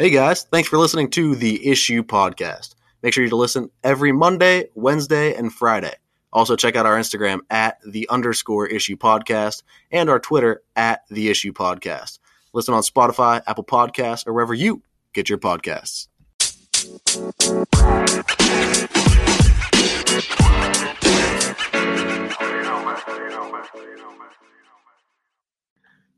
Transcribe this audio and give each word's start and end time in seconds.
Hey 0.00 0.10
guys, 0.10 0.44
thanks 0.44 0.68
for 0.68 0.78
listening 0.78 1.10
to 1.10 1.34
the 1.34 1.68
Issue 1.68 2.04
Podcast. 2.04 2.76
Make 3.02 3.12
sure 3.12 3.24
you 3.24 3.30
to 3.30 3.36
listen 3.36 3.68
every 3.82 4.12
Monday, 4.12 4.68
Wednesday, 4.76 5.34
and 5.34 5.52
Friday. 5.52 5.96
Also, 6.32 6.54
check 6.54 6.76
out 6.76 6.86
our 6.86 6.96
Instagram 6.96 7.40
at 7.50 7.78
the 7.84 8.08
underscore 8.08 8.68
issue 8.68 8.96
podcast 8.96 9.64
and 9.90 10.08
our 10.08 10.20
Twitter 10.20 10.62
at 10.76 11.00
the 11.10 11.28
issue 11.28 11.52
podcast. 11.52 12.20
Listen 12.52 12.74
on 12.74 12.82
Spotify, 12.82 13.42
Apple 13.48 13.64
Podcasts, 13.64 14.24
or 14.24 14.34
wherever 14.34 14.54
you 14.54 14.84
get 15.14 15.28
your 15.28 15.38
podcasts. 15.38 16.06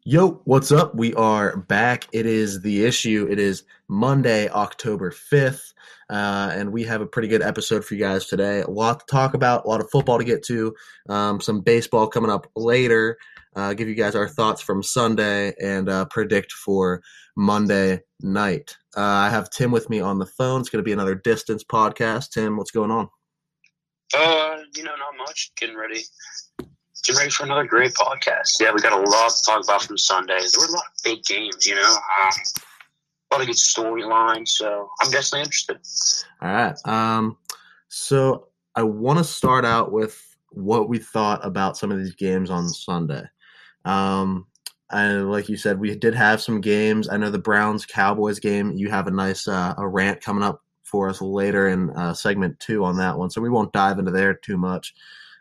Yo, 0.05 0.41
what's 0.45 0.73
up? 0.73 0.95
We 0.95 1.13
are 1.13 1.59
back. 1.59 2.09
It 2.11 2.25
is 2.25 2.63
the 2.63 2.87
issue. 2.87 3.29
It 3.31 3.39
is 3.39 3.65
Monday, 3.87 4.49
October 4.49 5.11
5th, 5.11 5.75
uh, 6.09 6.53
and 6.55 6.73
we 6.73 6.85
have 6.85 7.03
a 7.03 7.07
pretty 7.07 7.29
good 7.29 7.43
episode 7.43 7.85
for 7.85 7.93
you 7.93 8.01
guys 8.01 8.25
today. 8.25 8.63
A 8.63 8.71
lot 8.71 9.01
to 9.01 9.07
talk 9.11 9.35
about, 9.35 9.67
a 9.67 9.69
lot 9.69 9.83
of 9.83 9.91
football 9.91 10.17
to 10.17 10.25
get 10.25 10.43
to, 10.45 10.75
um, 11.11 11.39
some 11.39 11.61
baseball 11.61 12.07
coming 12.07 12.31
up 12.31 12.51
later. 12.57 13.19
Uh, 13.55 13.75
give 13.75 13.89
you 13.89 13.95
guys 13.95 14.15
our 14.15 14.27
thoughts 14.27 14.63
from 14.63 14.83
Sunday 14.83 15.53
and 15.61 15.91
uh, 15.91 16.07
predict 16.07 16.53
for 16.53 17.03
Monday 17.37 18.01
night. 18.23 18.79
Uh, 18.97 19.03
I 19.03 19.29
have 19.29 19.51
Tim 19.51 19.71
with 19.71 19.91
me 19.91 20.01
on 20.01 20.19
the 20.19 20.25
phone. 20.25 20.63
It's 20.63 20.71
going 20.71 20.83
to 20.83 20.89
be 20.89 20.93
another 20.93 21.15
distance 21.15 21.63
podcast. 21.63 22.31
Tim, 22.31 22.57
what's 22.57 22.71
going 22.71 22.91
on? 22.91 23.11
Uh, 24.17 24.57
you 24.75 24.83
know, 24.83 24.97
not 24.97 25.19
much. 25.19 25.53
Getting 25.59 25.77
ready 25.77 26.05
get 27.05 27.17
ready 27.17 27.31
for 27.31 27.45
another 27.45 27.65
great 27.65 27.93
podcast. 27.95 28.61
Yeah, 28.61 28.73
we 28.73 28.81
got 28.81 28.93
a 28.93 29.11
lot 29.11 29.31
to 29.31 29.43
talk 29.45 29.65
about 29.65 29.83
from 29.83 29.99
Sunday. 29.99 30.39
There 30.39 30.61
were 30.61 30.67
a 30.67 30.77
lot 30.77 30.85
of 30.87 31.03
big 31.05 31.23
games, 31.25 31.67
you 31.67 31.75
know, 31.75 31.83
um, 31.83 32.33
a 33.31 33.35
lot 33.35 33.41
of 33.41 33.47
good 33.47 33.57
storylines. 33.57 34.49
So 34.49 34.89
I'm 35.01 35.11
definitely 35.11 35.41
interested. 35.41 35.79
All 36.43 36.53
right. 36.53 36.77
Um, 36.85 37.37
so 37.89 38.49
I 38.75 38.83
want 38.83 39.19
to 39.19 39.25
start 39.25 39.65
out 39.65 39.93
with 39.93 40.21
what 40.51 40.89
we 40.89 40.99
thought 40.99 41.45
about 41.45 41.77
some 41.77 41.91
of 41.91 41.99
these 41.99 42.15
games 42.15 42.51
on 42.51 42.69
Sunday. 42.69 43.23
Um, 43.85 44.47
and 44.91 45.31
like 45.31 45.49
you 45.49 45.57
said, 45.57 45.79
we 45.79 45.95
did 45.95 46.15
have 46.15 46.41
some 46.41 46.61
games. 46.61 47.09
I 47.09 47.17
know 47.17 47.31
the 47.31 47.39
Browns 47.39 47.87
Cowboys 47.87 48.41
game. 48.41 48.73
You 48.73 48.91
have 48.91 49.07
a 49.07 49.13
nice 49.13 49.47
uh, 49.47 49.75
a 49.79 49.87
rant 49.87 50.21
coming 50.21 50.43
up 50.43 50.63
for 50.83 51.09
us 51.09 51.23
later 51.23 51.69
in 51.69 51.91
uh, 51.91 52.13
segment 52.13 52.59
two 52.59 52.85
on 52.85 52.97
that 52.97 53.17
one, 53.17 53.31
so 53.31 53.41
we 53.41 53.49
won't 53.49 53.73
dive 53.73 54.01
into 54.01 54.11
there 54.11 54.35
too 54.35 54.57
much. 54.57 54.93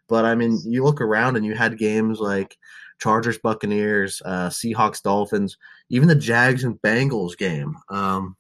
But 0.10 0.26
I 0.26 0.36
mean, 0.36 0.60
you 0.66 0.84
look 0.84 1.02
around 1.02 1.36
and 1.38 1.46
you 1.46 1.56
had 1.56 1.78
games 1.78 2.20
like 2.20 2.58
Chargers, 3.00 3.38
Buccaneers, 3.38 4.22
uh, 4.26 4.50
Seahawks, 4.50 5.02
Dolphins, 5.02 5.58
even 5.90 6.08
the 6.08 6.16
Jags 6.16 6.64
and 6.64 6.82
Bengals 6.82 7.38
game. 7.38 7.76
Um, 7.90 8.36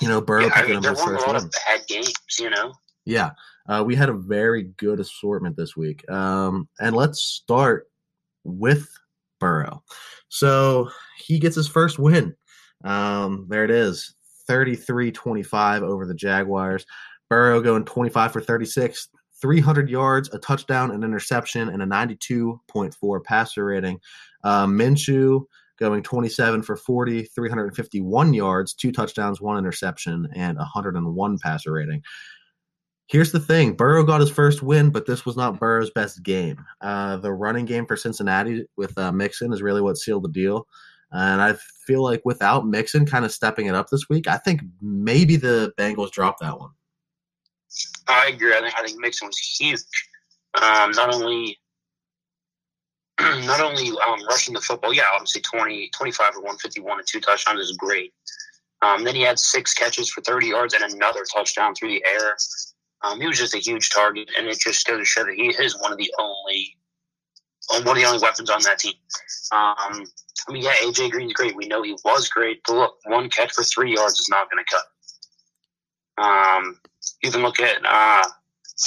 you 0.00 0.08
know, 0.08 0.20
Burrow 0.20 0.46
Yeah, 0.46 0.52
I 0.54 0.66
mean, 0.66 0.76
up 0.76 0.82
there 0.82 0.94
weren't 0.94 1.22
a 1.22 1.26
lot 1.26 1.36
of 1.36 1.50
bad 1.50 1.86
games, 1.86 2.12
you 2.38 2.50
know. 2.50 2.72
Yeah, 3.06 3.30
uh, 3.68 3.82
we 3.86 3.94
had 3.94 4.08
a 4.08 4.14
very 4.14 4.64
good 4.76 5.00
assortment 5.00 5.56
this 5.56 5.76
week. 5.76 6.08
Um, 6.10 6.68
and 6.80 6.94
let's 6.96 7.20
start 7.20 7.88
with 8.44 8.88
Burrow. 9.40 9.82
So 10.28 10.90
he 11.18 11.38
gets 11.38 11.56
his 11.56 11.68
first 11.68 11.98
win. 11.98 12.34
Um, 12.84 13.46
there 13.48 13.64
it 13.64 13.70
is 13.70 14.14
33 14.46 15.12
25 15.12 15.82
over 15.82 16.06
the 16.06 16.14
Jaguars. 16.14 16.84
Burrow 17.30 17.60
going 17.60 17.84
25 17.84 18.32
for 18.32 18.40
36, 18.40 19.08
300 19.44 19.90
yards, 19.90 20.32
a 20.32 20.38
touchdown, 20.38 20.90
an 20.90 21.04
interception, 21.04 21.68
and 21.68 21.82
a 21.82 21.86
92.4 21.86 23.24
passer 23.24 23.66
rating. 23.66 24.00
Uh, 24.42 24.64
Minshew 24.64 25.44
going 25.78 26.02
27 26.02 26.62
for 26.62 26.76
40, 26.76 27.24
351 27.24 28.32
yards, 28.32 28.72
two 28.72 28.90
touchdowns, 28.90 29.42
one 29.42 29.58
interception, 29.58 30.26
and 30.34 30.56
101 30.56 31.38
passer 31.40 31.72
rating. 31.72 32.02
Here's 33.06 33.32
the 33.32 33.40
thing 33.40 33.74
Burrow 33.74 34.02
got 34.02 34.22
his 34.22 34.30
first 34.30 34.62
win, 34.62 34.88
but 34.88 35.04
this 35.04 35.26
was 35.26 35.36
not 35.36 35.60
Burrow's 35.60 35.90
best 35.90 36.22
game. 36.22 36.64
Uh, 36.80 37.18
the 37.18 37.34
running 37.34 37.66
game 37.66 37.84
for 37.84 37.98
Cincinnati 37.98 38.64
with 38.78 38.96
uh, 38.96 39.12
Mixon 39.12 39.52
is 39.52 39.60
really 39.60 39.82
what 39.82 39.98
sealed 39.98 40.24
the 40.24 40.30
deal. 40.30 40.66
And 41.12 41.42
I 41.42 41.54
feel 41.86 42.02
like 42.02 42.22
without 42.24 42.66
Mixon 42.66 43.04
kind 43.04 43.26
of 43.26 43.30
stepping 43.30 43.66
it 43.66 43.74
up 43.74 43.88
this 43.90 44.08
week, 44.08 44.26
I 44.26 44.38
think 44.38 44.62
maybe 44.80 45.36
the 45.36 45.74
Bengals 45.78 46.12
drop 46.12 46.38
that 46.40 46.58
one. 46.58 46.70
I 48.06 48.28
agree. 48.28 48.54
I 48.54 48.60
think 48.60 48.74
I 48.76 48.82
think 48.86 49.00
Mixon 49.00 49.28
was 49.28 49.38
huge. 49.38 49.80
Um, 50.60 50.92
not 50.92 51.12
only 51.12 51.58
not 53.20 53.60
only 53.60 53.90
um, 53.90 54.24
rushing 54.28 54.54
the 54.54 54.60
football, 54.60 54.92
yeah, 54.92 55.04
obviously 55.14 55.40
20, 55.40 55.90
25 55.96 56.36
or 56.36 56.40
151 56.40 56.98
and 56.98 57.06
two 57.06 57.20
touchdowns 57.20 57.60
is 57.60 57.76
great. 57.76 58.12
Um, 58.82 59.04
then 59.04 59.14
he 59.14 59.22
had 59.22 59.38
six 59.38 59.72
catches 59.72 60.10
for 60.10 60.20
30 60.22 60.48
yards 60.48 60.74
and 60.74 60.92
another 60.92 61.24
touchdown 61.32 61.74
through 61.74 61.88
the 61.88 62.04
air. 62.04 62.36
Um, 63.02 63.20
he 63.20 63.26
was 63.26 63.38
just 63.38 63.54
a 63.54 63.58
huge 63.58 63.90
target, 63.90 64.30
and 64.36 64.46
it 64.46 64.58
just 64.58 64.86
goes 64.86 64.98
to 64.98 65.04
show 65.04 65.24
that 65.24 65.34
he 65.34 65.48
is 65.48 65.78
one 65.80 65.92
of 65.92 65.98
the 65.98 66.12
only 66.18 66.76
uh, 67.70 67.80
one 67.82 67.96
of 67.96 68.02
the 68.02 68.08
only 68.08 68.20
weapons 68.20 68.50
on 68.50 68.62
that 68.62 68.78
team. 68.78 68.94
Um, 69.52 70.04
I 70.48 70.52
mean, 70.52 70.62
yeah, 70.62 70.74
AJ 70.82 71.10
Green's 71.10 71.32
great. 71.32 71.56
We 71.56 71.66
know 71.66 71.82
he 71.82 71.96
was 72.04 72.28
great, 72.28 72.60
but 72.66 72.74
look, 72.74 72.96
one 73.06 73.30
catch 73.30 73.52
for 73.52 73.62
three 73.62 73.94
yards 73.94 74.18
is 74.18 74.28
not 74.28 74.48
going 74.50 74.64
to 74.64 74.74
cut. 74.74 74.84
Um, 76.26 76.80
you 77.24 77.30
can 77.30 77.42
look 77.42 77.58
at 77.58 77.84
uh, 77.84 78.24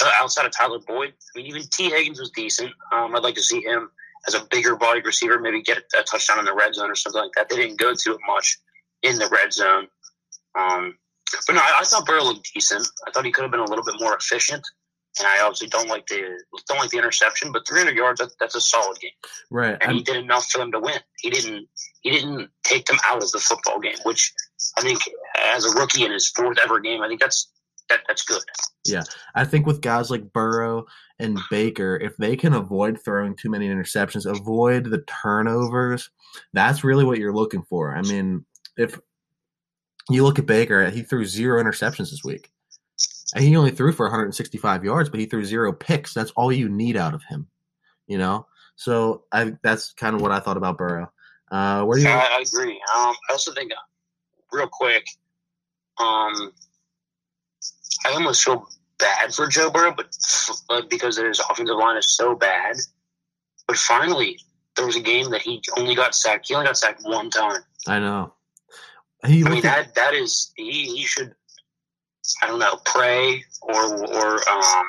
uh, 0.02 0.10
outside 0.16 0.46
of 0.46 0.52
Tyler 0.52 0.78
Boyd. 0.86 1.12
I 1.12 1.38
mean, 1.38 1.46
even 1.46 1.62
Tee 1.72 1.90
Higgins 1.90 2.20
was 2.20 2.30
decent. 2.30 2.70
Um, 2.92 3.14
I'd 3.16 3.22
like 3.22 3.34
to 3.34 3.42
see 3.42 3.60
him 3.60 3.90
as 4.26 4.34
a 4.34 4.44
bigger 4.50 4.76
bodied 4.76 5.06
receiver, 5.06 5.40
maybe 5.40 5.62
get 5.62 5.78
a, 5.98 6.02
touchdown 6.02 6.38
in 6.38 6.44
the 6.44 6.54
red 6.54 6.74
zone 6.74 6.90
or 6.90 6.94
something 6.94 7.20
like 7.20 7.32
that. 7.36 7.48
They 7.48 7.56
didn't 7.56 7.78
go 7.78 7.94
to 7.94 8.12
it 8.12 8.20
much 8.26 8.58
in 9.02 9.16
the 9.16 9.28
red 9.28 9.52
zone. 9.52 9.88
Um, 10.58 10.96
but 11.46 11.54
no, 11.54 11.60
I, 11.60 11.78
I 11.80 11.84
thought 11.84 12.06
Burrow 12.06 12.24
looked 12.24 12.50
decent. 12.54 12.86
I 13.06 13.10
thought 13.10 13.24
he 13.24 13.32
could 13.32 13.42
have 13.42 13.50
been 13.50 13.60
a 13.60 13.68
little 13.68 13.84
bit 13.84 13.96
more 14.00 14.16
efficient. 14.16 14.66
And 15.18 15.26
I 15.26 15.40
obviously 15.42 15.68
don't 15.68 15.88
like 15.88 16.06
the 16.06 16.38
don't 16.68 16.78
like 16.78 16.90
the 16.90 16.98
interception, 16.98 17.50
but 17.50 17.66
300 17.66 17.96
yards 17.96 18.20
that, 18.20 18.30
that's 18.38 18.54
a 18.54 18.60
solid 18.60 19.00
game, 19.00 19.10
Right. 19.50 19.76
and 19.80 19.92
he 19.92 19.98
I'm, 19.98 20.04
did 20.04 20.16
enough 20.16 20.48
for 20.48 20.58
them 20.58 20.70
to 20.72 20.78
win. 20.78 21.00
He 21.18 21.30
didn't 21.30 21.66
he 22.02 22.10
didn't 22.10 22.50
take 22.62 22.86
them 22.86 22.98
out 23.04 23.22
of 23.22 23.30
the 23.32 23.40
football 23.40 23.80
game, 23.80 23.96
which 24.04 24.32
I 24.76 24.82
think 24.82 25.00
as 25.56 25.64
a 25.64 25.70
rookie 25.70 26.04
in 26.04 26.12
his 26.12 26.28
fourth 26.28 26.58
ever 26.62 26.78
game, 26.78 27.02
I 27.02 27.08
think 27.08 27.20
that's 27.20 27.50
that 27.88 28.00
that's 28.06 28.24
good. 28.24 28.42
Yeah, 28.84 29.02
I 29.34 29.44
think 29.44 29.66
with 29.66 29.80
guys 29.80 30.10
like 30.10 30.32
Burrow 30.32 30.86
and 31.18 31.38
Baker, 31.50 31.96
if 31.96 32.16
they 32.16 32.36
can 32.36 32.54
avoid 32.54 33.02
throwing 33.02 33.36
too 33.36 33.50
many 33.50 33.68
interceptions, 33.68 34.24
avoid 34.24 34.84
the 34.84 35.02
turnovers, 35.06 36.10
that's 36.52 36.84
really 36.84 37.04
what 37.04 37.18
you're 37.18 37.34
looking 37.34 37.62
for. 37.62 37.94
I 37.94 38.02
mean, 38.02 38.44
if 38.76 38.98
you 40.08 40.22
look 40.22 40.38
at 40.38 40.46
Baker, 40.46 40.88
he 40.90 41.02
threw 41.02 41.24
zero 41.24 41.62
interceptions 41.62 42.10
this 42.10 42.24
week. 42.24 42.50
And 43.34 43.44
he 43.44 43.54
only 43.56 43.72
threw 43.72 43.92
for 43.92 44.06
165 44.06 44.84
yards, 44.84 45.10
but 45.10 45.20
he 45.20 45.26
threw 45.26 45.44
zero 45.44 45.72
picks. 45.72 46.14
That's 46.14 46.30
all 46.30 46.50
you 46.50 46.68
need 46.68 46.96
out 46.96 47.12
of 47.12 47.22
him, 47.24 47.46
you 48.06 48.16
know. 48.16 48.46
So 48.76 49.24
I 49.32 49.52
that's 49.62 49.92
kind 49.92 50.16
of 50.16 50.22
what 50.22 50.32
I 50.32 50.40
thought 50.40 50.56
about 50.56 50.78
Burrow. 50.78 51.12
Uh, 51.50 51.82
where 51.84 51.98
do 51.98 52.04
you? 52.04 52.08
I, 52.08 52.38
I 52.38 52.44
agree. 52.46 52.72
Um, 52.72 53.14
I 53.28 53.32
also 53.32 53.52
think, 53.52 53.72
uh, 53.72 53.76
real 54.56 54.68
quick, 54.70 55.04
um, 55.98 56.52
I 58.04 58.12
almost 58.12 58.44
feel 58.44 58.66
bad 58.98 59.34
for 59.34 59.46
Joe 59.46 59.70
Burrow, 59.70 59.94
but, 59.96 60.06
but 60.68 60.90
because 60.90 61.16
his 61.16 61.40
offensive 61.40 61.76
line 61.76 61.96
is 61.96 62.14
so 62.14 62.34
bad. 62.34 62.76
But 63.66 63.76
finally, 63.76 64.38
there 64.76 64.86
was 64.86 64.96
a 64.96 65.00
game 65.00 65.30
that 65.30 65.42
he 65.42 65.62
only 65.76 65.94
got 65.94 66.14
sacked. 66.14 66.48
He 66.48 66.54
only 66.54 66.66
got 66.66 66.78
sacked 66.78 67.02
one 67.02 67.30
time. 67.30 67.60
I 67.86 67.98
know. 67.98 68.32
He 69.26 69.44
I 69.44 69.48
mean 69.48 69.62
that 69.62 69.94
that 69.96 70.14
is 70.14 70.52
he, 70.56 70.96
he 70.96 71.04
should 71.04 71.34
I 72.42 72.46
don't 72.46 72.60
know 72.60 72.76
pray 72.84 73.44
or 73.62 74.06
or 74.06 74.48
um 74.48 74.86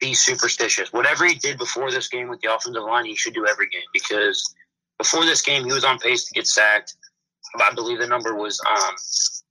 be 0.00 0.12
superstitious. 0.12 0.92
Whatever 0.92 1.24
he 1.24 1.34
did 1.36 1.56
before 1.56 1.90
this 1.90 2.08
game 2.08 2.28
with 2.28 2.40
the 2.42 2.54
offensive 2.54 2.82
line, 2.82 3.06
he 3.06 3.16
should 3.16 3.32
do 3.32 3.46
every 3.46 3.68
game 3.68 3.86
because 3.92 4.54
before 4.98 5.24
this 5.24 5.40
game 5.40 5.64
he 5.64 5.72
was 5.72 5.84
on 5.84 5.98
pace 5.98 6.24
to 6.24 6.34
get 6.34 6.46
sacked. 6.46 6.94
I 7.58 7.72
believe 7.74 8.00
the 8.00 8.06
number 8.06 8.34
was 8.34 8.60
um 8.68 8.94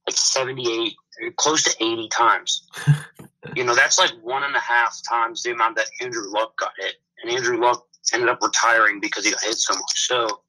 like 0.07 0.17
seventy 0.17 0.71
eight, 0.71 0.95
close 1.37 1.63
to 1.63 1.75
eighty 1.83 2.07
times. 2.09 2.67
you 3.55 3.63
know 3.63 3.75
that's 3.75 3.97
like 3.99 4.11
one 4.21 4.43
and 4.43 4.55
a 4.55 4.59
half 4.59 4.97
times 5.07 5.43
the 5.43 5.51
amount 5.51 5.75
that 5.77 5.87
Andrew 6.01 6.29
Luck 6.31 6.57
got 6.57 6.71
hit, 6.79 6.95
and 7.21 7.31
Andrew 7.31 7.59
Luck 7.59 7.85
ended 8.13 8.29
up 8.29 8.39
retiring 8.41 8.99
because 8.99 9.25
he 9.25 9.31
got 9.31 9.41
hit 9.43 9.55
so 9.55 9.73
much. 9.73 10.07
So. 10.07 10.41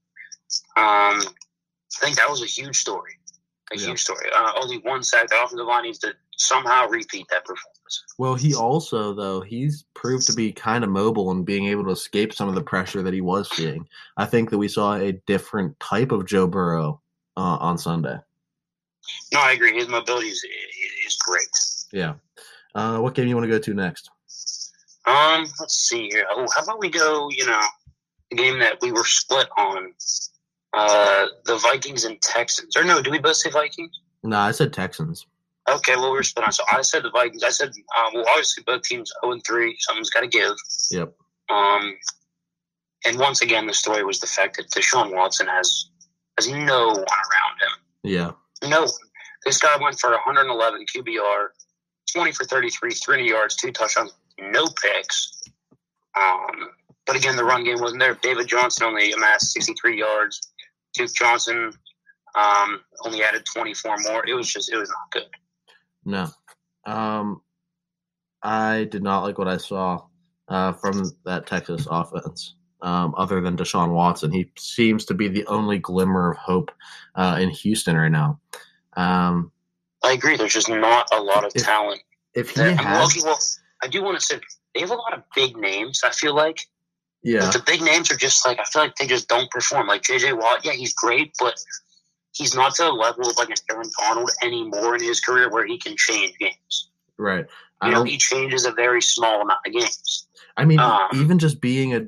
Um, 0.77 1.21
I 2.01 2.07
think 2.07 2.17
that 2.17 2.29
was 2.29 2.43
a 2.43 2.47
huge 2.47 2.77
story. 2.77 3.13
A 3.73 3.77
Yeah. 3.77 3.87
huge 3.89 4.03
story. 4.03 4.29
Uh, 4.33 4.53
only 4.61 4.79
one 4.79 5.03
sack. 5.03 5.29
The 5.29 5.43
offensive 5.43 5.67
line 5.67 5.85
needs 5.85 5.99
to 6.01 6.15
somehow 6.37 6.87
repeat 6.89 7.27
that 7.31 7.45
performance. 7.45 8.05
Well, 8.19 8.35
he 8.35 8.55
also 8.55 9.15
though 9.15 9.41
he's 9.41 9.85
proved 9.95 10.27
to 10.27 10.33
be 10.33 10.53
kind 10.53 10.85
of 10.85 10.91
mobile 10.91 11.31
and 11.31 11.45
being 11.47 11.67
able 11.67 11.85
to 11.85 11.91
escape 11.91 12.33
some 12.35 12.49
of 12.49 12.55
the 12.55 12.63
pressure 12.63 13.03
that 13.03 13.15
he 13.15 13.21
was 13.21 13.49
seeing. 13.57 13.87
I 14.17 14.27
think 14.27 14.51
that 14.51 14.59
we 14.59 14.69
saw 14.69 14.95
a 14.95 15.13
different 15.27 15.79
type 15.81 16.13
of 16.13 16.27
Joe 16.27 16.47
Burrow 16.47 17.01
uh, 17.37 17.41
on 17.61 17.79
Sunday. 17.79 18.19
No, 19.33 19.41
I 19.41 19.53
agree. 19.53 19.75
His 19.75 19.89
mobility 19.89 20.29
is, 20.29 20.45
is 21.07 21.17
great. 21.27 21.47
Yeah. 21.93 22.15
Uh, 22.75 22.99
what 22.99 23.15
game 23.15 23.29
you 23.29 23.37
want 23.37 23.45
to 23.45 23.51
go 23.51 23.59
to 23.59 23.75
next? 23.75 24.11
Um, 25.07 25.47
let's 25.61 25.89
see 25.89 26.09
here. 26.09 26.27
Oh, 26.31 26.47
how 26.57 26.63
about 26.63 26.81
we 26.81 26.89
go? 26.89 27.29
You 27.31 27.47
know, 27.47 27.61
the 28.31 28.37
game 28.37 28.59
that 28.61 28.79
we 28.81 28.93
were 28.93 29.05
split 29.05 29.49
on. 29.57 29.93
Uh, 30.77 31.27
the 31.45 31.57
Vikings 31.59 32.05
and 32.05 32.21
Texans. 32.21 32.77
Or 32.77 32.83
no, 32.83 33.01
do 33.01 33.09
we 33.09 33.21
both 33.21 33.37
say 33.37 33.49
Vikings? 33.49 34.01
No, 34.25 34.39
I 34.39 34.51
said 34.51 34.73
Texans. 34.73 35.25
Okay, 35.71 35.95
well, 35.95 36.11
we 36.11 36.17
were 36.17 36.25
split 36.25 36.47
on. 36.47 36.53
So 36.53 36.65
I 36.71 36.83
said 36.83 37.05
the 37.05 37.11
Vikings. 37.11 37.45
I 37.45 37.51
said, 37.51 37.69
um, 37.69 38.15
well, 38.15 38.25
obviously 38.29 38.65
both 38.65 38.83
teams 38.83 39.13
0 39.25 39.35
and 39.35 39.43
3. 39.47 39.77
Someone's 39.79 40.11
got 40.11 40.23
to 40.23 40.27
give. 40.27 40.53
Yep. 40.91 41.15
Um, 41.49 41.95
and 43.07 43.19
once 43.19 43.41
again, 43.41 43.67
the 43.67 43.75
story 43.75 44.05
was 44.05 44.19
the 44.19 44.27
fact 44.27 44.57
that 44.57 44.71
Deshaun 44.71 45.15
Watson 45.15 45.47
has 45.47 45.91
has 46.39 46.49
no 46.49 46.89
one 46.89 46.97
around 46.97 47.61
him. 47.61 47.79
Yeah. 48.03 48.31
No. 48.69 48.87
This 49.45 49.59
guy 49.59 49.77
went 49.81 49.99
for 49.99 50.11
111 50.11 50.87
QBR, 50.95 51.47
20 52.15 52.33
for 52.33 52.45
33, 52.45 52.91
300 52.91 53.29
yards, 53.29 53.57
two 53.57 53.73
touchdowns, 53.73 54.13
no 54.39 54.67
picks. 54.83 55.43
Um, 56.19 56.71
but 57.07 57.17
again, 57.17 57.37
the 57.37 57.45
run 57.45 57.65
game 57.65 57.81
wasn't 57.81 58.01
there. 58.01 58.15
David 58.15 58.49
Johnson 58.49 58.87
only 58.87 59.13
amassed 59.13 59.53
63 59.53 59.99
yards. 59.99 60.41
Duke 60.95 61.13
Johnson 61.15 61.73
um, 62.35 62.81
only 63.05 63.23
added 63.23 63.45
24 63.53 63.97
more. 64.05 64.27
It 64.27 64.35
was 64.35 64.51
just, 64.51 64.73
it 64.73 64.77
was 64.77 64.89
not 64.89 65.11
good. 65.13 65.29
No. 66.05 66.29
Um, 66.87 67.43
I 68.43 68.85
did 68.85 69.03
not 69.03 69.23
like 69.23 69.39
what 69.39 69.49
I 69.49 69.57
saw 69.57 70.03
uh, 70.49 70.73
from 70.73 71.11
that 71.25 71.47
Texas 71.47 71.87
offense. 71.91 72.55
Um, 72.85 73.15
other 73.17 73.41
than 73.41 73.57
Deshaun 73.57 73.93
Watson, 73.93 74.31
he 74.31 74.51
seems 74.59 75.07
to 75.07 75.15
be 75.15 75.27
the 75.29 75.47
only 75.47 75.79
glimmer 75.79 76.33
of 76.33 76.37
hope 76.37 76.71
uh, 77.15 77.39
in 77.41 77.49
Houston 77.49 77.97
right 77.97 78.13
now. 78.13 78.39
Um, 78.97 79.51
I 80.05 80.13
agree. 80.13 80.37
There's 80.37 80.53
just 80.53 80.69
not 80.69 81.09
a 81.13 81.21
lot 81.21 81.45
of 81.45 81.53
If- 81.55 81.65
talent. 81.65 82.03
if 82.35 82.51
he 82.51 82.57
there. 82.61 82.77
Has, 82.77 83.17
well, 83.25 83.39
I 83.83 83.87
do 83.89 84.03
want 84.03 84.19
to 84.19 84.25
say 84.25 84.39
they 84.75 84.81
have 84.81 84.91
a 84.91 84.95
lot 84.95 85.15
of 85.15 85.23
big 85.35 85.57
names. 85.57 86.03
I 86.05 86.11
feel 86.11 86.35
like 86.35 86.61
yeah, 87.23 87.41
But 87.41 87.53
the 87.55 87.63
big 87.65 87.81
names 87.81 88.11
are 88.11 88.17
just 88.17 88.45
like 88.47 88.59
I 88.61 88.65
feel 88.65 88.83
like 88.83 88.97
they 88.97 89.07
just 89.07 89.29
don't 89.29 89.51
perform. 89.51 89.87
Like 89.87 90.03
JJ 90.03 90.39
Watt, 90.39 90.63
yeah, 90.63 90.73
he's 90.73 90.93
great, 90.93 91.33
but 91.41 91.55
he's 92.33 92.55
not 92.55 92.75
to 92.75 92.83
the 92.83 92.91
level 92.93 93.27
of 93.31 93.37
like 93.39 93.49
an 93.49 93.57
Aaron 93.71 93.91
Donald 93.99 94.31
anymore 94.43 94.95
in 94.97 95.03
his 95.03 95.21
career 95.21 95.49
where 95.51 95.65
he 95.67 95.79
can 95.79 95.95
change 95.97 96.37
games. 96.39 96.91
right. 97.17 97.47
You 97.83 97.91
know, 97.91 98.03
he 98.03 98.17
changes 98.19 98.65
a 98.67 98.73
very 98.73 99.01
small 99.03 99.43
amount 99.43 99.61
of 99.67 99.73
games. 99.73 100.27
I 100.57 100.65
mean, 100.65 100.79
um, 100.81 101.01
even 101.15 101.39
just 101.39 101.61
being 101.61 101.95
a 101.95 102.07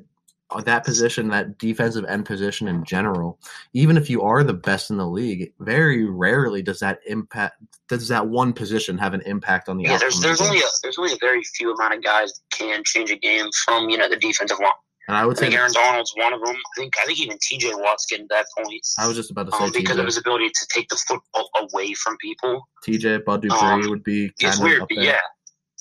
that 0.65 0.85
position, 0.85 1.29
that 1.29 1.59
defensive 1.59 2.05
end 2.05 2.25
position 2.25 2.69
in 2.69 2.85
general, 2.85 3.39
even 3.73 3.97
if 3.97 4.09
you 4.09 4.23
are 4.23 4.45
the 4.45 4.55
best 4.55 4.91
in 4.91 4.97
the 4.97 5.07
league, 5.07 5.53
very 5.61 6.05
rarely 6.05 6.63
does 6.63 6.81
that 6.81 7.01
impact. 7.07 7.57
Does 7.89 8.09
that 8.09 8.29
one 8.29 8.53
position 8.53 8.97
have 8.99 9.15
an 9.15 9.23
impact 9.23 9.69
on 9.69 9.77
the 9.77 9.85
Yeah, 9.85 9.99
there's 9.99 10.21
there's 10.21 10.41
only 10.41 10.59
a 10.59 10.69
there's 10.83 10.99
only 10.99 11.13
a 11.13 11.19
very 11.21 11.43
few 11.43 11.73
amount 11.75 11.95
of 11.95 12.03
guys 12.03 12.33
that 12.33 12.57
can 12.57 12.83
change 12.85 13.11
a 13.11 13.17
game 13.17 13.47
from 13.65 13.89
you 13.89 13.97
know 13.97 14.09
the 14.09 14.17
defensive 14.17 14.59
line. 14.61 14.71
and 15.09 15.17
I 15.17 15.23
I 15.23 15.27
would 15.27 15.37
say 15.37 15.47
think 15.47 15.59
Aaron 15.59 15.73
Donald's 15.73 16.13
one 16.17 16.33
of 16.33 16.41
them. 16.41 16.55
I 16.55 16.81
think 16.81 16.95
I 17.01 17.07
think 17.07 17.21
even 17.21 17.39
T.J. 17.43 17.73
Watt's 17.75 18.07
getting 18.07 18.29
to 18.29 18.35
that 18.35 18.47
point 18.57 18.83
I 18.99 19.09
was 19.09 19.17
just 19.17 19.31
about 19.31 19.51
to 19.51 19.53
say 19.57 19.65
um, 19.65 19.73
because 19.73 19.99
of 19.99 20.07
his 20.07 20.17
ability 20.17 20.49
to 20.49 20.67
take 20.73 20.89
the 20.89 20.97
football 20.97 21.51
away 21.61 21.93
from 21.95 22.17
people. 22.19 22.69
TJ 22.87 23.25
Dupree 23.25 23.51
um, 23.51 23.91
would 23.91 24.05
be 24.05 24.31
kind 24.41 24.53
It's 24.53 24.61
weird, 24.61 24.85
but 24.89 24.99
yeah, 24.99 25.19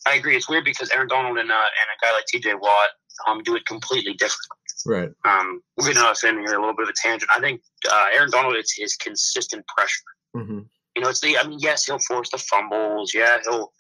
I 0.07 0.15
agree. 0.15 0.35
It's 0.35 0.49
weird 0.49 0.65
because 0.65 0.89
Aaron 0.89 1.07
Donald 1.07 1.37
and 1.37 1.51
uh, 1.51 1.53
and 1.53 1.55
a 1.55 2.05
guy 2.05 2.13
like 2.13 2.25
T.J. 2.25 2.55
Watt 2.55 2.89
um, 3.27 3.43
do 3.43 3.55
it 3.55 3.65
completely 3.65 4.13
different. 4.13 4.47
Right. 4.85 5.09
Um, 5.25 5.61
we're 5.77 5.87
getting 5.87 6.03
off 6.03 6.23
in 6.23 6.37
here 6.37 6.55
a 6.55 6.59
little 6.59 6.75
bit 6.75 6.83
of 6.83 6.89
a 6.89 6.93
tangent. 7.07 7.31
I 7.35 7.39
think 7.39 7.61
uh, 7.91 8.05
Aaron 8.13 8.29
Donald 8.29 8.55
it's 8.55 8.77
his 8.77 8.95
consistent 8.95 9.65
pressure. 9.67 10.03
hmm 10.33 10.59
You 10.95 11.01
know, 11.01 11.09
it's 11.09 11.21
the. 11.21 11.37
I 11.37 11.47
mean, 11.47 11.59
yes, 11.59 11.85
he'll 11.85 11.99
force 11.99 12.29
the 12.29 12.37
fumbles. 12.37 13.13
Yeah, 13.13 13.37
he'll 13.43 13.71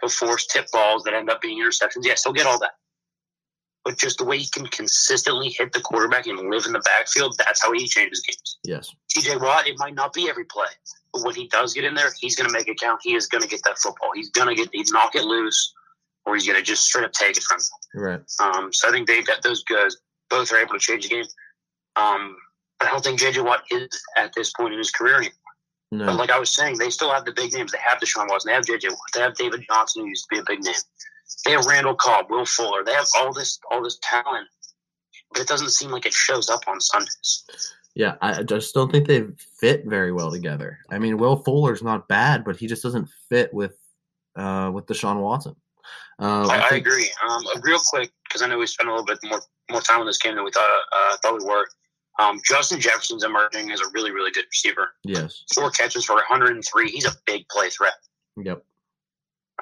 he'll 0.00 0.10
force 0.10 0.46
tip 0.46 0.66
balls 0.72 1.04
that 1.04 1.14
end 1.14 1.30
up 1.30 1.40
being 1.40 1.62
interceptions. 1.62 2.02
Yes, 2.02 2.24
he'll 2.24 2.32
get 2.32 2.46
all 2.46 2.58
that. 2.60 2.72
But 3.84 3.98
just 3.98 4.18
the 4.18 4.24
way 4.24 4.38
he 4.38 4.46
can 4.46 4.66
consistently 4.68 5.48
hit 5.48 5.72
the 5.72 5.80
quarterback 5.80 6.26
and 6.26 6.38
live 6.50 6.66
in 6.66 6.72
the 6.72 6.80
backfield, 6.80 7.34
that's 7.38 7.60
how 7.60 7.72
he 7.72 7.88
changes 7.88 8.20
games. 8.20 8.58
Yes. 8.64 8.94
TJ 9.12 9.40
Watt, 9.40 9.66
it 9.66 9.74
might 9.78 9.94
not 9.94 10.12
be 10.12 10.28
every 10.30 10.44
play, 10.44 10.68
but 11.12 11.24
when 11.24 11.34
he 11.34 11.48
does 11.48 11.74
get 11.74 11.82
in 11.84 11.94
there, 11.94 12.12
he's 12.20 12.36
going 12.36 12.48
to 12.48 12.52
make 12.52 12.68
it 12.68 12.78
count. 12.78 13.00
He 13.02 13.14
is 13.14 13.26
going 13.26 13.42
to 13.42 13.48
get 13.48 13.62
that 13.64 13.78
football. 13.78 14.10
He's 14.14 14.30
going 14.30 14.48
to 14.48 14.54
get, 14.54 14.70
he's 14.72 14.92
knock 14.92 15.16
it 15.16 15.24
loose, 15.24 15.74
or 16.26 16.34
he's 16.34 16.46
going 16.46 16.56
to 16.58 16.62
just 16.62 16.84
straight 16.84 17.04
up 17.04 17.12
take 17.12 17.36
it 17.36 17.42
from 17.42 17.58
him. 17.58 18.00
Right. 18.02 18.20
Um, 18.40 18.72
so 18.72 18.88
I 18.88 18.92
think 18.92 19.06
they've 19.06 19.26
got 19.26 19.42
those 19.42 19.64
guys 19.64 19.96
both 20.30 20.52
are 20.52 20.58
able 20.58 20.74
to 20.74 20.78
change 20.78 21.02
the 21.04 21.08
game. 21.10 21.24
Um, 21.96 22.36
but 22.78 22.88
I 22.88 22.90
don't 22.92 23.04
think 23.04 23.20
JJ 23.20 23.44
Watt 23.44 23.62
is 23.70 23.88
at 24.16 24.32
this 24.34 24.52
point 24.52 24.72
in 24.72 24.78
his 24.78 24.90
career 24.90 25.16
anymore. 25.16 25.32
But 25.90 25.98
No. 25.98 26.14
like 26.14 26.30
I 26.30 26.38
was 26.38 26.54
saying, 26.54 26.78
they 26.78 26.88
still 26.90 27.12
have 27.12 27.24
the 27.24 27.32
big 27.32 27.52
names. 27.52 27.70
They 27.72 27.78
have 27.84 27.98
Deshaun 27.98 28.28
Watson. 28.30 28.48
They 28.50 28.54
have 28.54 28.64
JJ 28.64 28.88
Watt. 28.90 28.98
They 29.14 29.20
have 29.20 29.34
David 29.34 29.64
Johnson, 29.68 30.02
who 30.02 30.08
used 30.08 30.24
to 30.30 30.34
be 30.34 30.38
a 30.40 30.44
big 30.46 30.62
name. 30.64 30.74
They 31.44 31.52
have 31.52 31.66
Randall 31.66 31.94
Cobb, 31.94 32.26
Will 32.30 32.46
Fuller. 32.46 32.82
They 32.84 32.94
have 32.94 33.06
all 33.18 33.32
this 33.32 33.58
all 33.70 33.82
this 33.82 33.98
talent, 34.02 34.48
but 35.32 35.40
it 35.42 35.48
doesn't 35.48 35.70
seem 35.70 35.90
like 35.90 36.06
it 36.06 36.12
shows 36.12 36.48
up 36.48 36.60
on 36.66 36.80
Sundays. 36.80 37.44
Yeah, 37.94 38.14
I 38.22 38.38
I 38.38 38.42
just 38.42 38.74
don't 38.74 38.90
think 38.90 39.06
they 39.06 39.24
fit 39.60 39.84
very 39.86 40.12
well 40.12 40.30
together. 40.30 40.78
I 40.90 40.98
mean, 40.98 41.18
Will 41.18 41.36
Fuller's 41.36 41.82
not 41.82 42.08
bad, 42.08 42.42
but 42.44 42.56
he 42.56 42.66
just 42.66 42.82
doesn't 42.82 43.08
fit 43.28 43.52
with 43.52 43.76
uh 44.36 44.70
with 44.72 44.86
Deshaun 44.86 45.20
Watson. 45.20 45.56
Uh, 46.22 46.46
I, 46.46 46.66
I 46.66 46.68
think- 46.68 46.86
agree. 46.86 47.10
Um, 47.28 47.42
uh, 47.54 47.60
real 47.62 47.80
quick, 47.90 48.12
because 48.28 48.42
I 48.42 48.46
know 48.46 48.58
we 48.58 48.66
spent 48.66 48.88
a 48.88 48.92
little 48.92 49.04
bit 49.06 49.18
more 49.24 49.40
more 49.70 49.80
time 49.80 50.00
on 50.00 50.06
this 50.06 50.18
game 50.18 50.34
than 50.34 50.44
we 50.44 50.50
thought 50.50 50.80
uh, 50.96 51.16
thought 51.22 51.38
we 51.40 51.44
were. 51.44 51.66
Um, 52.18 52.40
Justin 52.46 52.78
Jefferson's 52.80 53.24
emerging 53.24 53.72
as 53.72 53.80
a 53.80 53.84
really 53.94 54.10
really 54.12 54.30
good 54.30 54.44
receiver. 54.50 54.90
Yes. 55.04 55.44
Four 55.54 55.70
catches 55.70 56.04
for 56.04 56.14
103. 56.16 56.90
He's 56.90 57.06
a 57.06 57.12
big 57.26 57.48
play 57.48 57.70
threat. 57.70 57.94
Yep. 58.36 58.62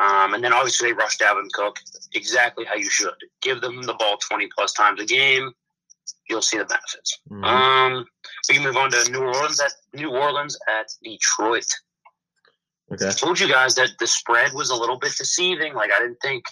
Um, 0.00 0.34
and 0.34 0.42
then 0.42 0.52
obviously 0.52 0.88
they 0.88 0.92
rushed 0.94 1.20
Dalvin 1.20 1.50
Cook 1.52 1.78
exactly 2.14 2.64
how 2.64 2.74
you 2.74 2.88
should. 2.88 3.14
Give 3.42 3.60
them 3.60 3.82
the 3.82 3.94
ball 3.94 4.16
20 4.16 4.48
plus 4.56 4.72
times 4.72 5.00
a 5.00 5.04
game. 5.04 5.52
You'll 6.28 6.42
see 6.42 6.58
the 6.58 6.64
benefits. 6.64 7.18
Mhm. 7.30 7.44
Um, 7.44 8.06
we 8.48 8.54
can 8.54 8.64
move 8.64 8.76
on 8.76 8.90
to 8.92 9.10
New 9.10 9.20
Orleans 9.22 9.60
at 9.60 9.72
New 9.92 10.10
Orleans 10.10 10.56
at 10.68 10.86
Detroit. 11.04 11.66
Okay. 12.92 13.08
I 13.08 13.12
told 13.12 13.38
you 13.38 13.48
guys 13.48 13.74
that 13.76 13.90
the 14.00 14.06
spread 14.06 14.52
was 14.52 14.70
a 14.70 14.74
little 14.74 14.98
bit 14.98 15.12
deceiving. 15.16 15.74
Like 15.74 15.90
I 15.92 16.00
didn't 16.00 16.18
think. 16.20 16.44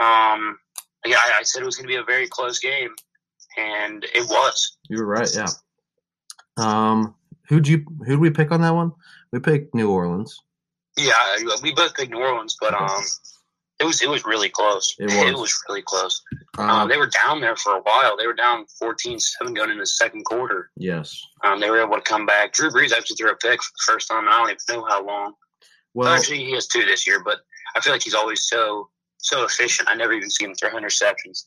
Um, 0.00 0.58
yeah, 1.04 1.16
I, 1.18 1.40
I 1.40 1.42
said 1.42 1.62
it 1.62 1.66
was 1.66 1.76
going 1.76 1.84
to 1.88 1.92
be 1.92 1.96
a 2.00 2.04
very 2.04 2.26
close 2.28 2.58
game, 2.58 2.90
and 3.58 4.04
it 4.14 4.26
was. 4.28 4.76
You 4.88 4.98
were 4.98 5.06
right. 5.06 5.28
Yeah. 5.34 5.46
Um, 6.56 7.14
who'd 7.48 7.66
you 7.68 7.84
who'd 8.06 8.20
we 8.20 8.30
pick 8.30 8.50
on 8.52 8.60
that 8.62 8.74
one? 8.74 8.92
We 9.32 9.38
picked 9.40 9.74
New 9.74 9.90
Orleans. 9.90 10.38
Yeah, 10.96 11.14
we 11.62 11.72
both 11.72 11.94
picked 11.94 12.10
New 12.12 12.18
Orleans, 12.20 12.56
but 12.60 12.74
Okay. 12.74 12.84
um, 12.84 13.02
it 13.78 13.84
was 13.84 14.02
it 14.02 14.08
was 14.10 14.24
really 14.24 14.48
close. 14.50 14.94
It 14.98 15.10
It 15.10 15.32
was. 15.32 15.40
was 15.40 15.64
really 15.68 15.82
close. 15.82 16.20
Um, 16.58 16.68
Um, 16.70 16.88
they 16.88 16.98
were 16.98 17.10
down 17.24 17.40
there 17.40 17.56
for 17.56 17.76
a 17.76 17.80
while. 17.80 18.16
They 18.16 18.26
were 18.26 18.34
down 18.34 18.66
14-7 18.82 19.54
going 19.54 19.70
into 19.70 19.82
the 19.82 19.86
second 19.86 20.24
quarter. 20.24 20.70
yes. 20.76 21.18
Um, 21.44 21.60
they 21.60 21.70
were 21.70 21.80
able 21.80 21.94
to 21.94 22.02
come 22.02 22.26
back. 22.26 22.52
Drew 22.52 22.70
Brees 22.70 22.92
actually 22.92 23.16
threw 23.16 23.30
a 23.30 23.36
pick 23.36 23.62
for 23.62 23.70
the 23.70 23.92
first 23.92 24.08
time. 24.08 24.28
I 24.28 24.32
don't 24.38 24.50
even 24.50 24.80
know 24.80 24.84
how 24.86 25.04
long. 25.06 25.34
Well, 25.94 26.08
actually, 26.08 26.44
he 26.44 26.52
has 26.52 26.66
two 26.66 26.84
this 26.84 27.06
year, 27.06 27.22
but 27.24 27.38
I 27.76 27.80
feel 27.80 27.92
like 27.92 28.02
he's 28.02 28.14
always 28.14 28.46
so 28.48 28.88
so 29.18 29.44
efficient. 29.44 29.88
I 29.90 29.94
never 29.94 30.12
even 30.12 30.30
see 30.30 30.44
him 30.44 30.54
throw 30.54 30.70
interceptions. 30.70 31.44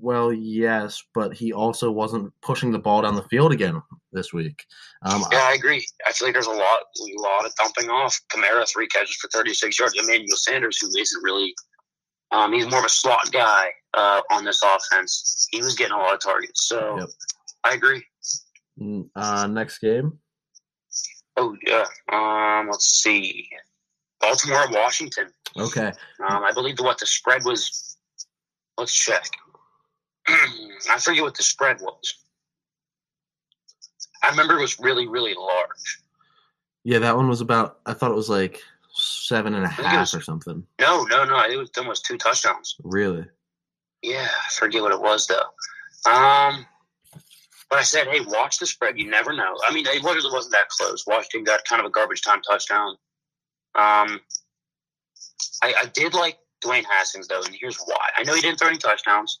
well, 0.00 0.32
yes, 0.32 1.02
but 1.14 1.34
he 1.34 1.52
also 1.52 1.90
wasn't 1.90 2.32
pushing 2.42 2.70
the 2.70 2.78
ball 2.78 3.02
down 3.02 3.14
the 3.16 3.24
field 3.24 3.52
again 3.52 3.82
this 4.12 4.32
week. 4.32 4.64
Um, 5.04 5.24
Yeah, 5.32 5.42
I 5.44 5.54
agree. 5.54 5.84
I 6.06 6.12
feel 6.12 6.28
like 6.28 6.34
there's 6.34 6.46
a 6.46 6.50
lot 6.50 6.58
a 6.60 7.20
lot 7.22 7.46
of 7.46 7.52
dumping 7.56 7.90
off. 7.90 8.18
Kamara 8.32 8.66
three 8.68 8.86
catches 8.88 9.16
for 9.16 9.28
36 9.28 9.78
yards. 9.78 9.94
Emmanuel 9.98 10.36
Sanders, 10.36 10.78
who 10.80 10.88
isn't 10.96 11.22
really, 11.22 11.54
um, 12.30 12.52
he's 12.52 12.68
more 12.70 12.80
of 12.80 12.84
a 12.84 12.88
slot 12.90 13.30
guy 13.32 13.70
uh, 13.94 14.20
on 14.30 14.44
this 14.44 14.62
offense. 14.62 15.48
He 15.50 15.62
was 15.62 15.74
getting 15.74 15.94
a 15.94 15.98
lot 15.98 16.14
of 16.14 16.20
targets. 16.20 16.68
So 16.68 16.98
Yep. 16.98 17.08
I 17.64 17.74
agree. 17.74 18.04
uh, 19.16 19.46
next 19.46 19.78
game. 19.78 20.18
Oh 21.36 21.56
yeah. 21.66 21.84
Um, 22.12 22.68
let's 22.70 22.86
see. 23.02 23.48
Baltimore 24.20 24.70
Washington. 24.70 25.28
Okay. 25.56 25.92
Um, 26.28 26.44
I 26.44 26.52
believe 26.52 26.78
what 26.78 26.98
the 26.98 27.06
spread 27.06 27.44
was. 27.44 27.96
Let's 28.78 28.92
check. 28.94 29.24
I 30.28 30.98
forget 30.98 31.22
what 31.22 31.36
the 31.36 31.42
spread 31.42 31.80
was. 31.80 32.14
I 34.22 34.30
remember 34.30 34.58
it 34.58 34.60
was 34.60 34.78
really, 34.78 35.08
really 35.08 35.34
large. 35.34 35.98
Yeah, 36.84 36.98
that 37.00 37.16
one 37.16 37.28
was 37.28 37.40
about. 37.40 37.80
I 37.86 37.92
thought 37.94 38.10
it 38.10 38.16
was 38.16 38.28
like 38.28 38.60
seven 38.94 39.54
and 39.54 39.64
a 39.64 39.68
half 39.68 40.00
was- 40.00 40.14
or 40.14 40.22
something. 40.22 40.64
No, 40.80 41.04
no, 41.04 41.24
no. 41.24 41.40
It 41.44 41.56
was 41.56 41.70
almost 41.78 42.04
two 42.04 42.18
touchdowns. 42.18 42.76
Really? 42.82 43.26
Yeah, 44.02 44.28
I 44.30 44.52
forget 44.52 44.82
what 44.82 44.92
it 44.92 45.00
was 45.00 45.26
though. 45.26 46.10
Um, 46.10 46.64
but 47.68 47.78
I 47.78 47.82
said, 47.82 48.08
hey, 48.08 48.20
watch 48.20 48.58
the 48.58 48.66
spread. 48.66 48.98
You 48.98 49.08
never 49.10 49.32
know. 49.32 49.54
I 49.68 49.72
mean, 49.74 49.86
it 49.86 50.02
wasn't, 50.02 50.24
it 50.24 50.32
wasn't 50.32 50.52
that 50.52 50.68
close. 50.70 51.06
Washington 51.06 51.44
got 51.44 51.64
kind 51.66 51.80
of 51.80 51.86
a 51.86 51.90
garbage 51.90 52.22
time 52.22 52.40
touchdown. 52.42 52.96
Um, 53.74 54.20
I, 55.62 55.74
I 55.82 55.84
did 55.94 56.14
like 56.14 56.38
Dwayne 56.64 56.84
Haskins 56.84 57.28
though, 57.28 57.42
and 57.42 57.54
here's 57.58 57.76
why. 57.86 58.08
I 58.16 58.22
know 58.24 58.34
he 58.34 58.40
didn't 58.40 58.58
throw 58.58 58.68
any 58.68 58.78
touchdowns. 58.78 59.40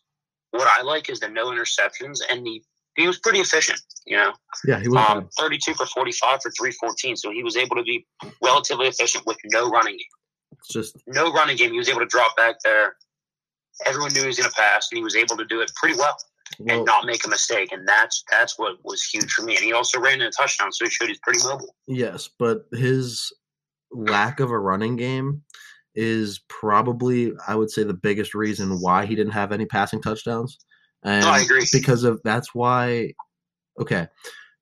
What 0.52 0.68
I 0.68 0.82
like 0.82 1.08
is 1.10 1.20
the 1.20 1.28
no 1.28 1.46
interceptions, 1.46 2.18
and 2.30 2.44
the 2.44 2.62
he 2.96 3.06
was 3.06 3.18
pretty 3.18 3.38
efficient. 3.38 3.80
You 4.04 4.16
know, 4.16 4.32
Yeah, 4.66 4.80
he 4.80 4.88
was. 4.88 4.98
um, 5.08 5.28
32 5.38 5.74
for 5.74 5.86
45 5.86 6.42
for 6.42 6.50
314. 6.50 7.16
So 7.16 7.30
he 7.30 7.42
was 7.44 7.56
able 7.56 7.76
to 7.76 7.82
be 7.82 8.04
relatively 8.42 8.88
efficient 8.88 9.24
with 9.26 9.36
no 9.52 9.70
running 9.70 9.92
game. 9.94 10.58
It's 10.58 10.68
just 10.68 10.96
No 11.06 11.32
running 11.32 11.56
game. 11.56 11.70
He 11.72 11.78
was 11.78 11.88
able 11.88 12.00
to 12.00 12.06
drop 12.06 12.36
back 12.36 12.56
there. 12.64 12.96
Everyone 13.86 14.12
knew 14.12 14.22
he 14.22 14.26
was 14.26 14.36
going 14.38 14.50
to 14.50 14.56
pass, 14.56 14.88
and 14.90 14.98
he 14.98 15.04
was 15.04 15.14
able 15.14 15.36
to 15.36 15.44
do 15.44 15.60
it 15.60 15.70
pretty 15.76 15.96
well 15.96 16.16
well, 16.58 16.78
and 16.78 16.84
not 16.86 17.06
make 17.06 17.24
a 17.24 17.28
mistake. 17.28 17.70
And 17.72 17.86
that's 17.86 18.24
that's 18.30 18.58
what 18.58 18.76
was 18.84 19.02
huge 19.04 19.30
for 19.32 19.42
me. 19.42 19.54
And 19.56 19.64
he 19.64 19.72
also 19.72 20.00
ran 20.00 20.20
in 20.20 20.26
a 20.26 20.30
touchdown, 20.30 20.72
so 20.72 20.84
he 20.84 20.90
showed 20.90 21.08
he's 21.08 21.20
pretty 21.20 21.38
mobile. 21.44 21.74
yes, 21.86 22.28
but 22.38 22.66
his 22.72 23.32
lack 23.92 24.40
of 24.40 24.50
a 24.50 24.58
running 24.58 24.96
game 24.96 25.42
is 25.94 26.40
probably, 26.48 27.32
I 27.48 27.54
would 27.54 27.70
say, 27.70 27.82
the 27.82 27.94
biggest 27.94 28.34
reason 28.34 28.80
why 28.80 29.06
he 29.06 29.14
didn't 29.14 29.32
have 29.32 29.52
any 29.52 29.66
passing 29.66 30.00
touchdowns. 30.00 30.58
And 31.02 31.24
I 31.24 31.40
agree. 31.40 31.66
Because 31.72 32.04
of 32.04 32.20
that's 32.24 32.54
why. 32.54 33.14
Okay, 33.80 34.06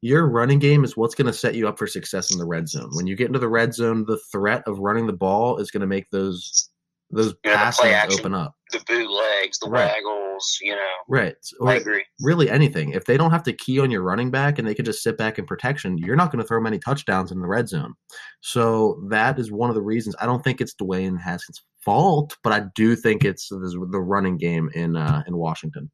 your 0.01 0.29
running 0.29 0.59
game 0.59 0.85
is 0.85 0.97
what's 0.97 1.15
going 1.15 1.27
to 1.27 1.33
set 1.33 1.55
you 1.55 1.67
up 1.67 1.79
for 1.79 1.87
success 1.87 2.31
in 2.31 2.39
the 2.39 2.47
red 2.47 2.69
zone. 2.69 2.91
When 2.93 3.07
you 3.07 3.17
get 3.17 3.27
into 3.27 3.41
the 3.41 3.49
red 3.49 3.75
zone, 3.75 4.05
the 4.07 4.21
threat 4.31 4.63
of 4.67 4.79
running 4.79 5.07
the 5.07 5.13
ball 5.13 5.59
is 5.59 5.71
going 5.71 5.81
to 5.81 5.87
make 5.87 6.09
those 6.11 6.71
those 7.11 7.35
Yeah, 7.45 7.57
passes 7.57 8.19
open 8.19 8.35
up. 8.35 8.55
The 8.73 8.81
bootlegs, 8.87 9.59
the 9.59 9.69
Right. 9.71 9.87
waggles, 9.87 10.59
you 10.61 10.75
know. 10.75 10.87
Right. 11.09 11.37
I 11.67 11.75
agree. 11.75 12.05
really 12.21 12.51
anything. 12.51 12.91
If 12.91 13.05
they 13.07 13.17
don't 13.17 13.31
have 13.31 13.43
to 13.45 13.53
key 13.53 13.81
on 13.81 13.91
your 13.91 14.03
running 14.03 14.31
back 14.31 14.59
and 14.59 14.67
they 14.69 14.75
can 14.75 14.85
just 14.85 15.03
sit 15.03 15.17
back 15.17 15.39
in 15.39 15.47
protection, 15.47 15.97
you're 15.99 16.17
not 16.17 16.31
going 16.31 16.43
to 16.43 16.47
throw 16.47 16.61
many 16.61 16.79
touchdowns 16.79 17.33
in 17.33 17.41
the 17.41 17.47
red 17.47 17.69
zone. 17.69 17.95
So 18.41 19.03
that 19.09 19.39
is 19.39 19.51
one 19.51 19.71
of 19.71 19.75
the 19.75 19.83
reasons. 19.83 20.15
I 20.21 20.27
don't 20.27 20.43
think 20.45 20.61
it's 20.61 20.75
Dwayne 20.75 21.19
Haskins' 21.21 21.63
fault, 21.85 22.37
but 22.45 22.53
I 22.53 22.65
do 22.75 22.95
think 22.95 23.25
it's 23.25 23.49
the 23.49 23.59
the 23.91 24.01
running 24.01 24.37
game 24.37 24.69
in 24.75 24.97
uh, 24.97 25.23
in 25.27 25.37
Washington. 25.37 25.91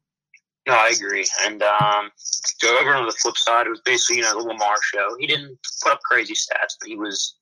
No, 0.67 0.73
I 0.73 0.91
agree. 0.95 1.25
And 1.45 1.61
um, 1.61 2.09
go 2.61 2.77
over 2.79 2.95
on 2.95 3.05
the 3.05 3.13
flip 3.13 3.37
side, 3.37 3.67
it 3.67 3.69
was 3.69 3.81
basically 3.85 4.17
you 4.17 4.23
know 4.23 4.33
the 4.41 4.47
Lamar 4.47 4.75
show. 4.83 5.15
He 5.19 5.27
didn't 5.27 5.57
put 5.83 5.93
up 5.93 5.99
crazy 6.01 6.33
stats, 6.33 6.75
but 6.79 6.87
he 6.89 6.95
was 6.95 7.35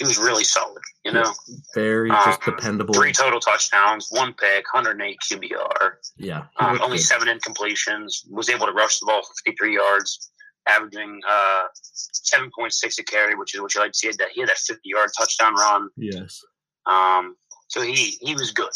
he 0.00 0.04
was 0.06 0.18
really 0.18 0.42
solid. 0.44 0.82
You 1.04 1.12
know, 1.12 1.32
Very 1.74 2.10
Um, 2.10 2.16
just 2.24 2.40
dependable. 2.42 2.94
three 2.94 3.12
total 3.12 3.38
touchdowns, 3.38 4.08
one 4.10 4.32
pick, 4.34 4.64
108 4.72 5.18
QBR, 5.30 5.98
Yeah. 6.16 6.46
um, 6.58 6.80
only 6.82 6.96
good. 6.96 7.04
seven 7.04 7.28
incompletions. 7.28 8.22
Was 8.30 8.48
able 8.48 8.66
to 8.66 8.72
rush 8.72 8.98
the 8.98 9.06
ball 9.06 9.22
for 9.22 9.32
53 9.44 9.74
yards, 9.74 10.30
averaging 10.66 11.20
uh, 11.28 11.64
7.6 12.12 12.98
a 12.98 13.04
carry, 13.04 13.34
which 13.34 13.54
is 13.54 13.60
what 13.60 13.74
you 13.74 13.80
like 13.80 13.92
to 13.92 13.98
see. 13.98 14.10
That 14.10 14.30
he 14.34 14.40
had 14.40 14.48
that 14.50 14.58
50 14.58 14.80
yard 14.84 15.10
touchdown 15.18 15.54
run. 15.54 15.88
Yes. 15.96 16.42
Um, 16.86 17.36
so 17.68 17.82
he 17.82 18.16
he 18.20 18.34
was 18.34 18.50
good. 18.52 18.70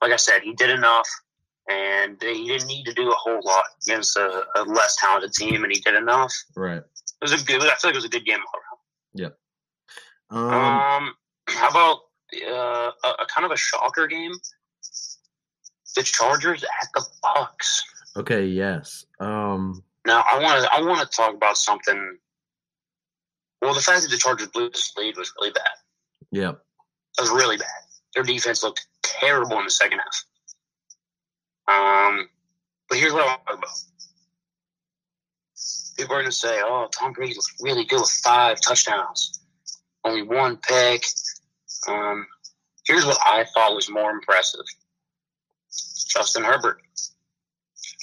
Like 0.00 0.12
I 0.12 0.16
said, 0.16 0.42
he 0.42 0.52
did 0.54 0.70
enough, 0.70 1.08
and 1.70 2.16
he 2.20 2.48
didn't 2.48 2.66
need 2.66 2.84
to 2.86 2.92
do 2.94 3.10
a 3.10 3.14
whole 3.14 3.40
lot 3.44 3.64
against 3.86 4.16
a, 4.16 4.44
a 4.56 4.62
less 4.64 4.96
talented 4.96 5.32
team, 5.32 5.62
and 5.64 5.72
he 5.72 5.80
did 5.80 5.94
enough. 5.94 6.32
Right. 6.56 6.78
It 6.78 6.84
was 7.20 7.32
a 7.32 7.44
good. 7.44 7.62
I 7.62 7.74
feel 7.76 7.90
like 7.90 7.94
it 7.94 7.96
was 7.96 8.04
a 8.04 8.08
good 8.08 8.24
game 8.24 8.40
all 8.40 8.60
around. 8.60 9.32
Um, 10.32 11.14
how 11.48 11.68
about 11.68 11.98
uh, 12.48 12.90
a, 13.04 13.08
a 13.08 13.26
kind 13.34 13.44
of 13.44 13.50
a 13.50 13.56
shocker 13.56 14.06
game? 14.06 14.32
The 15.94 16.02
Chargers 16.02 16.64
at 16.64 16.88
the 16.94 17.04
Bucs. 17.22 17.82
okay. 18.16 18.46
Yes. 18.46 19.04
Um, 19.20 19.82
Now 20.06 20.24
I 20.30 20.38
want 20.40 20.62
to 20.64 20.72
I 20.72 20.80
want 20.82 21.00
to 21.02 21.16
talk 21.16 21.34
about 21.34 21.56
something. 21.58 22.18
Well, 23.60 23.74
the 23.74 23.80
fact 23.80 24.02
that 24.02 24.10
the 24.10 24.16
Chargers 24.16 24.48
blew 24.48 24.70
this 24.70 24.92
lead 24.96 25.16
was 25.18 25.32
really 25.38 25.52
bad. 25.52 25.68
Yeah. 26.30 26.52
It 27.18 27.20
was 27.20 27.30
really 27.30 27.58
bad. 27.58 27.68
Their 28.14 28.24
defense 28.24 28.62
looked 28.62 28.86
terrible 29.02 29.58
in 29.58 29.64
the 29.64 29.70
second 29.70 30.00
half. 30.00 30.24
Um, 31.68 32.28
but 32.88 32.98
here's 32.98 33.12
what 33.12 33.22
I 33.22 33.26
want 33.26 33.40
to 33.40 33.52
talk 33.52 33.58
about. 33.58 33.70
People 35.98 36.14
are 36.16 36.20
going 36.20 36.30
to 36.30 36.36
say, 36.36 36.58
"Oh, 36.64 36.88
Tom 36.90 37.12
Brady 37.12 37.34
looked 37.34 37.52
really 37.60 37.84
good 37.84 38.00
with 38.00 38.10
five 38.24 38.60
touchdowns, 38.62 39.40
only 40.04 40.22
one 40.22 40.56
pick." 40.58 41.04
Um, 41.88 42.26
here's 42.86 43.04
what 43.04 43.18
I 43.24 43.44
thought 43.44 43.74
was 43.74 43.90
more 43.90 44.10
impressive: 44.10 44.64
Justin 46.08 46.44
Herbert. 46.44 46.82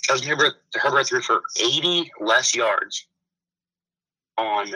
Justin 0.04 0.30
Herbert, 0.30 0.56
Herbert 0.74 1.06
threw 1.06 1.22
for 1.22 1.44
80 1.62 2.12
less 2.20 2.56
yards 2.56 3.06
on 4.38 4.74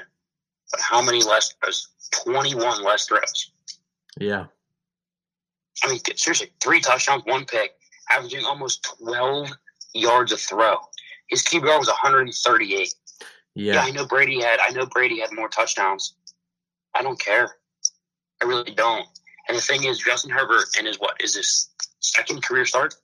how 0.79 1.01
many 1.01 1.23
less 1.23 1.53
throws? 1.53 1.87
21 2.25 2.83
less 2.83 3.07
throws. 3.07 3.51
Yeah. 4.19 4.45
I 5.83 5.89
mean, 5.89 5.99
seriously, 6.15 6.51
three 6.61 6.81
touchdowns, 6.81 7.23
one 7.25 7.45
pick, 7.45 7.71
averaging 8.09 8.45
almost 8.45 8.87
12 8.99 9.49
yards 9.93 10.31
a 10.31 10.37
throw. 10.37 10.77
His 11.27 11.43
QBR 11.43 11.79
was 11.79 11.87
138. 11.87 12.93
Yeah. 13.55 13.73
Yeah. 13.73 13.81
I 13.81 13.91
know 13.91 14.05
Brady 14.05 14.41
had. 14.41 14.59
I 14.59 14.69
know 14.69 14.85
Brady 14.85 15.19
had 15.19 15.31
more 15.31 15.49
touchdowns. 15.49 16.15
I 16.95 17.01
don't 17.01 17.19
care. 17.19 17.55
I 18.41 18.45
really 18.45 18.71
don't. 18.73 19.05
And 19.47 19.57
the 19.57 19.61
thing 19.61 19.83
is, 19.83 19.99
Justin 19.99 20.31
Herbert 20.31 20.65
and 20.77 20.87
his 20.87 20.99
what 20.99 21.21
is 21.21 21.33
this 21.33 21.69
second 21.99 22.43
career 22.43 22.65
start? 22.65 22.95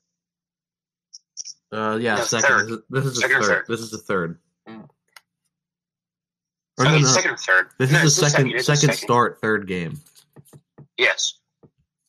Uh, 1.72 1.98
yeah. 2.02 2.16
No, 2.16 2.22
second. 2.24 2.48
third. 2.50 2.82
This 2.90 3.06
is, 3.06 3.06
this 3.06 3.06
is 3.06 3.14
the 3.16 3.22
Second 3.22 3.42
third. 3.42 3.48
third? 3.50 3.66
This 3.68 3.80
is 3.82 3.92
the 3.92 3.98
third. 3.98 4.40
Mm. 4.68 4.90
Or 6.80 6.86
I 6.86 6.92
no, 6.92 7.00
no, 7.00 7.08
second 7.08 7.32
or 7.32 7.38
third. 7.38 7.68
This 7.78 7.92
No, 7.92 7.98
is 8.00 8.06
it's 8.06 8.16
the 8.20 8.30
second 8.30 8.52
It's 8.52 8.68
the 8.68 8.76
second 8.76 8.96
start, 8.96 9.40
third 9.42 9.68
game. 9.68 10.00
Yes. 10.98 11.40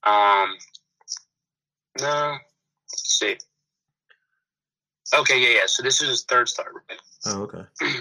Um. 0.05 0.57
No. 2.01 2.37
Let's 2.93 3.19
see. 3.19 3.37
Okay, 5.15 5.41
yeah, 5.41 5.57
yeah. 5.59 5.67
So 5.67 5.83
this 5.83 6.01
is 6.03 6.09
his 6.09 6.25
third 6.25 6.49
start, 6.49 6.73
right? 6.89 6.99
Oh, 7.27 7.43
okay. 7.43 7.65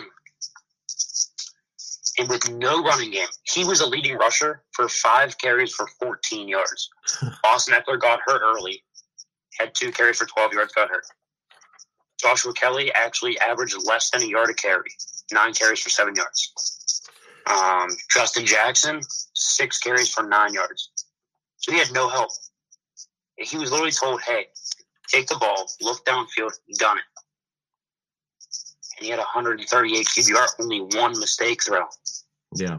and 2.19 2.27
with 2.27 2.51
no 2.51 2.83
running 2.83 3.11
game, 3.11 3.27
he 3.43 3.63
was 3.63 3.79
a 3.79 3.87
leading 3.87 4.17
rusher 4.17 4.61
for 4.73 4.89
five 4.89 5.37
carries 5.37 5.73
for 5.73 5.87
14 6.01 6.49
yards. 6.49 6.89
Austin 7.45 7.73
Ekeler 7.73 7.99
got 7.99 8.19
hurt 8.25 8.41
early, 8.43 8.83
had 9.57 9.73
two 9.73 9.91
carries 9.91 10.17
for 10.17 10.25
12 10.25 10.53
yards, 10.53 10.73
got 10.73 10.89
hurt. 10.89 11.05
Joshua 12.19 12.51
Kelley 12.53 12.91
actually 12.93 13.39
averaged 13.39 13.77
less 13.85 14.09
than 14.09 14.21
a 14.21 14.25
yard 14.25 14.49
a 14.49 14.53
carry, 14.53 14.91
nine 15.31 15.53
carries 15.53 15.79
for 15.79 15.89
seven 15.89 16.13
yards. 16.13 17.01
Um, 17.47 17.87
Justin 18.11 18.45
Jackson, 18.45 18.99
six 19.33 19.79
carries 19.79 20.09
for 20.09 20.23
nine 20.23 20.53
yards. 20.53 20.89
So 21.57 21.71
he 21.71 21.79
had 21.79 21.93
no 21.93 22.09
help. 22.09 22.31
He 23.37 23.57
was 23.57 23.71
literally 23.71 23.93
told, 23.93 24.21
hey, 24.21 24.47
take 25.07 25.27
the 25.27 25.35
ball, 25.35 25.71
look 25.81 26.03
downfield, 26.05 26.51
done 26.77 26.97
it. 26.97 27.03
And 28.99 29.05
he 29.05 29.09
had 29.11 29.19
138 29.19 30.05
QBR, 30.05 30.47
only 30.59 30.81
one 30.81 31.17
mistake 31.19 31.63
throw. 31.63 31.85
Yeah. 32.55 32.77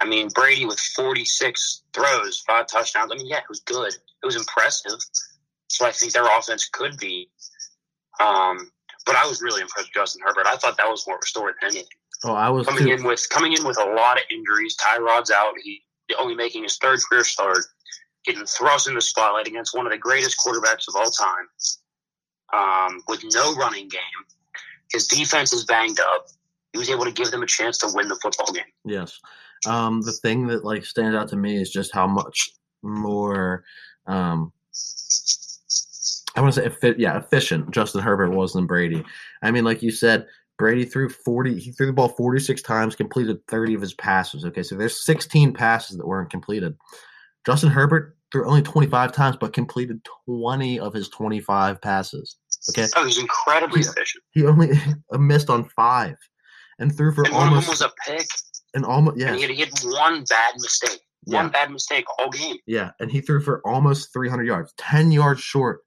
I 0.00 0.06
mean, 0.06 0.28
Brady 0.28 0.64
with 0.64 0.80
46 0.80 1.82
throws, 1.92 2.40
five 2.46 2.66
touchdowns. 2.68 3.12
I 3.12 3.16
mean, 3.16 3.26
yeah, 3.26 3.38
it 3.38 3.48
was 3.48 3.60
good. 3.60 3.92
It 3.92 4.26
was 4.26 4.36
impressive. 4.36 4.98
So 5.68 5.86
I 5.86 5.90
think 5.92 6.12
their 6.12 6.24
offense 6.38 6.68
could 6.72 6.96
be. 6.96 7.28
Um, 8.18 8.70
but 9.04 9.14
I 9.16 9.26
was 9.26 9.42
really 9.42 9.60
impressed 9.60 9.88
with 9.88 9.94
Justin 9.94 10.22
Herbert. 10.24 10.46
I 10.46 10.56
thought 10.56 10.76
that 10.78 10.88
was 10.88 11.06
more 11.06 11.18
restored 11.20 11.54
than 11.60 11.70
anything. 11.70 11.88
Oh, 12.24 12.34
I 12.34 12.48
was 12.50 12.66
Coming 12.66 12.84
too. 12.84 12.92
in 12.92 13.04
with 13.04 13.26
coming 13.30 13.52
in 13.54 13.64
with 13.66 13.78
a 13.80 13.84
lot 13.84 14.18
of 14.18 14.24
injuries. 14.30 14.76
Tyrod's 14.76 15.30
out. 15.30 15.52
He 15.62 15.82
only 16.18 16.34
making 16.34 16.62
his 16.64 16.76
third 16.76 16.98
career 17.08 17.24
start. 17.24 17.58
Getting 18.26 18.44
thrust 18.44 18.88
in 18.88 18.94
the 18.94 19.00
spotlight 19.00 19.46
against 19.48 19.74
one 19.74 19.86
of 19.86 19.92
the 19.92 19.98
greatest 19.98 20.36
quarterbacks 20.44 20.86
of 20.88 20.96
all 20.96 21.10
time. 21.10 21.46
Um, 22.52 23.02
with 23.08 23.22
no 23.32 23.54
running 23.54 23.88
game, 23.88 24.00
his 24.92 25.06
defense 25.06 25.52
is 25.52 25.64
banged 25.64 26.00
up. 26.00 26.26
He 26.72 26.78
was 26.78 26.90
able 26.90 27.04
to 27.04 27.12
give 27.12 27.30
them 27.30 27.42
a 27.42 27.46
chance 27.46 27.78
to 27.78 27.88
win 27.92 28.08
the 28.08 28.16
football 28.16 28.52
game. 28.52 28.64
Yes. 28.84 29.18
Um, 29.66 30.00
the 30.02 30.12
thing 30.12 30.46
that 30.48 30.64
like 30.64 30.84
stands 30.84 31.16
out 31.16 31.28
to 31.28 31.36
me 31.36 31.60
is 31.60 31.70
just 31.70 31.92
how 31.92 32.06
much 32.06 32.50
more 32.82 33.64
um 34.06 34.52
I 36.36 36.40
want 36.40 36.54
to 36.54 36.70
say 36.70 36.94
yeah, 36.96 37.18
efficient 37.18 37.70
Justin 37.72 38.02
Herbert 38.02 38.30
was 38.30 38.52
than 38.52 38.66
Brady. 38.66 39.04
I 39.42 39.50
mean, 39.50 39.64
like 39.64 39.82
you 39.82 39.90
said, 39.90 40.26
Brady 40.58 40.84
threw 40.84 41.08
40 41.08 41.58
he 41.58 41.72
threw 41.72 41.86
the 41.86 41.92
ball 41.92 42.08
46 42.08 42.62
times, 42.62 42.94
completed 42.94 43.44
30 43.48 43.74
of 43.74 43.80
his 43.80 43.94
passes. 43.94 44.44
Okay, 44.44 44.62
so 44.62 44.76
there's 44.76 45.04
16 45.04 45.52
passes 45.52 45.96
that 45.96 46.06
weren't 46.06 46.30
completed. 46.30 46.76
Justin 47.44 47.70
Herbert 47.70 48.16
threw 48.30 48.46
only 48.46 48.62
25 48.62 49.12
times 49.12 49.36
but 49.40 49.52
completed 49.52 50.06
20 50.26 50.78
of 50.78 50.94
his 50.94 51.08
25 51.08 51.80
passes. 51.80 52.36
Okay? 52.68 52.86
Oh, 52.96 53.06
he's 53.06 53.18
incredibly 53.18 53.80
Yeah. 53.82 53.90
efficient. 53.90 54.22
He 54.32 54.44
only 54.46 54.70
missed 55.12 55.48
on 55.50 55.68
5 55.68 56.16
and 56.78 56.94
threw 56.94 57.14
for 57.14 57.24
And 57.24 57.34
one 57.34 57.42
of 57.42 57.46
them 57.48 57.54
almost 57.54 57.68
was 57.68 57.80
a 57.82 57.90
pick, 58.06 58.26
and 58.74 58.84
almost 58.84 59.18
yeah. 59.18 59.28
and 59.28 59.36
he 59.36 59.42
had, 59.42 59.50
he 59.50 59.60
had 59.60 59.70
one 59.84 60.24
bad 60.28 60.54
mistake. 60.58 61.00
Yeah. 61.26 61.42
One 61.42 61.50
bad 61.50 61.70
mistake 61.70 62.06
all 62.18 62.30
game. 62.30 62.56
Yeah, 62.66 62.92
and 62.98 63.10
he 63.10 63.20
threw 63.20 63.40
for 63.42 63.60
almost 63.66 64.10
300 64.12 64.46
yards, 64.46 64.72
10 64.78 65.12
yards 65.12 65.40
short 65.40 65.80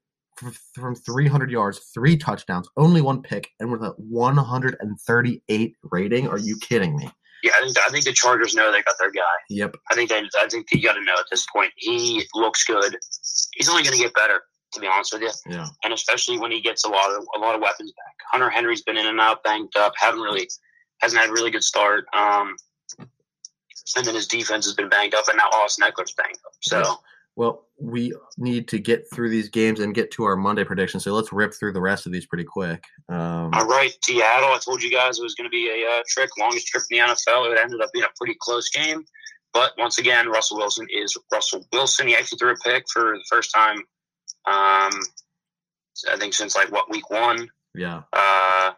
from 0.74 0.94
300 0.94 1.50
yards, 1.50 1.78
three 1.92 2.16
touchdowns, 2.16 2.68
only 2.76 3.00
one 3.00 3.22
pick, 3.22 3.48
and 3.60 3.70
with 3.70 3.82
a 3.82 3.94
138 3.98 5.76
rating. 5.90 6.28
Are 6.28 6.38
you 6.38 6.56
kidding 6.60 6.96
me? 6.96 7.10
Yeah, 7.42 7.50
I 7.60 7.64
think, 7.64 7.78
I 7.78 7.88
think 7.90 8.04
the 8.04 8.12
Chargers 8.12 8.54
know 8.54 8.72
they 8.72 8.82
got 8.82 8.94
their 8.98 9.10
guy. 9.12 9.20
Yep. 9.50 9.76
I 9.90 9.94
think 9.94 10.08
they, 10.10 10.22
I 10.40 10.48
think 10.48 10.66
you 10.72 10.82
got 10.82 10.94
to 10.94 11.04
know 11.04 11.12
at 11.18 11.26
this 11.30 11.46
point. 11.52 11.72
He 11.76 12.24
looks 12.34 12.64
good. 12.64 12.96
He's 13.54 13.68
only 13.68 13.82
going 13.82 13.96
to 13.96 14.02
get 14.02 14.14
better, 14.14 14.42
to 14.74 14.80
be 14.80 14.86
honest 14.86 15.12
with 15.12 15.22
you. 15.22 15.30
Yeah. 15.48 15.66
And 15.82 15.92
especially 15.92 16.38
when 16.38 16.50
he 16.50 16.60
gets 16.60 16.84
a 16.84 16.88
lot 16.88 17.10
of 17.10 17.26
a 17.36 17.38
lot 17.38 17.54
of 17.54 17.60
weapons 17.60 17.92
back. 17.92 18.14
Hunter 18.30 18.50
Henry's 18.50 18.82
been 18.82 18.96
in 18.96 19.06
and 19.06 19.20
out, 19.20 19.42
banged 19.42 19.76
up, 19.76 19.92
haven't 19.96 20.20
really 20.20 20.48
hasn't 21.00 21.20
had 21.20 21.30
a 21.30 21.32
really 21.32 21.50
good 21.50 21.64
start. 21.64 22.06
Um, 22.14 22.56
and 23.96 24.06
then 24.06 24.14
his 24.14 24.26
defense 24.26 24.64
has 24.64 24.74
been 24.74 24.88
banged 24.88 25.14
up, 25.14 25.28
and 25.28 25.36
now 25.36 25.48
Austin 25.52 25.86
Ekeler's 25.86 26.14
banged 26.14 26.38
up. 26.46 26.52
So. 26.60 26.98
Well, 27.36 27.66
we 27.80 28.12
need 28.38 28.68
to 28.68 28.78
get 28.78 29.10
through 29.12 29.30
these 29.30 29.48
games 29.48 29.80
and 29.80 29.94
get 29.94 30.12
to 30.12 30.24
our 30.24 30.36
Monday 30.36 30.62
predictions. 30.62 31.02
So 31.02 31.12
let's 31.12 31.32
rip 31.32 31.52
through 31.52 31.72
the 31.72 31.80
rest 31.80 32.06
of 32.06 32.12
these 32.12 32.26
pretty 32.26 32.44
quick. 32.44 32.84
Um, 33.08 33.50
All 33.52 33.66
right, 33.66 33.92
Seattle. 34.04 34.50
I 34.50 34.58
told 34.64 34.82
you 34.82 34.90
guys 34.90 35.18
it 35.18 35.22
was 35.22 35.34
going 35.34 35.46
to 35.46 35.50
be 35.50 35.68
a 35.68 35.88
uh, 35.88 36.02
trick, 36.06 36.30
longest 36.38 36.68
trip 36.68 36.84
in 36.90 36.98
the 36.98 37.12
NFL. 37.12 37.50
It 37.52 37.58
ended 37.58 37.80
up 37.80 37.90
being 37.92 38.04
a 38.04 38.12
pretty 38.16 38.36
close 38.40 38.70
game. 38.70 39.04
but 39.52 39.72
once 39.78 39.98
again, 39.98 40.28
Russell 40.28 40.58
Wilson 40.58 40.86
is 40.90 41.16
Russell 41.32 41.66
Wilson. 41.72 42.06
He 42.06 42.14
actually 42.14 42.38
threw 42.38 42.52
a 42.52 42.56
pick 42.56 42.84
for 42.92 43.16
the 43.16 43.24
first 43.28 43.50
time, 43.52 43.82
um, 44.46 44.92
I 46.10 46.16
think 46.18 46.34
since 46.34 46.56
like 46.56 46.70
what 46.72 46.90
week 46.90 47.08
one. 47.10 47.48
Yeah. 47.74 48.02
Uh, 48.12 48.72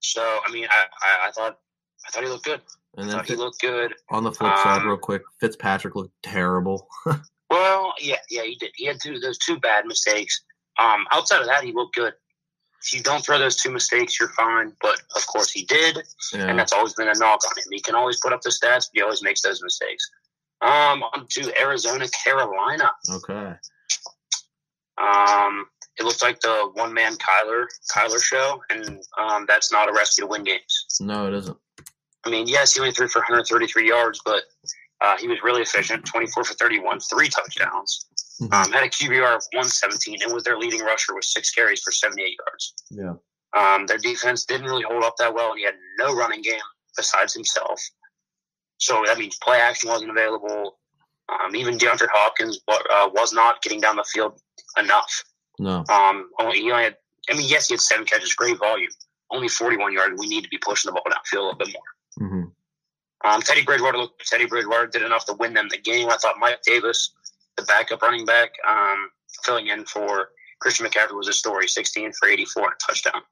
so 0.00 0.22
I 0.46 0.50
mean, 0.52 0.66
I, 0.70 0.84
I, 1.02 1.28
I 1.28 1.30
thought 1.32 1.58
I 2.06 2.10
thought 2.10 2.22
he 2.22 2.28
looked 2.28 2.44
good. 2.44 2.60
And 2.96 3.06
I 3.06 3.08
then 3.08 3.16
thought 3.16 3.26
he 3.28 3.36
looked 3.36 3.60
good. 3.60 3.94
on 4.10 4.22
the 4.24 4.32
flip 4.32 4.54
side, 4.58 4.82
Um, 4.82 4.88
real 4.88 4.96
quick, 4.98 5.22
Fitzpatrick 5.40 5.94
looked 5.94 6.14
terrible. 6.22 6.88
Well, 7.50 7.92
yeah, 8.00 8.16
yeah, 8.30 8.44
he 8.44 8.54
did. 8.54 8.70
He 8.76 8.86
had 8.86 8.96
two 9.02 9.18
those 9.18 9.36
two 9.36 9.58
bad 9.60 9.84
mistakes. 9.84 10.40
Um, 10.82 11.04
outside 11.12 11.40
of 11.42 11.46
that, 11.48 11.62
he 11.62 11.72
looked 11.72 11.94
good. 11.94 12.14
If 12.82 12.94
you 12.94 13.02
don't 13.02 13.22
throw 13.22 13.38
those 13.38 13.56
two 13.56 13.70
mistakes, 13.70 14.18
you're 14.18 14.30
fine. 14.30 14.72
But 14.80 15.02
of 15.14 15.26
course, 15.26 15.50
he 15.52 15.64
did, 15.66 15.98
and 16.32 16.58
that's 16.58 16.72
always 16.72 16.94
been 16.94 17.08
a 17.08 17.14
knock 17.14 17.40
on 17.46 17.58
him. 17.58 17.64
He 17.70 17.80
can 17.80 17.94
always 17.94 18.18
put 18.22 18.32
up 18.32 18.40
the 18.40 18.48
stats, 18.48 18.88
but 18.88 18.92
he 18.94 19.02
always 19.02 19.22
makes 19.22 19.42
those 19.42 19.62
mistakes. 19.62 20.02
Um, 20.62 21.02
on 21.02 21.26
to 21.28 21.60
Arizona, 21.60 22.06
Carolina. 22.24 22.90
Okay. 23.10 23.52
Um, 25.02 25.66
it 25.98 26.04
looked 26.04 26.22
like 26.22 26.40
the 26.40 26.70
one 26.74 26.94
man 26.94 27.14
Kyler 27.16 27.66
Kyler 27.94 28.22
show, 28.22 28.62
and 28.70 29.02
um, 29.20 29.44
that's 29.48 29.72
not 29.72 29.88
a 29.88 29.92
recipe 29.92 30.22
to 30.22 30.26
win 30.28 30.44
games. 30.44 30.86
No, 31.00 31.26
it 31.26 31.34
isn't. 31.34 31.56
I 32.24 32.30
mean, 32.30 32.46
yes, 32.46 32.74
he 32.74 32.80
only 32.80 32.92
threw 32.92 33.08
for 33.08 33.18
133 33.18 33.88
yards, 33.88 34.20
but 34.24 34.44
uh, 35.00 35.16
he 35.18 35.26
was 35.26 35.38
really 35.42 35.62
efficient 35.62 36.04
24 36.06 36.44
for 36.44 36.54
31, 36.54 37.00
three 37.00 37.28
touchdowns. 37.28 38.06
Mhm. 38.40 38.52
Um, 38.52 38.72
had 38.72 38.84
a 38.84 38.88
QBR 38.88 39.36
of 39.36 39.42
117 39.52 40.22
and 40.22 40.32
was 40.32 40.44
their 40.44 40.56
leading 40.56 40.80
rusher 40.80 41.14
with 41.14 41.24
six 41.24 41.50
carries 41.50 41.82
for 41.82 41.92
78 41.92 42.36
yards. 42.46 42.74
yeah. 42.90 43.14
Um, 43.54 43.86
their 43.86 43.98
defense 43.98 44.46
didn't 44.46 44.66
really 44.66 44.82
hold 44.82 45.04
up 45.04 45.14
that 45.18 45.34
well, 45.34 45.50
and 45.50 45.58
he 45.58 45.64
had 45.66 45.74
no 45.98 46.14
running 46.14 46.40
game 46.40 46.60
besides 46.96 47.34
himself. 47.34 47.78
So 48.78 49.02
that 49.06 49.18
means 49.18 49.36
play 49.42 49.60
action 49.60 49.90
wasn't 49.90 50.10
available. 50.10 50.78
Um, 51.44 51.56
even 51.56 51.78
DeAndre 51.78 52.08
Hopkins 52.12 52.60
uh, 52.68 53.08
was 53.12 53.32
not 53.32 53.62
getting 53.62 53.80
down 53.80 53.96
the 53.96 54.04
field 54.04 54.40
enough. 54.78 55.24
No. 55.58 55.84
Um, 55.88 56.30
only 56.38 56.58
he 56.60 56.70
only 56.70 56.84
had. 56.84 56.96
I 57.30 57.34
mean, 57.34 57.48
yes, 57.48 57.68
he 57.68 57.74
had 57.74 57.80
seven 57.80 58.04
catches, 58.04 58.34
great 58.34 58.58
volume. 58.58 58.90
Only 59.30 59.48
41 59.48 59.92
yards. 59.92 60.14
We 60.18 60.26
need 60.26 60.42
to 60.44 60.50
be 60.50 60.58
pushing 60.58 60.88
the 60.88 60.92
ball 60.92 61.04
downfield 61.08 61.38
a 61.38 61.42
little 61.42 61.54
bit 61.58 61.68
more. 61.72 62.28
hmm 62.28 62.44
Um, 63.24 63.40
Teddy 63.42 63.62
Bridgewater 63.62 63.98
looked. 63.98 64.26
Teddy 64.26 64.46
Bridgewater 64.46 64.86
did 64.88 65.02
enough 65.02 65.24
to 65.26 65.34
win 65.34 65.54
them 65.54 65.68
the 65.70 65.78
game. 65.78 66.08
I 66.08 66.16
thought 66.16 66.34
Mike 66.38 66.60
Davis, 66.62 67.12
the 67.56 67.62
backup 67.62 68.02
running 68.02 68.26
back, 68.26 68.50
um, 68.68 69.08
filling 69.44 69.68
in 69.68 69.84
for 69.84 70.30
Christian 70.60 70.86
McCaffrey 70.86 71.16
was 71.16 71.28
a 71.28 71.32
story. 71.32 71.68
16 71.68 72.12
for 72.12 72.28
84 72.28 72.64
and 72.64 72.72
a 72.72 72.76
touchdown. 72.86 73.22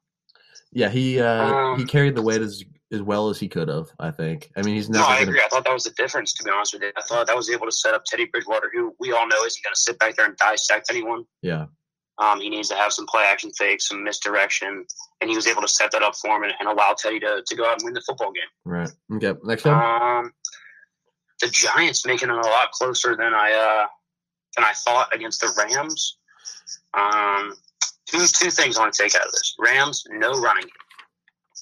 Yeah, 0.71 0.89
he 0.89 1.19
uh, 1.19 1.43
Um, 1.43 1.79
he 1.79 1.85
carried 1.85 2.15
the 2.15 2.21
weight 2.21 2.41
as 2.41 2.63
as 2.91 3.01
well 3.01 3.29
as 3.29 3.39
he 3.39 3.47
could 3.47 3.67
have. 3.67 3.89
I 3.99 4.11
think. 4.11 4.51
I 4.55 4.61
mean, 4.61 4.75
he's 4.75 4.89
No, 4.89 4.99
never 4.99 5.11
I 5.11 5.19
gonna. 5.19 5.29
agree. 5.31 5.41
I 5.43 5.47
thought 5.47 5.63
that 5.65 5.73
was 5.73 5.83
the 5.83 5.91
difference. 5.91 6.33
To 6.33 6.43
be 6.43 6.51
honest 6.51 6.73
with 6.73 6.83
you, 6.83 6.91
I 6.97 7.01
thought 7.01 7.27
that 7.27 7.35
was 7.35 7.49
able 7.49 7.65
to 7.65 7.71
set 7.71 7.93
up 7.93 8.03
Teddy 8.05 8.25
Bridgewater, 8.25 8.69
who 8.73 8.93
we 8.99 9.11
all 9.11 9.27
know 9.27 9.43
isn't 9.45 9.63
going 9.63 9.73
to 9.73 9.79
sit 9.79 9.97
back 9.99 10.15
there 10.15 10.25
and 10.25 10.35
dissect 10.37 10.87
anyone. 10.89 11.23
Yeah. 11.41 11.65
Um, 12.17 12.39
he 12.39 12.49
needs 12.49 12.69
to 12.69 12.75
have 12.75 12.93
some 12.93 13.07
play 13.07 13.23
action 13.23 13.51
fakes, 13.57 13.87
some 13.87 14.03
misdirection, 14.03 14.85
and 15.21 15.29
he 15.29 15.35
was 15.35 15.47
able 15.47 15.61
to 15.63 15.67
set 15.67 15.91
that 15.91 16.03
up 16.03 16.15
for 16.15 16.35
him 16.37 16.43
and, 16.43 16.53
and 16.59 16.69
allow 16.69 16.93
Teddy 16.95 17.19
to, 17.21 17.41
to 17.47 17.55
go 17.55 17.65
out 17.65 17.77
and 17.79 17.85
win 17.85 17.93
the 17.95 18.01
football 18.01 18.31
game. 18.31 18.43
Right. 18.63 18.89
Okay. 19.13 19.39
Next 19.43 19.63
game. 19.63 19.73
Um, 19.73 20.31
the 21.41 21.47
Giants 21.47 22.05
making 22.05 22.29
it 22.29 22.35
a 22.35 22.41
lot 22.41 22.69
closer 22.73 23.15
than 23.15 23.33
I 23.33 23.53
uh, 23.53 23.87
than 24.55 24.65
I 24.65 24.73
thought 24.73 25.15
against 25.15 25.41
the 25.41 25.51
Rams. 25.57 26.17
Um, 26.93 27.53
two 28.07 28.19
two 28.27 28.51
things 28.51 28.77
I 28.77 28.81
want 28.81 28.93
to 28.93 29.01
take 29.03 29.15
out 29.15 29.25
of 29.25 29.31
this: 29.31 29.55
Rams, 29.57 30.03
no 30.11 30.33
running 30.33 30.63
game, 30.63 30.71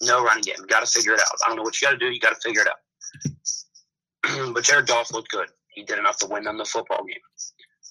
no 0.01 0.23
running 0.23 0.43
game. 0.43 0.55
Got 0.67 0.85
to 0.85 0.87
figure 0.87 1.13
it 1.13 1.19
out. 1.19 1.27
I 1.45 1.49
don't 1.49 1.57
know 1.57 1.63
what 1.63 1.79
you 1.81 1.87
got 1.87 1.91
to 1.91 1.97
do. 1.97 2.07
You 2.11 2.19
got 2.19 2.33
to 2.33 2.41
figure 2.41 2.61
it 2.61 2.67
out. 2.67 4.53
but 4.53 4.63
Jared 4.63 4.87
Goff 4.87 5.11
looked 5.11 5.31
good. 5.31 5.47
He 5.73 5.83
did 5.83 5.99
enough 5.99 6.17
to 6.19 6.27
win 6.27 6.43
them 6.43 6.57
the 6.57 6.65
football 6.65 7.03
game. 7.05 7.17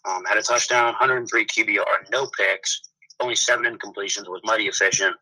Um, 0.09 0.25
had 0.25 0.39
a 0.39 0.43
touchdown, 0.43 0.87
103 0.87 1.47
QBR, 1.47 2.11
no 2.11 2.27
picks, 2.39 2.83
only 3.21 3.35
seven 3.35 3.65
incompletions. 3.65 4.29
Was 4.29 4.41
mighty 4.45 4.69
efficient, 4.69 5.17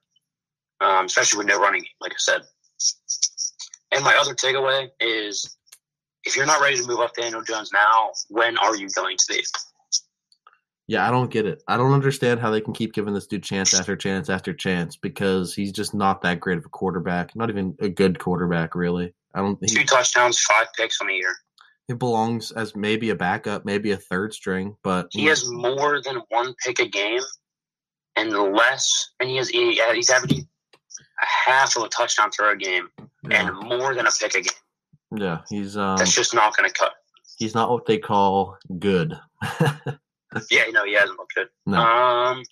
um, 0.80 1.06
especially 1.06 1.38
with 1.38 1.46
no 1.46 1.60
running 1.60 1.84
like 2.00 2.12
I 2.12 2.16
said. 2.18 2.42
And 3.92 4.04
my 4.04 4.16
other 4.16 4.34
takeaway 4.34 4.88
is 5.00 5.56
if 6.24 6.36
you're 6.36 6.46
not 6.46 6.60
ready 6.60 6.76
to 6.76 6.86
move 6.86 7.00
up 7.00 7.14
Daniel 7.14 7.42
Jones 7.42 7.70
now, 7.72 8.10
when 8.28 8.58
are 8.58 8.76
you 8.76 8.88
going 8.90 9.16
to 9.16 9.24
be? 9.28 9.44
Yeah, 10.88 11.06
I 11.06 11.10
don't 11.10 11.30
get 11.30 11.46
it. 11.46 11.62
I 11.66 11.76
don't 11.76 11.92
understand 11.92 12.38
how 12.38 12.50
they 12.50 12.60
can 12.60 12.72
keep 12.72 12.92
giving 12.92 13.12
this 13.12 13.26
dude 13.26 13.42
chance 13.42 13.74
after 13.78 13.96
chance 13.96 14.30
after 14.30 14.54
chance 14.54 14.96
because 14.96 15.52
he's 15.52 15.72
just 15.72 15.94
not 15.94 16.22
that 16.22 16.38
great 16.38 16.58
of 16.58 16.64
a 16.64 16.68
quarterback. 16.68 17.34
Not 17.34 17.50
even 17.50 17.74
a 17.80 17.88
good 17.88 18.18
quarterback, 18.20 18.74
really. 18.76 19.12
I 19.34 19.40
don't. 19.40 19.58
Two 19.66 19.82
touchdowns, 19.84 20.38
five 20.40 20.68
picks 20.76 21.00
on 21.00 21.08
the 21.08 21.14
year. 21.14 21.34
he 21.88 21.94
belongs 21.94 22.52
as 22.52 22.76
maybe 22.76 23.10
a 23.10 23.16
backup, 23.16 23.64
maybe 23.64 23.90
a 23.90 23.96
third 23.96 24.32
string, 24.32 24.76
but 24.84 25.08
He 25.10 25.24
has 25.26 25.44
more 25.50 26.00
than 26.00 26.20
one 26.28 26.54
pick 26.64 26.78
a 26.78 26.86
game, 26.88 27.22
and 28.14 28.30
less, 28.30 29.10
and 29.18 29.28
he 29.28 29.36
has 29.38 29.48
he, 29.48 29.80
he's 29.92 30.08
averaging 30.10 30.48
a 31.20 31.26
half 31.26 31.76
of 31.76 31.82
a 31.82 31.88
touchdown 31.88 32.30
throw 32.30 32.52
a 32.52 32.56
game, 32.56 32.88
yeah, 33.28 33.48
and 33.48 33.68
more 33.68 33.94
than 33.94 34.06
a 34.06 34.10
pick 34.10 34.34
a 34.36 34.40
game. 34.40 34.52
yeah, 35.16 35.40
he's 35.50 35.76
um 35.76 35.96
That's 35.96 36.14
just 36.14 36.32
not 36.32 36.56
going 36.56 36.70
to 36.70 36.74
cut. 36.74 36.92
he's 37.38 37.54
not 37.56 37.70
what 37.70 37.86
they 37.86 37.98
call 37.98 38.56
good. 38.78 39.18
Yeah, 40.50 40.64
no, 40.72 40.84
he 40.84 40.94
hasn't 40.94 41.18
looked 41.18 41.34
good. 41.34 41.48
No. 41.66 41.78
Um, 41.78 42.42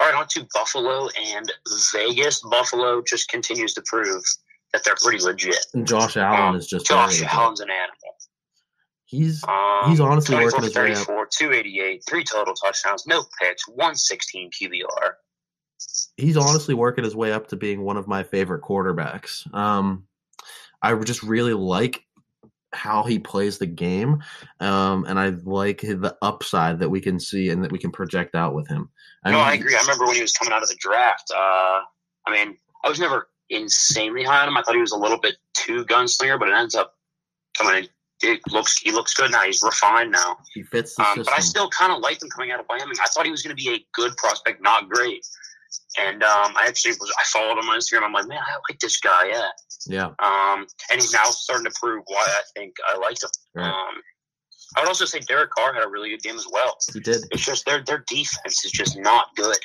all 0.00 0.08
right, 0.10 0.14
on 0.14 0.26
to 0.28 0.46
Buffalo 0.54 1.08
and 1.32 1.52
Vegas. 1.92 2.40
Buffalo 2.50 3.02
just 3.06 3.28
continues 3.28 3.74
to 3.74 3.82
prove 3.86 4.22
that 4.72 4.82
they're 4.84 4.96
pretty 5.02 5.22
legit. 5.22 5.64
And 5.74 5.86
Josh 5.86 6.16
Allen 6.16 6.40
Um, 6.40 6.56
is 6.56 6.66
just 6.66 6.86
Josh. 6.86 7.22
Allen's 7.22 7.60
an 7.60 7.70
animal. 7.70 8.16
He's 9.06 9.44
Um, 9.44 9.90
He's 9.90 10.00
honestly 10.00 10.34
working 10.34 10.62
his 10.64 10.74
way 10.74 10.92
up. 10.92 10.98
34, 11.06 11.28
288, 11.38 12.02
three 12.08 12.24
total 12.24 12.54
touchdowns, 12.54 13.06
no 13.06 13.22
picks, 13.40 13.68
116 13.68 14.50
QBR. 14.50 15.12
he's 16.16 16.36
honestly 16.36 16.74
working 16.74 17.04
his 17.04 17.14
way 17.14 17.32
up 17.32 17.48
to 17.48 17.56
being 17.56 17.82
one 17.82 17.96
of 17.96 18.08
my 18.08 18.22
favorite 18.24 18.62
quarterbacks. 18.62 19.52
Um, 19.54 20.06
I 20.82 20.94
just 20.96 21.22
really 21.22 21.52
like 21.54 22.02
how 22.74 23.02
he 23.04 23.18
plays 23.18 23.58
the 23.58 23.66
game, 23.66 24.22
um, 24.60 25.04
and 25.06 25.18
I 25.18 25.30
like 25.44 25.80
the 25.80 26.16
upside 26.22 26.78
that 26.80 26.90
we 26.90 27.00
can 27.00 27.18
see 27.20 27.50
and 27.50 27.62
that 27.64 27.72
we 27.72 27.78
can 27.78 27.90
project 27.90 28.34
out 28.34 28.54
with 28.54 28.68
him. 28.68 28.90
no, 29.24 29.32
mean, 29.32 29.40
I 29.40 29.54
agree. 29.54 29.74
I 29.74 29.80
remember 29.80 30.06
when 30.06 30.16
he 30.16 30.22
was 30.22 30.32
coming 30.32 30.52
out 30.52 30.62
of 30.62 30.68
the 30.68 30.76
draft. 30.78 31.30
Uh, 31.34 31.80
I 32.26 32.32
mean, 32.32 32.56
I 32.84 32.88
was 32.88 32.98
never 32.98 33.28
insanely 33.50 34.24
high 34.24 34.42
on 34.42 34.48
him. 34.48 34.56
I 34.56 34.62
thought 34.62 34.74
he 34.74 34.80
was 34.80 34.92
a 34.92 34.98
little 34.98 35.18
bit 35.18 35.36
too 35.54 35.84
gunslinger, 35.86 36.38
but 36.38 36.48
it 36.48 36.54
ends 36.54 36.74
up 36.74 36.94
coming 37.56 37.84
in. 37.84 37.88
It 38.22 38.40
looks 38.50 38.78
he 38.78 38.90
looks 38.90 39.12
good 39.12 39.32
now. 39.32 39.42
He's 39.42 39.62
refined 39.62 40.12
now. 40.12 40.38
He 40.54 40.62
fits 40.62 40.94
the 40.94 41.02
Um, 41.02 41.18
but 41.18 41.32
I 41.32 41.40
still 41.40 41.68
kind 41.68 41.92
of 41.92 41.98
liked 42.00 42.22
him 42.22 42.30
coming 42.30 42.52
out 42.52 42.60
of 42.60 42.66
Wyoming. 42.68 42.96
I 43.02 43.08
thought 43.08 43.26
he 43.26 43.30
was 43.30 43.42
going 43.42 43.54
to 43.54 43.62
be 43.62 43.74
a 43.74 43.84
good 43.92 44.16
prospect, 44.16 44.62
not 44.62 44.88
great. 44.88 45.26
And 45.98 46.22
um, 46.22 46.54
I 46.56 46.64
actually 46.66 46.92
was. 47.00 47.12
I 47.18 47.22
followed 47.24 47.58
him 47.58 47.68
on 47.68 47.78
Instagram. 47.78 48.02
I'm 48.04 48.12
like, 48.12 48.26
man, 48.26 48.38
I 48.38 48.54
like 48.68 48.78
this 48.80 48.98
guy. 49.00 49.28
Yeah. 49.28 49.48
yeah, 49.86 50.06
Um, 50.18 50.66
and 50.90 51.00
he's 51.00 51.12
now 51.12 51.24
starting 51.24 51.64
to 51.66 51.72
prove 51.80 52.02
why 52.06 52.24
I 52.26 52.42
think 52.56 52.74
I 52.88 52.96
like 52.98 53.22
him. 53.22 53.30
Right. 53.54 53.66
Um, 53.68 53.94
I 54.76 54.80
would 54.80 54.88
also 54.88 55.04
say 55.04 55.20
Derek 55.20 55.50
Carr 55.50 55.72
had 55.72 55.84
a 55.84 55.88
really 55.88 56.10
good 56.10 56.22
game 56.22 56.36
as 56.36 56.46
well. 56.50 56.76
he 56.92 56.98
did. 57.00 57.22
It's 57.30 57.44
just 57.44 57.64
their 57.64 57.84
their 57.84 58.04
defense 58.08 58.64
is 58.64 58.72
just 58.72 58.98
not 58.98 59.26
good. 59.36 59.56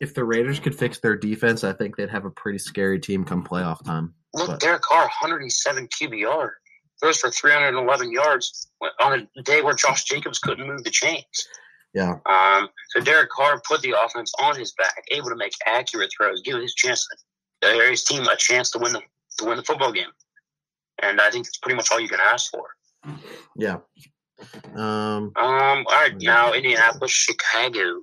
If 0.00 0.14
the 0.14 0.24
Raiders 0.24 0.58
could 0.60 0.74
fix 0.76 0.98
their 1.00 1.16
defense, 1.16 1.64
I 1.64 1.72
think 1.72 1.96
they'd 1.96 2.10
have 2.10 2.24
a 2.24 2.30
pretty 2.30 2.58
scary 2.58 2.98
team 3.00 3.24
come 3.24 3.44
playoff 3.44 3.84
time. 3.84 4.14
Look, 4.34 4.48
But- 4.48 4.60
Derek 4.60 4.82
Carr, 4.82 5.02
107 5.02 5.88
QBR, 5.88 6.50
throws 7.00 7.18
for 7.18 7.30
311 7.30 8.12
yards 8.12 8.68
on 9.00 9.26
a 9.36 9.42
day 9.42 9.62
where 9.62 9.74
Josh 9.74 10.04
Jacobs 10.04 10.38
couldn't 10.38 10.66
move 10.66 10.84
the 10.84 10.90
chains. 10.90 11.24
Yeah, 11.96 12.18
Um, 12.26 12.68
so 12.90 13.00
Derek 13.00 13.30
Carr 13.30 13.58
put 13.66 13.80
the 13.80 13.94
offense 13.98 14.30
on 14.38 14.58
his 14.58 14.72
back, 14.72 15.02
able 15.10 15.30
to 15.30 15.34
make 15.36 15.52
accurate 15.64 16.10
throws, 16.14 16.42
give 16.42 16.60
his 16.60 16.74
chance, 16.74 17.08
uh, 17.62 17.68
his 17.88 18.04
team 18.04 18.22
a 18.24 18.36
chance 18.36 18.70
to 18.72 18.78
win 18.78 18.92
the 18.92 19.00
to 19.38 19.46
win 19.46 19.56
the 19.56 19.62
football 19.62 19.92
game. 19.92 20.10
And 21.02 21.22
I 21.22 21.30
think 21.30 21.46
that's 21.46 21.56
pretty 21.56 21.76
much 21.76 21.88
all 21.90 21.98
you 21.98 22.08
can 22.08 22.20
ask 22.20 22.50
for. 22.50 22.66
yeah. 23.56 23.78
Um, 24.74 25.32
Um, 25.34 25.34
all 25.36 25.84
right, 25.86 26.14
now 26.20 26.52
Indianapolis, 26.52 27.12
Chicago. 27.12 28.02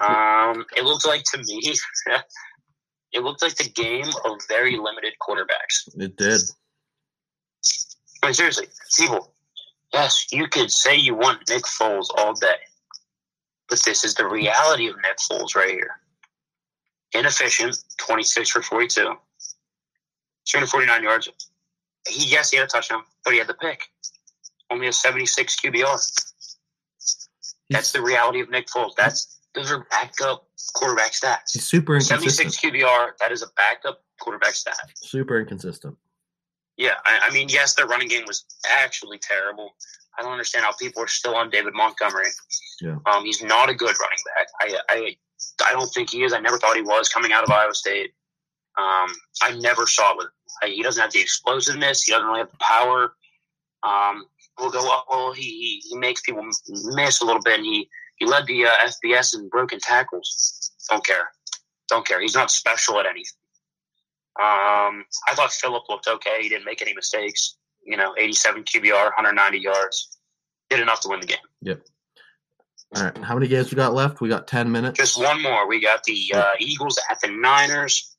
Um, 0.00 0.64
it 0.76 0.84
looked 0.84 1.04
like 1.06 1.24
to 1.32 1.38
me, 1.38 1.60
it 3.12 3.22
looked 3.24 3.42
like 3.42 3.56
the 3.56 3.68
game 3.70 4.06
of 4.24 4.38
very 4.46 4.76
limited 4.76 5.14
quarterbacks. 5.20 5.88
it 6.00 6.16
did. 6.16 6.42
I 8.22 8.26
mean, 8.26 8.34
seriously, 8.34 8.68
people. 8.96 9.34
Yes, 9.92 10.26
you 10.30 10.46
could 10.48 10.70
say 10.70 10.96
you 10.96 11.14
want 11.14 11.48
Nick 11.48 11.64
Foles 11.64 12.08
all 12.18 12.34
day, 12.34 12.56
but 13.68 13.82
this 13.84 14.04
is 14.04 14.14
the 14.14 14.26
reality 14.26 14.88
of 14.88 14.96
Nick 14.96 15.18
Foles 15.18 15.54
right 15.54 15.70
here. 15.70 16.00
Inefficient, 17.12 17.76
twenty 17.96 18.22
six 18.22 18.50
for 18.50 18.62
forty 18.62 18.86
two, 18.86 19.14
two 20.44 20.58
hundred 20.58 20.68
forty 20.68 20.86
nine 20.86 21.02
yards. 21.02 21.28
He 22.06 22.26
yes, 22.26 22.50
he 22.50 22.58
had 22.58 22.66
a 22.66 22.68
touchdown, 22.68 23.02
but 23.24 23.32
he 23.32 23.38
had 23.38 23.48
the 23.48 23.54
pick. 23.54 23.82
Only 24.70 24.88
a 24.88 24.92
seventy 24.92 25.26
six 25.26 25.56
QBR. 25.56 25.98
That's 27.70 27.92
the 27.92 28.02
reality 28.02 28.40
of 28.40 28.50
Nick 28.50 28.66
Foles. 28.68 28.92
That's 28.96 29.40
those 29.54 29.72
are 29.72 29.86
backup 29.90 30.46
quarterback 30.74 31.12
stats. 31.12 31.52
He's 31.52 31.64
super 31.64 31.94
inconsistent. 31.94 32.52
six 32.52 32.60
QBR. 32.60 33.12
That 33.18 33.32
is 33.32 33.42
a 33.42 33.48
backup 33.56 34.02
quarterback 34.20 34.54
stat. 34.54 34.78
Super 34.96 35.40
inconsistent. 35.40 35.96
Yeah, 36.76 36.94
I, 37.04 37.20
I 37.24 37.30
mean, 37.32 37.48
yes, 37.48 37.74
their 37.74 37.86
running 37.86 38.08
game 38.08 38.24
was 38.26 38.44
actually 38.80 39.18
terrible. 39.18 39.74
I 40.18 40.22
don't 40.22 40.32
understand 40.32 40.64
how 40.64 40.72
people 40.72 41.02
are 41.02 41.08
still 41.08 41.34
on 41.36 41.50
David 41.50 41.74
Montgomery. 41.74 42.26
Yeah. 42.80 42.96
Um, 43.06 43.24
he's 43.24 43.42
not 43.42 43.70
a 43.70 43.74
good 43.74 43.94
running 44.00 44.18
back. 44.36 44.46
I, 44.60 44.94
I, 44.94 45.16
I 45.68 45.72
don't 45.72 45.88
think 45.88 46.10
he 46.10 46.24
is. 46.24 46.32
I 46.32 46.40
never 46.40 46.58
thought 46.58 46.76
he 46.76 46.82
was 46.82 47.08
coming 47.08 47.32
out 47.32 47.44
of 47.44 47.50
Iowa 47.50 47.74
State. 47.74 48.12
Um, 48.76 49.08
I 49.42 49.56
never 49.58 49.86
saw 49.86 50.12
it 50.12 50.18
with. 50.18 50.28
I, 50.62 50.68
he 50.68 50.82
doesn't 50.82 51.00
have 51.00 51.12
the 51.12 51.20
explosiveness. 51.20 52.02
He 52.02 52.12
doesn't 52.12 52.26
really 52.26 52.40
have 52.40 52.50
the 52.50 52.56
power. 52.58 53.14
Um, 53.82 54.26
we'll 54.58 54.70
go 54.70 54.90
up. 54.92 55.06
Well, 55.08 55.32
he, 55.32 55.42
he 55.42 55.82
he 55.88 55.96
makes 55.96 56.20
people 56.22 56.42
miss 56.94 57.20
a 57.20 57.24
little 57.24 57.42
bit. 57.42 57.56
And 57.56 57.64
he 57.64 57.88
he 58.16 58.26
led 58.26 58.46
the 58.46 58.66
uh, 58.66 58.74
FBS 59.04 59.34
in 59.34 59.48
broken 59.48 59.78
tackles. 59.80 60.72
Don't 60.90 61.04
care. 61.04 61.30
Don't 61.88 62.06
care. 62.06 62.20
He's 62.20 62.34
not 62.34 62.50
special 62.50 62.98
at 62.98 63.06
anything. 63.06 63.38
Um, 64.40 65.04
I 65.26 65.34
thought 65.34 65.52
Philip 65.52 65.84
looked 65.88 66.06
okay. 66.06 66.42
He 66.42 66.48
didn't 66.48 66.64
make 66.64 66.82
any 66.82 66.94
mistakes. 66.94 67.56
You 67.88 67.96
know, 67.96 68.14
87 68.18 68.64
QBR, 68.64 69.04
190 69.04 69.58
yards. 69.58 70.18
Did 70.68 70.80
enough 70.80 71.00
to 71.00 71.08
win 71.08 71.20
the 71.20 71.26
game. 71.26 71.38
Yep. 71.62 71.80
All 72.94 73.04
right. 73.04 73.18
How 73.18 73.34
many 73.34 73.48
games 73.48 73.70
we 73.70 73.76
got 73.76 73.94
left? 73.94 74.20
We 74.20 74.28
got 74.28 74.46
10 74.46 74.70
minutes. 74.70 74.98
Just 74.98 75.18
one 75.18 75.42
more. 75.42 75.66
We 75.66 75.80
got 75.80 76.04
the 76.04 76.32
uh, 76.34 76.50
Eagles 76.58 76.98
at 77.10 77.20
the 77.20 77.28
Niners. 77.28 78.16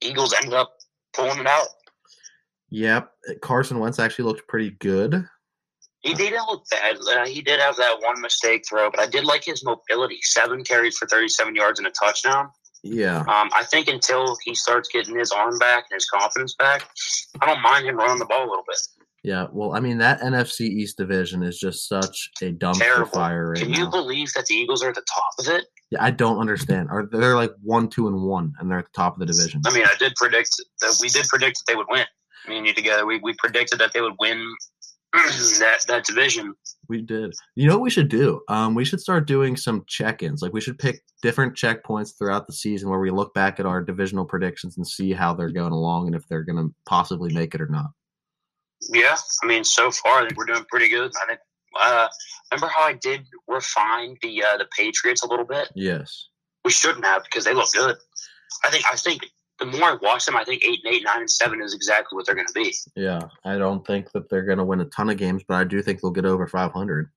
Eagles 0.00 0.34
ended 0.34 0.54
up 0.54 0.72
pulling 1.14 1.38
it 1.38 1.46
out. 1.46 1.66
Yep. 2.70 3.10
Carson 3.42 3.78
Wentz 3.78 3.98
actually 3.98 4.24
looked 4.24 4.48
pretty 4.48 4.70
good. 4.70 5.26
He 6.00 6.14
didn't 6.14 6.46
look 6.46 6.64
bad. 6.70 6.96
Uh, 6.96 7.26
he 7.26 7.42
did 7.42 7.60
have 7.60 7.76
that 7.76 8.00
one 8.00 8.20
mistake 8.20 8.64
throw, 8.68 8.90
but 8.90 9.00
I 9.00 9.06
did 9.06 9.24
like 9.24 9.44
his 9.44 9.64
mobility. 9.64 10.18
Seven 10.22 10.62
carries 10.62 10.96
for 10.96 11.06
37 11.06 11.54
yards 11.54 11.80
and 11.80 11.88
a 11.88 11.90
touchdown. 11.90 12.48
Yeah. 12.86 13.20
Um, 13.20 13.50
I 13.54 13.64
think 13.64 13.88
until 13.88 14.36
he 14.44 14.54
starts 14.54 14.88
getting 14.88 15.18
his 15.18 15.30
arm 15.32 15.58
back 15.58 15.84
and 15.90 15.96
his 15.96 16.06
confidence 16.06 16.54
back, 16.58 16.88
I 17.40 17.46
don't 17.46 17.62
mind 17.62 17.86
him 17.86 17.96
running 17.96 18.18
the 18.18 18.26
ball 18.26 18.40
a 18.40 18.48
little 18.48 18.64
bit. 18.66 18.78
Yeah. 19.22 19.48
Well, 19.52 19.74
I 19.74 19.80
mean, 19.80 19.98
that 19.98 20.20
NFC 20.20 20.60
East 20.60 20.96
division 20.98 21.42
is 21.42 21.58
just 21.58 21.88
such 21.88 22.30
a 22.42 22.52
dumpster 22.52 23.10
fire 23.12 23.50
right 23.50 23.58
Can 23.58 23.72
now. 23.72 23.78
you 23.78 23.90
believe 23.90 24.32
that 24.34 24.46
the 24.46 24.54
Eagles 24.54 24.82
are 24.84 24.90
at 24.90 24.94
the 24.94 25.04
top 25.12 25.32
of 25.38 25.48
it? 25.54 25.64
yeah, 25.90 26.02
I 26.02 26.10
don't 26.10 26.38
understand. 26.38 26.88
Are 26.90 27.08
they're 27.10 27.36
like 27.36 27.52
one, 27.62 27.88
two, 27.88 28.08
and 28.08 28.22
one, 28.22 28.52
and 28.58 28.70
they're 28.70 28.78
at 28.78 28.86
the 28.86 28.96
top 28.96 29.14
of 29.14 29.20
the 29.20 29.26
division? 29.26 29.62
I 29.66 29.72
mean, 29.72 29.84
I 29.84 29.94
did 29.98 30.14
predict 30.16 30.50
that 30.80 30.96
we 31.00 31.08
did 31.08 31.26
predict 31.28 31.58
that 31.58 31.72
they 31.72 31.76
would 31.76 31.86
win. 31.88 32.04
Me 32.48 32.58
and 32.58 32.66
you 32.66 32.74
together, 32.74 33.06
we, 33.06 33.18
we 33.18 33.34
predicted 33.38 33.78
that 33.80 33.92
they 33.92 34.00
would 34.00 34.14
win 34.20 34.54
that 35.58 35.84
that 35.88 36.04
division. 36.04 36.54
We 36.88 37.02
did. 37.02 37.34
You 37.54 37.68
know 37.68 37.74
what 37.74 37.82
we 37.82 37.90
should 37.90 38.08
do? 38.08 38.40
Um, 38.48 38.74
we 38.74 38.84
should 38.84 39.00
start 39.00 39.26
doing 39.26 39.56
some 39.56 39.84
check-ins. 39.88 40.42
Like 40.42 40.52
we 40.52 40.60
should 40.60 40.78
pick 40.78 41.02
different 41.22 41.56
checkpoints 41.56 42.16
throughout 42.16 42.46
the 42.46 42.52
season 42.52 42.90
where 42.90 43.00
we 43.00 43.10
look 43.10 43.34
back 43.34 43.58
at 43.58 43.66
our 43.66 43.82
divisional 43.82 44.24
predictions 44.24 44.76
and 44.76 44.86
see 44.86 45.12
how 45.12 45.34
they're 45.34 45.50
going 45.50 45.72
along 45.72 46.06
and 46.06 46.14
if 46.14 46.26
they're 46.28 46.44
going 46.44 46.58
to 46.58 46.74
possibly 46.86 47.32
make 47.32 47.54
it 47.54 47.60
or 47.60 47.68
not. 47.68 47.86
Yeah, 48.92 49.16
I 49.42 49.46
mean, 49.46 49.64
so 49.64 49.90
far 49.90 50.20
I 50.20 50.22
think 50.22 50.36
we're 50.36 50.44
doing 50.44 50.64
pretty 50.68 50.88
good. 50.88 51.12
I 51.22 51.26
think. 51.26 51.40
Uh, 51.78 52.08
remember 52.50 52.72
how 52.74 52.84
I 52.84 52.94
did 52.94 53.26
refine 53.48 54.16
the 54.22 54.42
uh, 54.42 54.56
the 54.58 54.66
Patriots 54.76 55.22
a 55.22 55.28
little 55.28 55.46
bit? 55.46 55.70
Yes. 55.74 56.28
We 56.64 56.70
shouldn't 56.70 57.04
have 57.04 57.24
because 57.24 57.44
they 57.44 57.54
look 57.54 57.72
good. 57.72 57.96
I 58.64 58.70
think. 58.70 58.84
I 58.90 58.96
think 58.96 59.22
the 59.58 59.66
more 59.66 59.90
I 59.90 59.96
watch 60.02 60.26
them, 60.26 60.36
I 60.36 60.44
think 60.44 60.62
eight 60.64 60.80
and 60.84 60.94
eight, 60.94 61.02
nine 61.04 61.20
and 61.20 61.30
seven 61.30 61.62
is 61.62 61.74
exactly 61.74 62.16
what 62.16 62.26
they're 62.26 62.34
going 62.34 62.46
to 62.46 62.52
be. 62.52 62.74
Yeah. 62.94 63.22
I 63.44 63.56
don't 63.56 63.86
think 63.86 64.12
that 64.12 64.28
they're 64.28 64.42
going 64.42 64.58
to 64.58 64.64
win 64.64 64.80
a 64.80 64.84
ton 64.86 65.08
of 65.08 65.16
games, 65.16 65.42
but 65.46 65.54
I 65.54 65.64
do 65.64 65.80
think 65.82 66.00
they'll 66.00 66.10
get 66.10 66.26
over 66.26 66.46
500. 66.46 67.10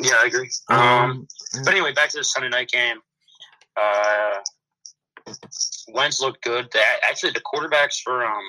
Yeah, 0.00 0.14
I 0.18 0.26
agree. 0.26 0.50
Um, 0.68 1.26
but 1.62 1.68
anyway, 1.68 1.92
back 1.92 2.10
to 2.10 2.18
the 2.18 2.24
Sunday 2.24 2.48
night 2.48 2.68
game. 2.68 2.98
Uh, 3.80 4.40
Wentz 5.88 6.20
looked 6.20 6.42
good. 6.42 6.68
The, 6.72 6.80
actually, 7.08 7.32
the 7.32 7.40
quarterbacks 7.40 8.00
for 8.02 8.24
um 8.24 8.42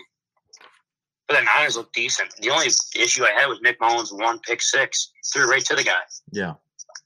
for 1.28 1.36
the 1.36 1.41
Niners 1.41 1.78
looked 1.78 1.93
decent. 1.93 2.36
The 2.41 2.49
only 2.49 2.67
issue 2.95 3.23
I 3.23 3.32
had 3.32 3.47
was 3.47 3.60
Nick 3.62 3.80
Mullens 3.80 4.12
one 4.13 4.39
pick 4.39 4.62
six 4.62 5.12
threw 5.34 5.49
right 5.49 5.63
to 5.65 5.75
the 5.75 5.84
guy. 5.84 5.93
yeah. 6.32 6.54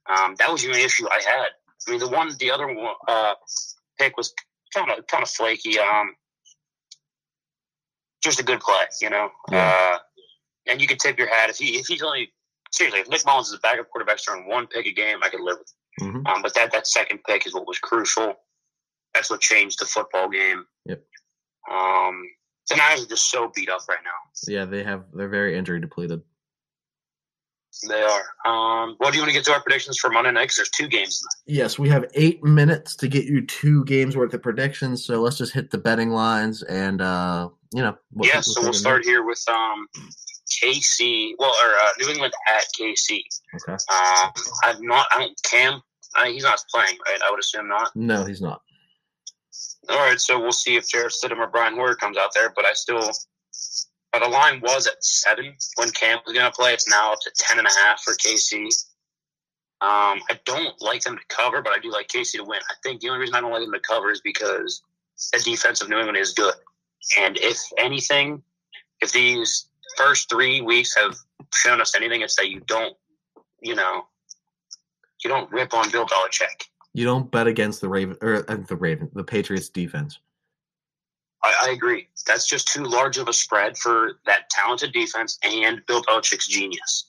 Um, 0.10 0.36
that 0.39 0.52
was 0.52 0.63
the 0.63 0.69
only 0.69 0.82
issue 0.82 1.08
I 1.08 1.22
had. 1.24 1.50
I 1.88 1.91
mean, 1.91 2.00
the 2.00 2.08
one, 2.08 2.32
the 2.39 2.50
other 2.50 2.65
one, 2.67 2.95
uh, 3.08 3.36
pick 4.00 4.17
was 4.17 4.34
kind 4.74 4.92
of 4.92 5.06
kind 5.08 5.24
of 5.24 5.30
flaky. 5.30 5.80
Um, 5.80 6.16
just 8.22 8.40
a 8.40 8.44
good 8.44 8.60
play, 8.60 8.84
you 9.02 9.10
know. 9.10 9.30
Yeah. 9.52 9.74
Uh, 9.94 9.98
and 10.70 10.82
you 10.82 10.88
could 10.88 11.00
tip 11.00 11.18
your 11.18 11.30
hat 11.30 11.50
if 11.50 11.58
he 11.58 11.78
if 11.78 11.88
he's 11.88 12.02
only 12.02 12.32
seriously 12.72 13.02
if 13.02 13.10
Nick 13.10 13.26
Mullens 13.26 13.48
is 13.48 13.54
a 13.54 13.60
backup 13.60 13.90
quarterback 13.90 14.20
throwing 14.20 14.48
one 14.48 14.68
pick 14.68 14.86
a 14.86 14.92
game, 14.92 15.20
I 15.24 15.30
could 15.30 15.42
live 15.42 15.58
with. 15.60 15.74
hmm 16.00 16.28
Um, 16.28 16.42
but 16.42 16.54
that 16.56 16.72
that 16.72 16.88
second 16.88 17.20
pick 17.26 17.48
is 17.48 17.54
what 17.54 17.68
was 17.68 17.80
crucial. 17.80 18.36
That's 19.14 19.30
what 19.30 19.42
changed 19.42 19.80
the 19.80 19.86
football 19.86 20.30
game. 20.30 20.66
Yep. 20.86 21.04
Um, 21.72 22.24
the 22.70 22.76
Niners 22.76 23.06
are 23.06 23.10
just 23.10 23.32
so 23.32 23.52
beat 23.56 23.70
up 23.70 23.82
right 23.90 24.00
now. 24.04 24.12
Yeah, 24.48 24.66
they 24.66 24.84
have. 24.84 25.06
They're 25.14 25.30
very 25.30 25.58
injury 25.58 25.80
depleted. 25.80 26.22
They 27.88 28.02
are. 28.02 28.24
Um, 28.46 28.98
well, 29.00 29.12
do 29.12 29.18
you 29.18 29.22
want 29.22 29.30
to 29.30 29.34
get 29.34 29.46
to 29.46 29.54
our 29.54 29.62
predictions 29.62 29.98
for 29.98 30.10
Monday 30.10 30.32
night? 30.32 30.44
Because 30.44 30.58
there's 30.58 30.70
two 30.70 30.88
games. 30.88 31.22
Yes, 31.46 31.80
we 31.80 31.88
have 31.89 32.06
eight 32.13 32.44
minutes 32.44 32.96
to 32.98 33.08
get 33.08 33.26
you 33.26 33.46
two 33.46 33.86
games 33.86 34.18
worth 34.18 34.34
of 34.34 34.42
predictions. 34.42 35.06
So 35.06 35.22
let's 35.22 35.38
just 35.38 35.54
hit 35.54 35.72
the 35.72 35.78
betting 35.78 36.10
lines 36.10 36.62
and 36.63 37.02
uh, 37.02 37.50
you 37.74 37.82
know. 37.82 37.98
what 38.12 38.28
yeah, 38.28 38.42
so 38.42 38.62
we'll 38.62 38.74
start 38.74 39.06
here 39.06 39.26
with 39.26 39.44
um, 39.50 39.88
KC. 40.62 41.32
Well, 41.39 41.50
or 41.52 41.74
uh, 41.84 41.89
New 42.00 42.10
England 42.10 42.34
at 42.48 42.63
KC. 42.80 43.22
Okay. 43.56 43.74
Um, 43.74 44.32
I'm 44.63 44.82
not. 44.82 45.08
I 45.12 45.20
don't. 45.20 45.39
Cam. 45.44 45.82
Uh, 46.18 46.26
he's 46.26 46.44
not 46.44 46.62
playing, 46.74 46.98
right? 47.08 47.20
I 47.26 47.32
would 47.32 47.39
assume 47.39 47.68
not. 47.68 47.96
No, 47.96 48.26
he's 48.26 48.42
not. 48.42 48.62
All 49.89 49.98
right, 49.98 50.20
so 50.20 50.39
we'll 50.39 50.52
see 50.52 50.76
if 50.76 50.88
Jarrett 50.88 51.13
Stidham 51.13 51.38
or 51.38 51.48
Brian 51.48 51.76
Hoyer 51.76 51.96
comes 51.96 52.18
out 52.18 52.32
there. 52.36 52.52
But 52.56 52.65
I 52.65 52.74
still, 52.74 53.10
uh, 54.13 54.19
the 54.19 54.28
line 54.28 54.60
was 54.62 54.88
at 54.88 55.04
seven 55.04 55.56
when 55.76 55.89
Cam 55.91 56.19
was 56.26 56.34
going 56.34 56.45
to 56.45 56.56
play. 56.56 56.74
It's 56.74 56.88
now 56.88 57.13
up 57.13 57.19
to 57.22 57.32
ten 57.36 57.60
and 57.60 57.67
a 57.67 57.80
half 57.80 58.02
for 58.02 58.13
KC. 58.13 58.65
Um, 59.82 60.19
I 60.30 60.39
don't 60.45 60.80
like 60.82 61.02
them 61.04 61.17
to 61.17 61.24
cover, 61.30 61.62
but 61.62 61.72
I 61.72 61.80
do 61.80 61.91
like 61.91 62.08
KC 62.08 62.34
to 62.34 62.43
win. 62.43 62.60
I 62.69 62.74
think 62.84 63.02
the 63.02 63.10
only 63.10 63.22
reason 63.22 63.36
I 63.36 63.41
don't 63.41 63.52
like 63.52 63.62
them 63.62 63.72
to 63.72 63.80
cover 63.80 64.12
is 64.12 64.19
because 64.22 64.82
the 65.32 65.39
defense 65.39 65.82
of 65.82 65.89
New 65.89 65.98
England 65.98 66.17
is 66.17 66.34
good. 66.34 66.54
And 67.19 67.38
if 67.38 67.58
anything, 67.78 68.43
if 69.02 69.12
these 69.12 69.69
first 69.95 70.30
three 70.30 70.62
weeks 70.62 70.95
have 70.95 71.15
shown 71.54 71.80
us 71.80 71.95
anything, 71.95 72.22
it's 72.22 72.36
that 72.36 72.50
you 72.50 72.60
don't, 72.62 72.95
you 73.62 73.76
know, 73.76 74.06
you 75.24 75.30
don't 75.30 75.50
rip 75.52 75.74
on 75.74 75.89
Bill 75.91 76.06
Belichick. 76.06 76.67
You 76.93 77.06
don't 77.06 77.30
bet 77.32 77.48
against 77.48 77.82
the 77.82 77.89
Raven 77.89 78.17
or 78.22 78.50
uh, 78.50 78.58
the 78.67 78.76
Raven, 78.76 79.10
the 79.13 79.24
Patriots 79.24 79.69
defense. 79.69 80.19
I, 81.43 81.67
I 81.67 81.69
agree. 81.71 82.08
That's 82.28 82.47
just 82.47 82.67
too 82.67 82.84
large 82.84 83.17
of 83.17 83.28
a 83.28 83.34
spread 83.34 83.78
for 83.78 84.19
that 84.25 84.49
talented 84.49 84.91
defense 84.93 85.38
and 85.43 85.82
Bill 85.88 86.02
Belichick's 86.04 86.47
genius. 86.47 87.06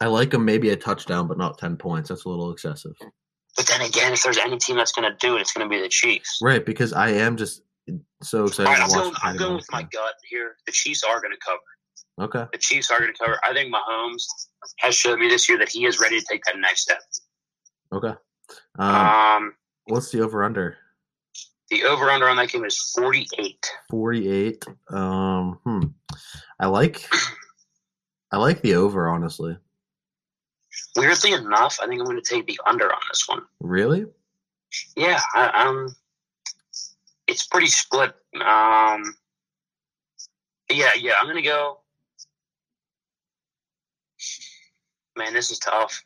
I 0.00 0.06
like 0.06 0.30
them 0.30 0.44
maybe 0.44 0.70
a 0.70 0.76
touchdown, 0.76 1.28
but 1.28 1.38
not 1.38 1.58
ten 1.58 1.76
points. 1.76 2.08
That's 2.08 2.24
a 2.24 2.28
little 2.28 2.50
excessive. 2.50 2.94
But 3.56 3.66
then 3.66 3.82
again, 3.82 4.12
if 4.12 4.22
there's 4.22 4.38
any 4.38 4.56
team 4.58 4.76
that's 4.76 4.92
going 4.92 5.10
to 5.10 5.16
do 5.18 5.36
it, 5.36 5.42
it's 5.42 5.52
going 5.52 5.68
to 5.68 5.72
be 5.74 5.80
the 5.80 5.88
Chiefs. 5.88 6.38
Right, 6.42 6.64
because 6.64 6.92
I 6.92 7.10
am 7.10 7.36
just 7.36 7.62
so 8.22 8.46
excited 8.46 8.68
right, 8.70 8.76
to 8.76 8.82
I'm 8.82 8.88
watch. 8.88 8.98
going, 8.98 9.14
I'm 9.22 9.36
going 9.36 9.54
with 9.56 9.70
my 9.70 9.82
gut 9.82 10.14
here. 10.28 10.56
The 10.66 10.72
Chiefs 10.72 11.04
are 11.04 11.20
going 11.20 11.32
to 11.32 11.38
cover. 11.44 11.60
Okay. 12.20 12.46
The 12.52 12.58
Chiefs 12.58 12.90
are 12.90 12.98
going 12.98 13.12
to 13.12 13.18
cover. 13.18 13.38
I 13.44 13.52
think 13.52 13.72
Mahomes 13.72 14.24
has 14.78 14.94
showed 14.94 15.18
me 15.18 15.28
this 15.28 15.48
year 15.48 15.58
that 15.58 15.68
he 15.68 15.86
is 15.86 16.00
ready 16.00 16.18
to 16.18 16.26
take 16.28 16.42
that 16.44 16.58
next 16.58 16.82
step. 16.82 17.00
Okay. 17.92 18.14
Um, 18.78 18.96
Um, 18.96 19.54
what's 19.84 20.10
the 20.10 20.20
over 20.20 20.42
under? 20.44 20.78
The 21.72 21.84
over 21.84 22.10
under 22.10 22.28
on 22.28 22.36
that 22.36 22.50
game 22.50 22.64
is 22.64 22.78
48. 22.96 23.70
Forty 23.90 24.28
eight. 24.30 24.64
Um, 24.90 25.58
hmm. 25.64 25.80
I 26.60 26.66
like. 26.66 27.08
I 28.30 28.36
like 28.36 28.62
the 28.62 28.74
over. 28.74 29.08
Honestly, 29.08 29.56
Weirdly 30.96 31.32
enough, 31.32 31.78
I 31.82 31.86
think 31.86 32.00
I'm 32.00 32.06
going 32.06 32.22
to 32.22 32.34
take 32.34 32.46
the 32.46 32.60
under 32.66 32.92
on 32.92 33.00
this 33.10 33.26
one. 33.26 33.42
really. 33.60 34.06
Yeah, 34.96 35.20
I, 35.34 35.66
um, 35.66 35.94
it's 37.26 37.46
pretty 37.46 37.66
split. 37.66 38.14
Um, 38.34 39.14
yeah, 40.70 40.90
yeah, 40.98 41.12
I'm 41.20 41.26
gonna 41.26 41.42
go. 41.42 41.80
Man, 45.16 45.34
this 45.34 45.50
is 45.50 45.58
tough. 45.58 46.02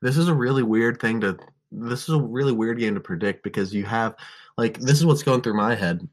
This 0.00 0.16
is 0.16 0.28
a 0.28 0.34
really 0.34 0.62
weird 0.62 1.00
thing 1.00 1.20
to. 1.22 1.38
This 1.72 2.08
is 2.08 2.14
a 2.14 2.20
really 2.20 2.52
weird 2.52 2.78
game 2.78 2.94
to 2.94 3.00
predict 3.00 3.42
because 3.42 3.74
you 3.74 3.84
have, 3.84 4.14
like, 4.58 4.78
this 4.78 4.98
is 4.98 5.06
what's 5.06 5.22
going 5.22 5.40
through 5.40 5.56
my 5.56 5.74
head. 5.74 6.06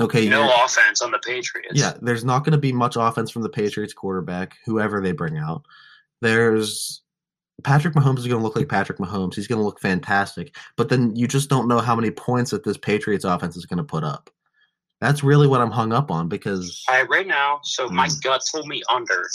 Okay, 0.00 0.28
No 0.28 0.50
offense 0.64 1.02
on 1.02 1.10
the 1.10 1.18
Patriots. 1.18 1.74
Yeah, 1.74 1.92
there's 2.00 2.24
not 2.24 2.44
going 2.44 2.52
to 2.52 2.58
be 2.58 2.72
much 2.72 2.96
offense 2.98 3.30
from 3.30 3.42
the 3.42 3.48
Patriots 3.48 3.92
quarterback, 3.92 4.56
whoever 4.64 5.00
they 5.00 5.12
bring 5.12 5.38
out. 5.38 5.64
There's 6.20 7.02
Patrick 7.62 7.94
Mahomes 7.94 8.18
is 8.18 8.26
going 8.26 8.40
to 8.40 8.44
look 8.44 8.56
like 8.56 8.68
Patrick 8.68 8.98
Mahomes. 8.98 9.34
He's 9.34 9.46
going 9.46 9.60
to 9.60 9.64
look 9.64 9.80
fantastic, 9.80 10.56
but 10.76 10.88
then 10.88 11.14
you 11.14 11.28
just 11.28 11.48
don't 11.48 11.68
know 11.68 11.78
how 11.78 11.94
many 11.94 12.10
points 12.10 12.50
that 12.50 12.64
this 12.64 12.76
Patriots 12.76 13.24
offense 13.24 13.56
is 13.56 13.66
going 13.66 13.78
to 13.78 13.84
put 13.84 14.02
up. 14.02 14.30
That's 15.00 15.22
really 15.22 15.46
what 15.46 15.60
I'm 15.60 15.70
hung 15.70 15.92
up 15.92 16.10
on 16.10 16.28
because 16.28 16.82
All 16.88 16.96
right, 16.96 17.08
right 17.08 17.26
now, 17.26 17.60
so 17.62 17.88
my 17.88 18.08
Mm. 18.08 18.22
gut 18.22 18.42
told 18.50 18.66
me 18.66 18.82
under. 18.88 19.28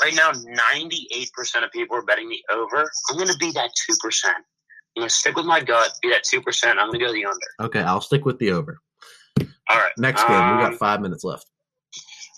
Right 0.00 0.14
now, 0.14 0.32
98% 0.32 1.62
of 1.62 1.70
people 1.72 1.96
are 1.96 2.02
betting 2.02 2.30
the 2.30 2.42
over. 2.50 2.90
I'm 3.10 3.16
going 3.16 3.28
to 3.28 3.36
be 3.36 3.50
that 3.52 3.70
2%. 3.90 4.32
I'm 5.00 5.08
to 5.08 5.14
stick 5.14 5.36
with 5.36 5.46
my 5.46 5.60
gut, 5.60 5.92
be 6.02 6.10
that 6.10 6.24
2%. 6.24 6.68
I'm 6.68 6.76
going 6.88 6.92
to 6.92 6.98
go 6.98 7.12
the 7.12 7.24
under. 7.24 7.46
okay, 7.68 7.80
I'll 7.80 8.00
stick 8.00 8.24
with 8.24 8.38
the 8.38 8.52
over. 8.52 8.80
All 9.38 9.78
right. 9.78 9.92
Next 9.98 10.22
game, 10.22 10.30
we 10.32 10.36
Um, 10.64 10.70
got 10.70 10.74
five 10.78 11.00
minutes 11.00 11.24
left. 11.24 11.46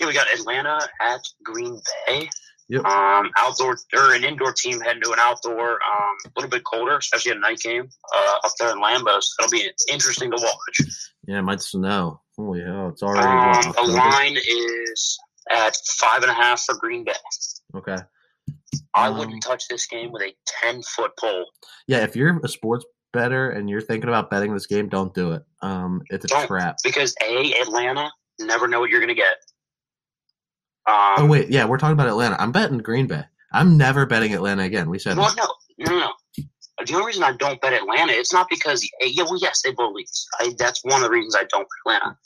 Yeah, 0.01 0.07
we 0.07 0.12
got 0.12 0.27
Atlanta 0.33 0.79
at 1.01 1.20
Green 1.42 1.81
Bay. 2.07 2.29
Yep. 2.68 2.85
Um, 2.85 3.31
outdoor 3.37 3.77
or 3.94 4.14
an 4.14 4.25
indoor 4.25 4.53
team 4.53 4.81
heading 4.81 5.03
to 5.03 5.12
an 5.12 5.18
outdoor, 5.18 5.72
um, 5.72 6.16
a 6.25 6.31
little 6.37 6.48
bit 6.51 6.62
colder, 6.64 6.96
especially 6.96 7.33
a 7.33 7.35
night 7.35 7.59
game 7.59 7.88
uh, 8.16 8.35
up 8.44 8.53
there 8.59 8.70
in 8.70 8.79
Lambos. 8.79 9.25
That'll 9.38 9.51
be 9.51 9.70
interesting 9.90 10.31
to 10.31 10.37
watch. 10.40 10.88
Yeah, 11.27 11.38
it 11.40 11.42
might 11.42 11.61
snow. 11.61 12.20
Holy 12.38 12.62
hell, 12.62 12.88
it's 12.88 13.03
already. 13.03 13.27
Um, 13.27 13.75
the 13.77 13.92
line 13.92 14.37
is 14.37 15.18
at 15.51 15.77
five 15.98 16.22
and 16.22 16.31
a 16.31 16.35
half 16.35 16.62
for 16.62 16.77
Green 16.77 17.05
Bay. 17.05 17.12
Okay. 17.77 17.96
I 18.94 19.08
Um, 19.08 19.18
wouldn't 19.18 19.42
touch 19.42 19.68
this 19.68 19.87
game 19.87 20.12
with 20.12 20.22
a 20.22 20.35
ten 20.46 20.82
foot 20.82 21.12
pole. 21.18 21.46
Yeah, 21.87 21.98
if 22.04 22.14
you're 22.16 22.38
a 22.42 22.48
sports 22.48 22.85
bettor 23.12 23.50
and 23.50 23.68
you're 23.68 23.80
thinking 23.80 24.08
about 24.08 24.30
betting 24.30 24.54
this 24.54 24.66
game, 24.66 24.88
don't 24.88 25.12
do 25.14 25.32
it. 25.32 25.42
Um, 25.61 26.02
it's 26.11 26.24
a 26.24 26.28
Don't. 26.28 26.46
trap. 26.46 26.76
because 26.82 27.14
a 27.22 27.52
Atlanta 27.61 28.11
never 28.40 28.66
know 28.68 28.80
what 28.80 28.90
you're 28.90 29.00
gonna 29.00 29.14
get. 29.14 29.35
Um, 30.87 31.14
Oh 31.18 31.26
wait, 31.26 31.50
yeah, 31.50 31.64
we're 31.64 31.78
talking 31.78 31.92
about 31.94 32.08
Atlanta. 32.08 32.37
I'm 32.40 32.52
betting 32.52 32.78
Green 32.78 33.06
Bay. 33.06 33.24
I'm 33.52 33.76
never 33.76 34.06
betting 34.06 34.35
Atlanta 34.35 34.62
again. 34.62 34.88
We 34.90 34.98
said 34.98 35.16
Well, 35.16 35.35
no, 35.37 35.44
no, 35.78 35.90
no, 35.92 35.98
no. 36.00 36.12
The 36.85 36.94
only 36.94 37.06
reason 37.06 37.22
I 37.22 37.32
don't 37.37 37.61
bet 37.61 37.74
Atlanta, 37.74 38.12
it's 38.12 38.32
not 38.32 38.48
because 38.48 38.82
yeah, 39.00 39.22
well, 39.24 39.38
yes, 39.40 39.62
they 39.62 39.72
leads. 39.78 40.26
I, 40.40 40.54
that's 40.58 40.82
one 40.85 41.02
of 41.02 41.02
the 41.02 41.11
reasons 41.11 41.37
I 41.37 41.44
don't 41.44 41.68
bet 41.87 41.96
Atlanta. 42.00 42.18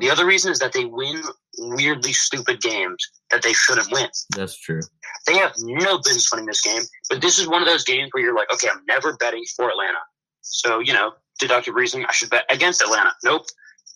The 0.00 0.10
other 0.10 0.24
reason 0.26 0.50
is 0.50 0.58
that 0.58 0.72
they 0.72 0.86
win 0.86 1.22
weirdly 1.58 2.12
stupid 2.12 2.60
games 2.60 2.96
that 3.30 3.42
they 3.42 3.52
shouldn't 3.52 3.90
win. 3.92 4.08
that's 4.36 4.58
true. 4.58 4.80
They 5.26 5.36
have 5.38 5.52
no 5.58 5.98
business 5.98 6.30
winning 6.32 6.46
this 6.46 6.62
game, 6.62 6.82
but 7.08 7.20
this 7.20 7.38
is 7.38 7.46
one 7.46 7.62
of 7.62 7.68
those 7.68 7.84
games 7.84 8.08
where 8.12 8.22
you're 8.22 8.34
like, 8.34 8.52
okay, 8.52 8.68
I'm 8.72 8.82
never 8.88 9.14
betting 9.16 9.44
for 9.56 9.70
Atlanta. 9.70 9.98
So 10.40 10.80
you 10.80 10.92
know, 10.92 11.12
deductive 11.38 11.74
reasoning, 11.74 12.06
I 12.08 12.12
should 12.12 12.30
bet 12.30 12.44
against 12.50 12.82
Atlanta. 12.82 13.12
Nope, 13.24 13.46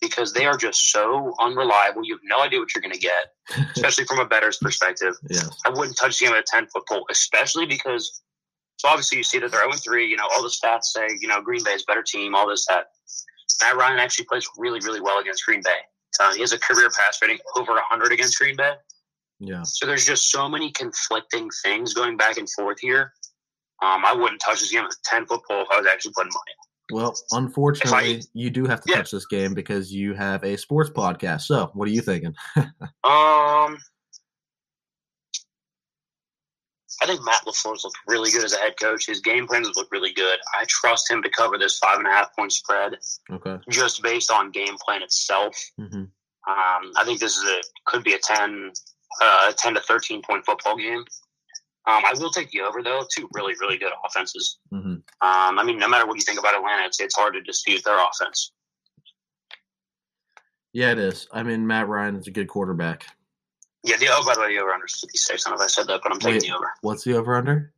because 0.01 0.33
they 0.33 0.45
are 0.45 0.57
just 0.57 0.91
so 0.91 1.33
unreliable. 1.39 2.03
You 2.03 2.15
have 2.15 2.21
no 2.23 2.41
idea 2.41 2.59
what 2.59 2.73
you're 2.73 2.81
going 2.81 2.93
to 2.93 2.99
get, 2.99 3.67
especially 3.75 4.05
from 4.05 4.19
a 4.19 4.25
bettor's 4.25 4.57
perspective. 4.57 5.15
Yes. 5.29 5.49
I 5.65 5.69
wouldn't 5.69 5.97
touch 5.97 6.19
the 6.19 6.25
game 6.25 6.33
at 6.33 6.39
a 6.39 6.43
10 6.45 6.67
foot 6.67 6.87
pole, 6.87 7.05
especially 7.09 7.65
because, 7.65 8.21
so 8.77 8.87
obviously 8.89 9.17
you 9.17 9.23
see 9.23 9.39
that 9.39 9.51
they're 9.51 9.61
0 9.61 9.71
3. 9.73 10.05
You 10.05 10.17
know, 10.17 10.27
all 10.31 10.43
the 10.43 10.49
stats 10.49 10.85
say, 10.85 11.07
you 11.19 11.27
know, 11.27 11.41
Green 11.41 11.63
Bay 11.63 11.71
is 11.71 11.83
a 11.83 11.85
better 11.85 12.03
team, 12.03 12.35
all 12.35 12.47
this, 12.47 12.65
that. 12.67 12.87
Matt 13.61 13.75
Ryan 13.75 13.97
actually 13.97 14.25
plays 14.25 14.47
really, 14.57 14.79
really 14.83 15.01
well 15.01 15.19
against 15.19 15.43
Green 15.43 15.61
Bay. 15.63 15.79
Uh, 16.19 16.33
he 16.33 16.41
has 16.41 16.51
a 16.53 16.59
career 16.59 16.89
pass 16.89 17.19
rating 17.21 17.37
over 17.55 17.73
100 17.73 18.11
against 18.11 18.37
Green 18.37 18.55
Bay. 18.55 18.73
Yeah. 19.39 19.61
So 19.63 19.85
there's 19.85 20.05
just 20.05 20.31
so 20.31 20.49
many 20.49 20.71
conflicting 20.71 21.49
things 21.63 21.93
going 21.93 22.17
back 22.17 22.37
and 22.37 22.49
forth 22.49 22.79
here. 22.79 23.13
Um, 23.83 24.03
I 24.05 24.13
wouldn't 24.13 24.41
touch 24.41 24.61
this 24.61 24.71
game 24.71 24.83
with 24.83 24.93
a 24.93 24.97
10 25.05 25.27
foot 25.27 25.41
pole 25.47 25.61
if 25.61 25.67
I 25.71 25.77
was 25.77 25.85
actually 25.87 26.13
putting 26.15 26.31
money. 26.33 26.53
Well, 26.91 27.15
unfortunately, 27.33 28.23
you 28.33 28.49
do 28.49 28.65
have 28.65 28.81
to 28.81 28.89
Yeah. 28.89 28.97
touch 28.97 29.11
this 29.11 29.27
game 29.27 29.53
because 29.53 29.93
you 29.93 30.13
have 30.13 30.43
a 30.43 30.57
sports 30.57 30.89
podcast. 30.89 31.41
So, 31.41 31.69
what 31.73 31.87
are 31.87 31.91
you 31.91 32.01
thinking? 32.01 32.33
Um, 33.03 33.77
I 37.01 37.05
think 37.05 37.23
Matt 37.23 37.45
LaFleur's 37.45 37.83
looked 37.83 37.97
really 38.07 38.31
good 38.31 38.43
as 38.43 38.53
a 38.53 38.57
head 38.57 38.73
coach. 38.79 39.05
His 39.05 39.21
game 39.21 39.45
plans 39.47 39.69
look 39.75 39.87
really 39.91 40.13
good. 40.13 40.39
I 40.59 40.65
trust 40.67 41.09
him 41.11 41.21
to 41.23 41.29
cover 41.29 41.57
this 41.57 41.77
five 41.77 41.99
and 41.99 42.07
a 42.07 42.11
half 42.11 42.35
point 42.35 42.51
spread 42.51 42.97
Okay. 43.31 43.57
just 43.69 44.01
based 44.01 44.31
on 44.31 44.51
game 44.51 44.75
plan 44.83 45.03
itself. 45.03 45.55
hmm 45.77 45.85
Um, 45.95 46.09
I 46.47 47.03
think 47.05 47.19
this 47.19 47.37
is 47.37 47.43
a 47.43 47.61
could 47.85 48.03
be 48.03 48.13
a 48.13 48.19
10, 48.19 48.71
uh, 49.21 49.51
10 49.57 49.75
to 49.75 49.81
13 49.81 50.21
point 50.23 50.45
football 50.45 50.75
game. 50.77 51.05
Um, 51.85 52.03
I 52.05 52.13
will 52.17 52.31
take 52.31 52.49
the 52.51 52.61
over 52.61 52.81
though. 52.83 53.05
Two 53.15 53.29
really, 53.33 53.53
really 53.61 53.77
good 53.77 53.93
offenses. 54.05 54.57
hmm 54.71 54.77
Um, 54.87 55.03
I 55.21 55.63
mean, 55.63 55.77
no 55.77 55.87
matter 55.87 56.05
what 56.07 56.15
you 56.15 56.23
think 56.23 56.39
about 56.39 56.55
Atlanta, 56.55 56.85
it's, 56.85 56.99
it's 56.99 57.15
hard 57.15 57.33
to 57.35 57.41
dispute 57.41 57.83
their 57.85 57.97
offense. 57.99 58.51
Yeah, 60.73 60.91
it 60.91 60.99
is. 60.99 61.27
I 61.31 61.43
mean, 61.43 61.65
Matt 61.65 61.87
Ryan 61.87 62.17
is 62.17 62.27
a 62.27 62.31
good 62.31 62.47
quarterback. 62.47 63.05
Yeah, 63.87 63.95
the 63.95 64.09
oh, 64.11 64.21
by 64.25 64.35
the 64.35 64.41
way, 64.41 64.53
the 64.53 64.61
over 64.61 64.73
under 64.73 64.85
is 64.85 64.99
56. 64.99 65.45
I 65.45 65.49
don't 65.49 65.57
know 65.57 65.63
if 65.63 65.65
I 65.65 65.69
said 65.69 65.87
that, 65.87 66.01
but 66.03 66.11
I'm 66.11 66.19
taking 66.19 66.33
Wait. 66.35 66.41
the 66.43 66.55
over. 66.55 66.73
What's 66.81 67.05
the 67.05 67.15
over 67.15 67.35
under? 67.35 67.71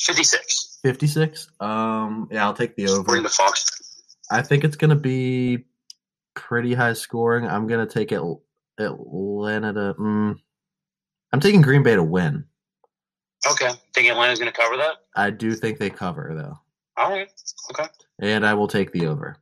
56. 0.00 0.78
56? 0.82 1.50
Um, 1.60 2.28
yeah, 2.32 2.46
I'll 2.46 2.54
take 2.54 2.74
the 2.76 2.88
over. 2.88 3.02
Bring 3.02 3.22
the 3.22 3.28
Fox. 3.28 4.02
I 4.30 4.40
think 4.40 4.64
it's 4.64 4.76
going 4.76 4.88
to 4.88 4.96
be 4.96 5.66
pretty 6.32 6.72
high 6.72 6.94
scoring. 6.94 7.46
I'm 7.46 7.66
going 7.66 7.86
to 7.86 7.92
take 7.92 8.10
it 8.10 8.22
Atlanta 8.78 9.74
to. 9.74 9.94
Mm, 10.00 10.36
I'm 11.34 11.40
taking 11.40 11.60
Green 11.60 11.82
Bay 11.82 11.94
to 11.94 12.02
win. 12.02 12.44
Okay. 13.50 13.70
Think 13.92 14.08
Atlanta's 14.08 14.38
going 14.38 14.50
to 14.50 14.58
cover 14.58 14.78
that? 14.78 14.96
I 15.14 15.28
do 15.28 15.54
think 15.54 15.78
they 15.78 15.90
cover, 15.90 16.32
though. 16.34 16.58
All 16.96 17.10
right. 17.10 17.28
Okay. 17.70 17.88
And 18.20 18.46
I 18.46 18.54
will 18.54 18.68
take 18.68 18.92
the 18.92 19.06
over. 19.06 19.36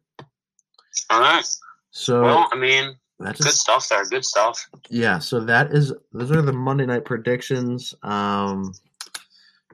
All 1.11 1.21
right. 1.21 1.47
So 1.93 2.23
Well, 2.23 2.49
I 2.53 2.57
mean, 2.57 2.97
that's 3.25 3.41
good 3.41 3.53
stuff 3.53 3.89
there. 3.89 4.05
Good 4.05 4.25
stuff. 4.25 4.69
yeah. 4.91 5.19
So 5.19 5.41
that 5.41 5.73
is 5.73 5.93
those 6.13 6.31
are 6.33 6.43
the 6.43 6.53
Monday 6.53 6.87
night 6.87 7.05
predictions. 7.05 7.95
Um, 8.03 8.73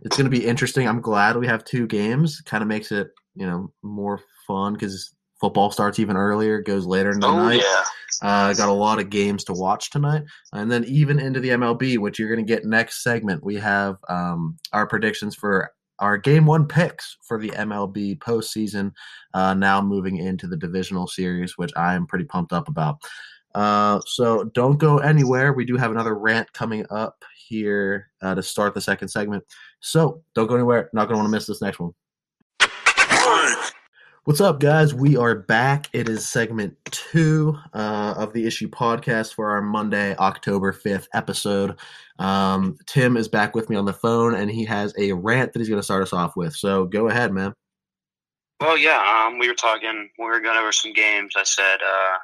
it's 0.02 0.16
going 0.16 0.30
to 0.30 0.36
be 0.36 0.46
interesting. 0.46 0.86
I'm 0.86 1.00
glad 1.00 1.36
we 1.36 1.46
have 1.46 1.64
two 1.64 1.86
games. 1.86 2.40
Kind 2.42 2.62
of 2.62 2.68
makes 2.68 2.92
it 2.92 3.08
you 3.34 3.46
know 3.46 3.72
more 3.82 4.20
fun 4.46 4.74
because 4.74 5.14
football 5.40 5.70
starts 5.70 5.98
even 5.98 6.16
earlier, 6.16 6.60
goes 6.60 6.86
later 6.86 7.10
in 7.10 7.20
the 7.20 7.26
Oh, 7.26 7.36
night. 7.36 7.62
yeah. 7.62 7.82
Uh, 8.20 8.52
got 8.54 8.68
a 8.68 8.72
lot 8.72 8.98
of 8.98 9.10
games 9.10 9.44
to 9.44 9.52
watch 9.52 9.90
tonight, 9.90 10.22
and 10.52 10.70
then 10.72 10.82
even 10.84 11.20
into 11.20 11.38
the 11.38 11.50
MLB, 11.50 11.98
which 11.98 12.18
you're 12.18 12.28
going 12.34 12.44
to 12.44 12.52
get 12.52 12.64
next 12.64 13.02
segment. 13.04 13.44
We 13.44 13.54
have 13.56 13.96
um, 14.08 14.56
our 14.72 14.86
predictions 14.88 15.36
for 15.36 15.70
our 16.00 16.16
game 16.18 16.44
one 16.46 16.66
picks 16.66 17.16
for 17.28 17.38
the 17.38 17.50
MLB 17.50 18.18
postseason. 18.18 18.90
Uh, 19.34 19.54
now 19.54 19.80
moving 19.80 20.16
into 20.16 20.48
the 20.48 20.56
divisional 20.56 21.06
series, 21.06 21.52
which 21.56 21.70
I 21.76 21.94
am 21.94 22.06
pretty 22.08 22.24
pumped 22.24 22.52
up 22.52 22.66
about. 22.68 22.96
Uh, 23.54 24.00
so 24.06 24.44
don't 24.44 24.78
go 24.78 24.98
anywhere. 24.98 25.52
We 25.52 25.64
do 25.64 25.76
have 25.76 25.90
another 25.90 26.14
rant 26.14 26.52
coming 26.52 26.86
up 26.90 27.24
here 27.48 28.10
uh, 28.22 28.34
to 28.34 28.42
start 28.42 28.74
the 28.74 28.80
second 28.80 29.08
segment. 29.08 29.44
So 29.80 30.22
don't 30.34 30.46
go 30.46 30.54
anywhere. 30.54 30.90
Not 30.92 31.06
going 31.06 31.14
to 31.14 31.18
want 31.18 31.26
to 31.26 31.36
miss 31.36 31.46
this 31.46 31.62
next 31.62 31.80
one. 31.80 31.92
What's 34.28 34.42
up, 34.42 34.60
guys? 34.60 34.92
We 34.92 35.16
are 35.16 35.34
back. 35.34 35.88
It 35.94 36.06
is 36.06 36.28
segment 36.28 36.76
two 36.84 37.56
uh, 37.72 38.12
of 38.18 38.34
the 38.34 38.46
issue 38.46 38.68
podcast 38.68 39.32
for 39.32 39.50
our 39.50 39.62
Monday, 39.62 40.14
October 40.16 40.70
5th 40.70 41.06
episode. 41.14 41.76
Um, 42.18 42.76
Tim 42.84 43.16
is 43.16 43.26
back 43.26 43.54
with 43.54 43.70
me 43.70 43.76
on 43.76 43.86
the 43.86 43.94
phone, 43.94 44.34
and 44.34 44.50
he 44.50 44.66
has 44.66 44.92
a 44.98 45.14
rant 45.14 45.54
that 45.54 45.60
he's 45.60 45.70
going 45.70 45.80
to 45.80 45.84
start 45.84 46.02
us 46.02 46.12
off 46.12 46.36
with. 46.36 46.54
So 46.54 46.84
go 46.84 47.08
ahead, 47.08 47.32
man. 47.32 47.54
Well, 48.60 48.76
yeah. 48.76 49.26
Um, 49.26 49.38
we 49.38 49.48
were 49.48 49.54
talking. 49.54 50.10
We 50.18 50.26
were 50.26 50.40
going 50.40 50.58
over 50.58 50.72
some 50.72 50.92
games. 50.92 51.32
I 51.34 51.44
said, 51.44 51.78
uh, 51.82 52.18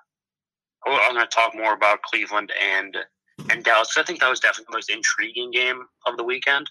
I'm 0.87 1.15
going 1.15 1.27
to 1.27 1.35
talk 1.35 1.55
more 1.55 1.73
about 1.75 2.03
Cleveland 2.03 2.53
and 2.61 2.97
and 3.51 3.65
Dallas. 3.65 3.93
'cause 3.93 4.03
I 4.03 4.07
think 4.07 4.21
that 4.21 4.31
was 4.31 4.41
definitely 4.41 4.67
the 4.71 4.77
most 4.77 4.91
intriguing 4.91 5.51
game 5.51 5.87
of 6.07 6.17
the 6.17 6.25
weekend. 6.25 6.71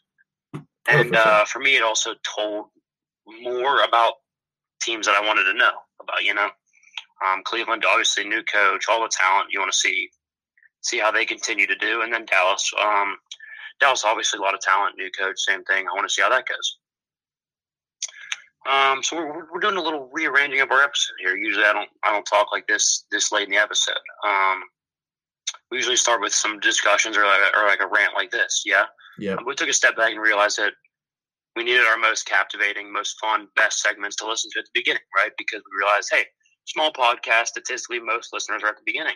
And 0.88 1.10
for 1.10 1.18
uh, 1.18 1.46
for 1.46 1.60
me, 1.60 1.76
it 1.76 1.84
also 1.84 2.16
told 2.24 2.68
more 3.26 3.84
about 3.84 4.14
teams 4.82 5.06
that 5.06 5.16
I 5.16 5.26
wanted 5.26 5.44
to 5.46 5.54
know 5.54 5.74
about. 6.02 6.24
You 6.24 6.34
know, 6.34 6.50
um, 7.26 7.42
Cleveland, 7.44 7.86
obviously, 7.86 8.26
new 8.26 8.44
coach, 8.44 8.86
all 8.90 9.02
the 9.02 9.10
talent. 9.10 9.48
You 9.52 9.60
want 9.60 9.72
to 9.72 9.78
see 9.78 10.10
see 10.82 11.00
how 11.00 11.12
they 11.12 11.26
continue 11.26 11.68
to 11.68 11.76
do, 11.76 12.02
and 12.02 12.14
then 12.14 12.26
Dallas. 12.26 12.70
Um, 12.80 13.18
Dallas, 13.80 14.04
obviously, 14.06 14.38
a 14.40 14.42
lot 14.42 14.54
of 14.54 14.60
talent, 14.62 14.98
new 14.98 15.10
coach, 15.12 15.36
same 15.40 15.64
thing. 15.64 15.88
I 15.88 15.94
want 15.94 16.08
to 16.08 16.14
see 16.14 16.22
how 16.22 16.30
that 16.30 16.46
goes. 16.48 16.78
Um, 18.70 19.04
so 19.04 19.18
we're, 19.18 19.52
we're 19.52 19.60
doing 19.60 19.76
a 19.76 19.82
little 19.82 20.10
rearranging 20.14 20.62
of 20.62 20.72
our 20.72 20.82
episode 20.82 21.16
here. 21.20 21.36
Usually, 21.36 21.66
I 21.66 21.74
don't 21.74 21.90
I 22.04 22.12
don't 22.12 22.26
talk 22.26 22.52
like 22.52 22.68
this 22.68 23.06
this 23.12 23.32
late 23.32 23.46
in 23.46 23.52
the 23.52 23.62
episode. 23.62 23.96
Um, 24.26 24.64
we 25.70 25.78
usually 25.78 25.98
start 25.98 26.22
with 26.22 26.34
some 26.34 26.60
discussions 26.60 27.18
or 27.18 27.26
like 27.26 27.42
a, 27.42 27.60
or 27.60 27.68
like 27.68 27.82
a 27.82 27.88
rant 27.88 28.14
like 28.16 28.32
this. 28.32 28.64
Yeah. 28.66 28.86
yeah. 29.18 29.34
Um, 29.34 29.46
we 29.46 29.56
took 29.56 29.70
a 29.70 29.74
step 29.74 29.98
back 29.98 30.12
and 30.12 30.22
realized 30.22 30.58
that 30.58 30.74
we 31.56 31.64
needed 31.64 31.86
our 31.86 31.98
most 31.98 32.26
captivating, 32.26 32.92
most 32.92 33.18
fun, 33.20 33.48
best 33.56 33.82
segments 33.82 34.16
to 34.18 34.28
listen 34.28 34.50
to 34.52 34.60
at 34.60 34.66
the 34.66 34.72
beginning, 34.80 35.02
right? 35.16 35.32
Because 35.38 35.62
we 35.66 35.84
realized, 35.84 36.10
hey, 36.12 36.26
small 36.66 36.92
podcast, 36.92 37.48
statistically, 37.48 38.00
most 38.00 38.34
listeners 38.34 38.64
are 38.64 38.70
at 38.70 38.78
the 38.78 38.84
beginning. 38.86 39.16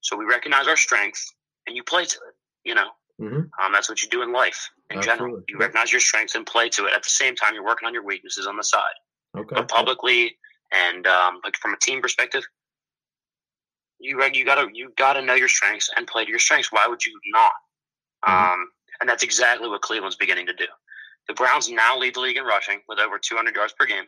So 0.00 0.16
we 0.16 0.24
recognize 0.24 0.66
our 0.66 0.76
strength 0.76 1.22
and 1.66 1.76
you 1.76 1.82
play 1.82 2.04
to 2.04 2.16
it. 2.16 2.34
You 2.64 2.74
know, 2.74 2.88
hmm 3.20 3.40
um, 3.60 3.72
that's 3.72 3.88
what 3.88 4.00
you 4.02 4.08
do 4.08 4.22
in 4.22 4.32
life 4.32 4.70
in 4.90 5.02
general. 5.02 5.26
Absolutely. 5.26 5.44
You 5.48 5.58
recognize 5.58 5.92
your 5.92 6.00
strengths 6.00 6.34
and 6.34 6.46
play 6.46 6.68
to 6.70 6.86
it. 6.86 6.94
At 6.94 7.02
the 7.02 7.10
same 7.10 7.36
time, 7.36 7.54
you're 7.54 7.64
working 7.64 7.86
on 7.86 7.92
your 7.94 8.04
weaknesses 8.04 8.46
on 8.46 8.56
the 8.56 8.64
side, 8.64 8.96
Okay. 9.36 9.54
but 9.54 9.68
publicly 9.68 10.36
and 10.72 11.06
um, 11.06 11.40
like 11.44 11.56
from 11.56 11.74
a 11.74 11.78
team 11.78 12.00
perspective, 12.00 12.44
you 13.98 14.22
you 14.32 14.44
gotta 14.44 14.68
you 14.72 14.92
gotta 14.96 15.20
know 15.20 15.34
your 15.34 15.48
strengths 15.48 15.90
and 15.96 16.06
play 16.06 16.24
to 16.24 16.30
your 16.30 16.38
strengths. 16.38 16.72
Why 16.72 16.86
would 16.88 17.04
you 17.04 17.12
not? 17.26 17.52
Mhm. 18.26 18.52
Um, 18.52 18.70
and 19.00 19.08
that's 19.08 19.22
exactly 19.22 19.68
what 19.68 19.82
Cleveland's 19.82 20.16
beginning 20.16 20.46
to 20.46 20.54
do. 20.54 20.66
The 21.28 21.34
Browns 21.34 21.70
now 21.70 21.96
lead 21.98 22.14
the 22.14 22.20
league 22.20 22.36
in 22.36 22.44
rushing 22.44 22.80
with 22.88 22.98
over 22.98 23.18
200 23.18 23.54
yards 23.54 23.74
per 23.78 23.86
game. 23.86 24.04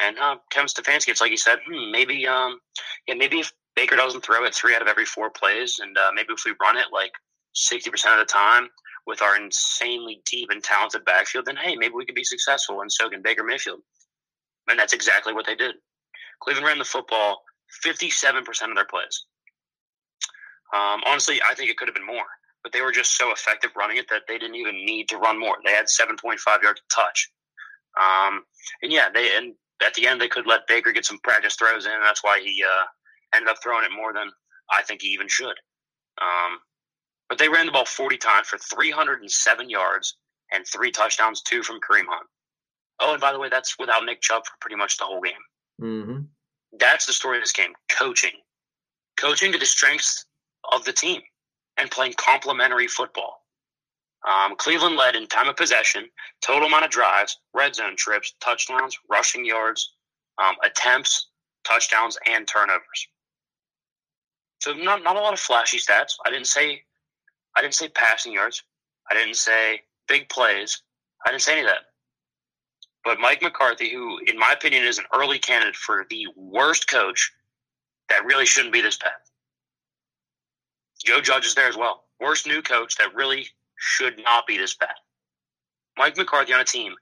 And 0.00 0.18
uh, 0.18 0.36
Kevin 0.50 0.68
Stefanski, 0.68 1.08
it's 1.08 1.20
like 1.20 1.30
he 1.30 1.36
said, 1.36 1.58
hmm, 1.66 1.90
maybe, 1.90 2.26
um, 2.26 2.60
yeah, 3.06 3.14
maybe 3.14 3.40
if 3.40 3.52
Baker 3.74 3.96
doesn't 3.96 4.24
throw 4.24 4.44
it 4.44 4.54
three 4.54 4.74
out 4.74 4.82
of 4.82 4.88
every 4.88 5.04
four 5.04 5.30
plays, 5.30 5.78
and 5.80 5.96
uh, 5.98 6.10
maybe 6.14 6.32
if 6.32 6.44
we 6.44 6.52
run 6.60 6.76
it 6.76 6.86
like 6.92 7.12
60% 7.56 7.88
of 8.12 8.18
the 8.18 8.24
time 8.24 8.68
with 9.06 9.22
our 9.22 9.36
insanely 9.36 10.20
deep 10.26 10.50
and 10.50 10.62
talented 10.62 11.04
backfield, 11.04 11.46
then 11.46 11.56
hey, 11.56 11.76
maybe 11.76 11.94
we 11.94 12.04
could 12.04 12.14
be 12.14 12.24
successful, 12.24 12.82
and 12.82 12.92
so 12.92 13.08
can 13.08 13.22
Baker 13.22 13.44
Mayfield. 13.44 13.80
And 14.68 14.78
that's 14.78 14.92
exactly 14.92 15.32
what 15.32 15.46
they 15.46 15.54
did. 15.54 15.74
Cleveland 16.42 16.66
ran 16.66 16.78
the 16.78 16.84
football 16.84 17.42
57% 17.84 18.46
of 18.68 18.74
their 18.74 18.84
plays. 18.84 19.24
Um, 20.74 21.00
honestly, 21.06 21.40
I 21.48 21.54
think 21.54 21.70
it 21.70 21.78
could 21.78 21.88
have 21.88 21.94
been 21.94 22.06
more, 22.06 22.26
but 22.62 22.72
they 22.72 22.82
were 22.82 22.92
just 22.92 23.16
so 23.16 23.32
effective 23.32 23.70
running 23.76 23.96
it 23.96 24.08
that 24.10 24.22
they 24.28 24.38
didn't 24.38 24.56
even 24.56 24.84
need 24.84 25.08
to 25.08 25.16
run 25.16 25.40
more. 25.40 25.56
They 25.64 25.72
had 25.72 25.86
7.5 25.86 26.62
yards 26.62 26.80
to 26.80 26.94
touch. 26.94 27.30
Um, 27.98 28.44
and 28.82 28.92
yeah, 28.92 29.08
they 29.12 29.36
and 29.36 29.54
at 29.84 29.94
the 29.94 30.06
end 30.06 30.20
they 30.20 30.28
could 30.28 30.46
let 30.46 30.66
Baker 30.68 30.92
get 30.92 31.04
some 31.04 31.18
practice 31.24 31.56
throws 31.56 31.86
in. 31.86 31.92
And 31.92 32.02
that's 32.02 32.22
why 32.22 32.40
he 32.40 32.62
uh, 32.62 32.84
ended 33.34 33.48
up 33.48 33.56
throwing 33.62 33.84
it 33.84 33.94
more 33.94 34.12
than 34.12 34.30
I 34.70 34.82
think 34.82 35.02
he 35.02 35.08
even 35.08 35.28
should. 35.28 35.56
Um, 36.20 36.60
but 37.28 37.38
they 37.38 37.48
ran 37.48 37.66
the 37.66 37.72
ball 37.72 37.84
40 37.84 38.16
times 38.16 38.48
for 38.48 38.58
307 38.58 39.70
yards 39.70 40.16
and 40.52 40.66
three 40.66 40.90
touchdowns, 40.90 41.42
two 41.42 41.62
from 41.62 41.80
Kareem 41.80 42.06
Hunt. 42.08 42.26
Oh, 43.00 43.12
and 43.12 43.20
by 43.20 43.32
the 43.32 43.38
way, 43.38 43.48
that's 43.48 43.78
without 43.78 44.04
Nick 44.04 44.20
Chubb 44.20 44.44
for 44.44 44.52
pretty 44.60 44.76
much 44.76 44.96
the 44.96 45.04
whole 45.04 45.20
game. 45.20 45.34
Mm-hmm. 45.80 46.20
That's 46.78 47.06
the 47.06 47.12
story 47.12 47.38
of 47.38 47.42
this 47.42 47.52
game 47.52 47.72
coaching. 47.90 48.32
Coaching 49.16 49.52
to 49.52 49.58
the 49.58 49.66
strengths 49.66 50.26
of 50.72 50.84
the 50.84 50.92
team 50.92 51.20
and 51.76 51.90
playing 51.90 52.14
complementary 52.14 52.88
football. 52.88 53.44
Um, 54.28 54.56
Cleveland 54.56 54.96
led 54.96 55.14
in 55.14 55.26
time 55.28 55.48
of 55.48 55.56
possession, 55.56 56.08
total 56.42 56.66
amount 56.66 56.84
of 56.84 56.90
drives, 56.90 57.38
red 57.54 57.74
zone 57.74 57.94
trips, 57.96 58.34
touchdowns, 58.40 58.98
rushing 59.08 59.44
yards, 59.44 59.94
um, 60.42 60.56
attempts, 60.64 61.28
touchdowns, 61.64 62.18
and 62.26 62.46
turnovers. 62.48 63.08
So 64.60 64.72
not 64.72 65.04
not 65.04 65.16
a 65.16 65.20
lot 65.20 65.32
of 65.32 65.38
flashy 65.40 65.78
stats. 65.78 66.14
I 66.26 66.30
didn't 66.30 66.48
say 66.48 66.82
I 67.56 67.62
didn't 67.62 67.74
say 67.74 67.88
passing 67.88 68.32
yards. 68.32 68.62
I 69.10 69.14
didn't 69.14 69.36
say 69.36 69.82
big 70.06 70.28
plays. 70.28 70.82
I 71.26 71.30
didn't 71.30 71.42
say 71.42 71.52
any 71.52 71.62
of 71.62 71.66
that. 71.68 71.82
But 73.04 73.20
Mike 73.20 73.42
McCarthy, 73.42 73.90
who 73.90 74.18
in 74.26 74.38
my 74.38 74.52
opinion 74.52 74.84
is 74.84 74.98
an 74.98 75.04
early 75.14 75.38
candidate 75.38 75.76
for 75.76 76.06
the 76.10 76.26
worst 76.36 76.88
coach 76.88 77.32
that 78.08 78.24
really 78.24 78.46
shouldn't 78.46 78.72
be 78.72 78.80
this 78.80 78.98
bad. 78.98 79.12
Joe 81.04 81.20
Judge 81.20 81.46
is 81.46 81.54
there 81.54 81.68
as 81.68 81.76
well. 81.76 82.04
Worst 82.20 82.46
new 82.46 82.60
coach 82.60 82.96
that 82.96 83.14
really 83.14 83.46
should 83.76 84.22
not 84.22 84.46
be 84.46 84.58
this 84.58 84.76
bad. 84.76 84.94
Mike 85.96 86.16
McCarthy 86.16 86.52
on 86.52 86.60
a 86.60 86.64
team 86.64 86.94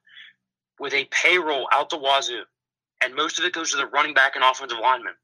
with 0.79 0.93
a 0.95 1.07
payroll 1.07 1.69
out 1.73 1.91
the 1.91 1.97
wazoo, 1.97 2.43
and 3.03 3.15
most 3.15 3.39
of 3.39 3.45
it 3.45 3.53
goes 3.53 3.71
to 3.71 3.77
the 3.77 3.87
running 3.87 4.15
back 4.15 4.37
and 4.37 4.45
offensive 4.45 4.79
lineman, 4.79 5.15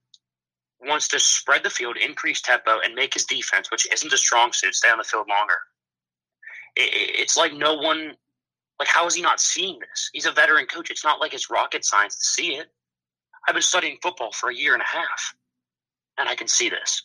wants 0.86 1.08
to 1.08 1.18
spread 1.18 1.62
the 1.62 1.70
field, 1.70 1.96
increase 1.96 2.40
tempo, 2.40 2.80
and 2.84 2.94
make 2.94 3.14
his 3.14 3.24
defense, 3.24 3.70
which 3.70 3.90
isn't 3.92 4.12
a 4.12 4.16
strong 4.16 4.52
suit, 4.52 4.74
stay 4.74 4.90
on 4.90 4.98
the 4.98 5.04
field 5.04 5.28
longer. 5.28 5.58
It's 6.76 7.36
like 7.36 7.52
no 7.52 7.74
one, 7.74 8.16
like, 8.78 8.88
how 8.88 9.06
is 9.06 9.14
he 9.14 9.22
not 9.22 9.40
seeing 9.40 9.78
this? 9.78 10.10
He's 10.12 10.26
a 10.26 10.32
veteran 10.32 10.66
coach. 10.66 10.90
It's 10.90 11.04
not 11.04 11.20
like 11.20 11.34
it's 11.34 11.50
rocket 11.50 11.84
science 11.84 12.16
to 12.18 12.24
see 12.24 12.54
it. 12.54 12.68
I've 13.46 13.54
been 13.54 13.62
studying 13.62 13.98
football 14.02 14.32
for 14.32 14.50
a 14.50 14.54
year 14.54 14.72
and 14.72 14.82
a 14.82 14.86
half, 14.86 15.34
and 16.18 16.28
I 16.28 16.34
can 16.34 16.48
see 16.48 16.68
this. 16.68 17.02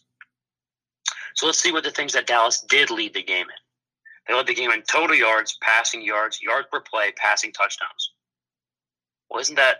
So 1.36 1.46
let's 1.46 1.60
see 1.60 1.72
what 1.72 1.84
the 1.84 1.92
things 1.92 2.14
that 2.14 2.28
Dallas 2.28 2.66
did 2.68 2.90
lead 2.90 3.14
the 3.14 3.24
game 3.24 3.46
in. 3.46 4.28
They 4.28 4.34
led 4.34 4.48
the 4.48 4.54
game 4.54 4.72
in 4.72 4.82
total 4.84 5.16
yards, 5.16 5.58
passing 5.62 6.02
yards, 6.02 6.42
yards 6.42 6.68
per 6.72 6.82
play, 6.82 7.12
passing 7.16 7.54
touchdowns. 7.54 8.12
Well, 9.30 9.40
isn't 9.40 9.56
that? 9.56 9.78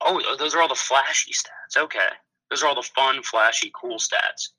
Oh, 0.00 0.36
those 0.38 0.54
are 0.54 0.62
all 0.62 0.68
the 0.68 0.74
flashy 0.74 1.32
stats. 1.32 1.82
Okay, 1.82 2.08
those 2.50 2.62
are 2.62 2.68
all 2.68 2.74
the 2.74 2.82
fun, 2.82 3.22
flashy, 3.22 3.72
cool 3.80 3.98
stats. 3.98 4.50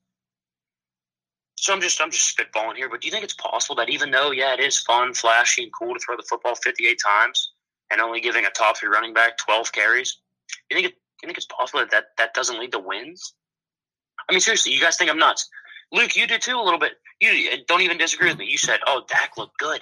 So 1.56 1.74
I'm 1.74 1.82
just 1.82 2.02
I'm 2.02 2.12
just 2.12 2.38
spitballing 2.38 2.76
here, 2.76 2.90
but 2.90 3.02
do 3.02 3.08
you 3.08 3.12
think 3.12 3.24
it's 3.24 3.34
possible 3.34 3.76
that 3.76 3.90
even 3.90 4.12
though 4.12 4.32
yeah 4.32 4.54
it 4.54 4.60
is 4.60 4.80
fun, 4.80 5.14
flashy, 5.14 5.64
and 5.64 5.72
cool 5.74 5.94
to 5.94 6.00
throw 6.00 6.18
the 6.18 6.26
football 6.30 6.56
58 6.56 6.98
times 7.04 7.52
and 7.92 8.02
only 8.02 8.20
giving 8.20 8.46
a 8.46 8.50
top 8.50 8.78
three 8.78 8.90
running 8.90 9.14
back 9.14 9.38
12 9.38 9.72
carries, 9.72 10.18
you 10.70 10.76
think 10.76 10.88
it, 10.88 10.94
you 11.24 11.28
think 11.28 11.38
it's 11.38 11.48
possible 11.48 11.80
that, 11.80 11.92
that 11.92 12.06
that 12.18 12.34
doesn't 12.34 12.60
lead 12.60 12.74
to 12.74 12.80
wins? 12.80 13.34
I 14.30 14.34
mean 14.34 14.42
seriously, 14.42 14.74
you 14.74 14.82
guys 14.82 14.98
think 14.98 15.10
I'm 15.10 15.18
nuts? 15.18 15.50
Luke, 15.92 16.16
you 16.16 16.28
did 16.28 16.42
too 16.42 16.60
a 16.60 16.62
little 16.62 16.80
bit. 16.80 16.94
You 17.22 17.64
don't 17.68 17.82
even 17.82 17.98
disagree 17.98 18.28
with 18.28 18.38
me. 18.38 18.46
You 18.46 18.58
said, 18.58 18.80
"Oh, 18.86 19.04
Dak 19.08 19.38
looked 19.38 19.58
good. 19.58 19.82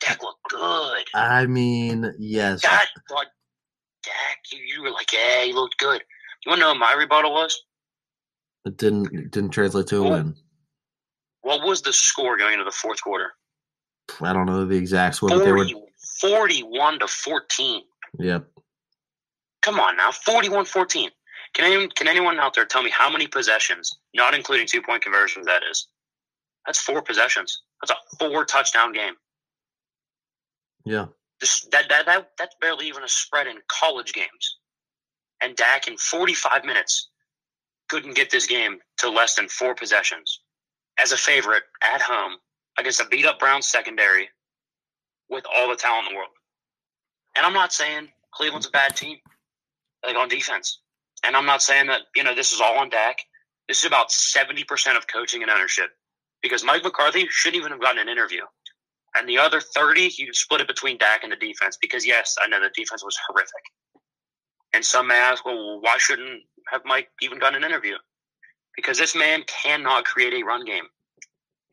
Dak 0.00 0.22
looked 0.22 0.44
good." 0.48 1.04
I 1.14 1.46
mean, 1.46 2.14
yes. 2.18 2.62
Dak, 2.62 2.88
Dak, 4.04 4.38
you, 4.52 4.58
you 4.58 4.82
were 4.82 4.90
like, 4.90 5.12
"Yeah, 5.12 5.44
he 5.44 5.52
looked 5.52 5.78
good." 5.78 6.02
You 6.44 6.50
want 6.50 6.60
to 6.60 6.64
know 6.66 6.68
what 6.70 6.78
my 6.78 6.94
rebuttal 6.94 7.32
was? 7.32 7.62
It 8.64 8.76
didn't 8.76 9.30
didn't 9.30 9.50
translate 9.50 9.86
to 9.88 9.98
a 9.98 10.02
What? 10.02 10.12
win. 10.12 10.36
What 11.42 11.66
was 11.66 11.82
the 11.82 11.92
score 11.92 12.36
going 12.36 12.54
into 12.54 12.64
the 12.64 12.70
fourth 12.70 13.02
quarter? 13.02 13.32
I 14.20 14.32
don't 14.32 14.46
know 14.46 14.64
the 14.64 14.76
exact 14.76 15.16
score, 15.16 15.30
but 15.30 15.44
they 15.44 15.52
were. 15.52 15.66
41 16.20 16.98
to 16.98 17.06
14. 17.08 17.82
Yep. 18.18 18.46
Come 19.62 19.80
on 19.80 19.96
now, 19.96 20.10
41 20.10 20.64
14. 20.66 21.10
Can 21.54 21.64
anyone, 21.64 21.88
can 21.90 22.08
anyone 22.08 22.38
out 22.38 22.54
there 22.54 22.64
tell 22.64 22.82
me 22.82 22.90
how 22.90 23.10
many 23.10 23.26
possessions, 23.26 23.98
not 24.14 24.34
including 24.34 24.66
two 24.66 24.82
point 24.82 25.02
conversions, 25.02 25.46
that 25.46 25.62
is? 25.70 25.88
That's 26.66 26.80
four 26.80 27.02
possessions. 27.02 27.62
That's 27.80 27.90
a 27.90 28.16
four 28.18 28.44
touchdown 28.44 28.92
game. 28.92 29.14
Yeah. 30.84 31.06
This, 31.40 31.66
that, 31.72 31.88
that, 31.88 32.06
that, 32.06 32.30
that's 32.38 32.54
barely 32.60 32.86
even 32.86 33.02
a 33.02 33.08
spread 33.08 33.46
in 33.46 33.56
college 33.68 34.12
games. 34.12 34.58
And 35.42 35.56
Dak, 35.56 35.88
in 35.88 35.96
45 35.96 36.64
minutes, 36.64 37.08
couldn't 37.88 38.14
get 38.14 38.30
this 38.30 38.46
game 38.46 38.78
to 38.98 39.08
less 39.08 39.34
than 39.34 39.48
four 39.48 39.74
possessions 39.74 40.40
as 40.98 41.12
a 41.12 41.16
favorite 41.16 41.64
at 41.82 42.02
home 42.02 42.36
against 42.78 43.00
a 43.00 43.06
beat 43.06 43.26
up 43.26 43.38
Browns 43.38 43.66
secondary 43.66 44.28
with 45.28 45.44
all 45.52 45.68
the 45.68 45.76
talent 45.76 46.08
in 46.08 46.14
the 46.14 46.16
world. 46.16 46.30
And 47.36 47.46
I'm 47.46 47.52
not 47.52 47.72
saying 47.72 48.08
Cleveland's 48.34 48.66
a 48.66 48.70
bad 48.70 48.96
team, 48.96 49.18
like 50.04 50.16
on 50.16 50.28
defense. 50.28 50.80
And 51.24 51.36
I'm 51.36 51.46
not 51.46 51.62
saying 51.62 51.86
that, 51.88 52.02
you 52.14 52.24
know, 52.24 52.34
this 52.34 52.52
is 52.52 52.60
all 52.60 52.78
on 52.78 52.90
Dak. 52.90 53.18
This 53.68 53.78
is 53.80 53.84
about 53.84 54.10
70% 54.10 54.96
of 54.96 55.06
coaching 55.06 55.42
and 55.42 55.50
ownership 55.50 55.90
because 56.42 56.64
Mike 56.64 56.82
McCarthy 56.82 57.26
shouldn't 57.30 57.60
even 57.60 57.72
have 57.72 57.80
gotten 57.80 58.00
an 58.00 58.08
interview. 58.08 58.42
And 59.16 59.28
the 59.28 59.38
other 59.38 59.60
30, 59.60 60.12
you 60.18 60.32
split 60.32 60.60
it 60.60 60.68
between 60.68 60.98
Dak 60.98 61.22
and 61.24 61.32
the 61.32 61.36
defense 61.36 61.76
because, 61.80 62.06
yes, 62.06 62.36
I 62.42 62.48
know 62.48 62.60
the 62.60 62.70
defense 62.74 63.04
was 63.04 63.18
horrific. 63.28 63.62
And 64.72 64.84
some 64.84 65.08
may 65.08 65.16
ask, 65.16 65.44
well, 65.44 65.80
why 65.80 65.96
shouldn't 65.98 66.42
have 66.70 66.82
Mike 66.84 67.08
even 67.20 67.38
done 67.38 67.54
an 67.54 67.64
interview? 67.64 67.96
Because 68.76 68.98
this 68.98 69.16
man 69.16 69.42
cannot 69.46 70.04
create 70.04 70.32
a 70.34 70.44
run 70.44 70.64
game. 70.64 70.84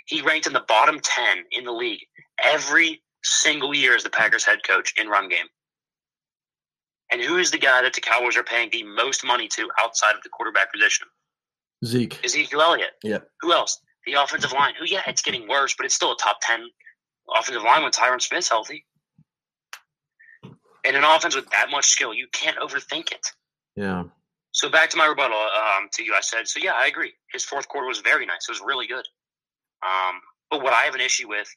He 0.06 0.22
ranked 0.22 0.48
in 0.48 0.54
the 0.54 0.64
bottom 0.68 1.00
10 1.02 1.38
in 1.52 1.64
the 1.64 1.72
league 1.72 2.02
every 2.44 3.02
single 3.24 3.74
year 3.74 3.96
as 3.96 4.04
the 4.04 4.10
Packers 4.10 4.46
head 4.46 4.60
coach 4.66 4.94
in 5.00 5.08
run 5.08 5.30
game. 5.30 5.46
And 7.12 7.22
who 7.22 7.38
is 7.38 7.52
the 7.52 7.58
guy 7.58 7.82
that 7.82 7.94
the 7.94 8.02
Cowboys 8.02 8.36
are 8.36 8.44
paying 8.44 8.70
the 8.72 8.84
most 8.84 9.24
money 9.26 9.48
to 9.50 9.70
outside 9.80 10.16
of 10.16 10.24
the 10.24 10.30
quarterback 10.30 10.74
position? 10.74 11.08
Zeke. 11.86 12.20
Ezekiel 12.24 12.62
Elliott. 12.62 12.92
Yep. 13.04 13.30
Who 13.42 13.54
else? 13.54 13.80
The 14.06 14.14
offensive 14.14 14.52
line. 14.52 14.74
Who, 14.80 14.86
yeah, 14.86 15.02
it's 15.08 15.22
getting 15.22 15.48
worse, 15.48 15.76
but 15.78 15.86
it's 15.86 15.96
still 15.96 16.12
a 16.12 16.18
top 16.18 16.38
10 16.42 16.64
offensive 17.38 17.64
line 17.64 17.84
when 17.84 17.92
Tyron 17.92 18.22
Smith's 18.22 18.50
healthy. 18.50 18.86
And 20.88 20.96
an 20.96 21.04
offense 21.04 21.36
with 21.36 21.50
that 21.50 21.70
much 21.70 21.86
skill, 21.88 22.14
you 22.14 22.28
can't 22.32 22.58
overthink 22.58 23.12
it. 23.12 23.28
Yeah. 23.76 24.04
So 24.54 24.70
back 24.70 24.90
to 24.92 24.98
my 24.98 25.06
rebuttal 25.06 25.38
um, 25.38 25.90
to 25.94 26.04
you, 26.04 26.14
I 26.16 26.22
said, 26.22 26.48
so 26.48 26.60
yeah, 26.60 26.74
I 26.76 26.88
agree. 26.88 27.14
His 27.32 27.44
fourth 27.44 27.68
quarter 27.68 27.88
was 27.88 28.00
very 28.00 28.26
nice. 28.26 28.48
It 28.48 28.52
was 28.52 28.62
really 28.66 28.88
good. 28.88 29.06
Um, 29.86 30.22
but 30.50 30.64
what 30.64 30.74
I 30.74 30.84
have 30.84 30.96
an 30.96 31.02
issue 31.02 31.28
with 31.28 31.48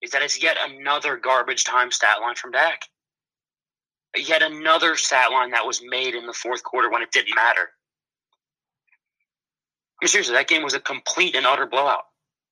is 0.00 0.10
that 0.12 0.22
it's 0.22 0.42
yet 0.42 0.56
another 0.68 1.16
garbage 1.16 1.64
time 1.64 1.92
stat 1.92 2.20
line 2.20 2.34
from 2.34 2.52
Dak. 2.52 2.82
Yet 4.16 4.42
another 4.42 4.96
stat 4.96 5.30
line 5.30 5.50
that 5.50 5.66
was 5.66 5.82
made 5.84 6.14
in 6.14 6.26
the 6.26 6.32
fourth 6.32 6.64
quarter 6.64 6.90
when 6.90 7.02
it 7.02 7.12
didn't 7.12 7.34
matter. 7.34 7.68
I 10.00 10.04
mean, 10.04 10.08
seriously, 10.08 10.34
that 10.34 10.48
game 10.48 10.62
was 10.62 10.74
a 10.74 10.80
complete 10.80 11.34
and 11.34 11.46
utter 11.46 11.66
blowout. 11.66 12.04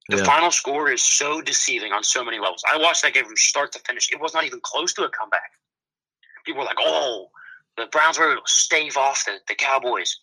The 0.08 0.18
Yeah. 0.18 0.24
final 0.24 0.50
score 0.50 0.90
is 0.90 1.02
so 1.02 1.40
deceiving 1.40 1.92
on 1.92 2.04
so 2.04 2.22
many 2.22 2.38
levels. 2.38 2.62
I 2.70 2.76
watched 2.76 3.02
that 3.02 3.14
game 3.14 3.24
from 3.24 3.36
start 3.36 3.72
to 3.72 3.78
finish. 3.80 4.12
It 4.12 4.20
was 4.20 4.34
not 4.34 4.44
even 4.44 4.60
close 4.60 4.92
to 4.94 5.04
a 5.04 5.08
comeback. 5.08 5.50
People 6.46 6.60
were 6.60 6.66
like, 6.66 6.78
oh, 6.80 7.26
the 7.76 7.86
Browns 7.86 8.18
were 8.18 8.32
able 8.32 8.42
to 8.42 8.48
stave 8.50 8.96
off 8.96 9.24
the, 9.26 9.32
the 9.48 9.54
Cowboys. 9.54 10.20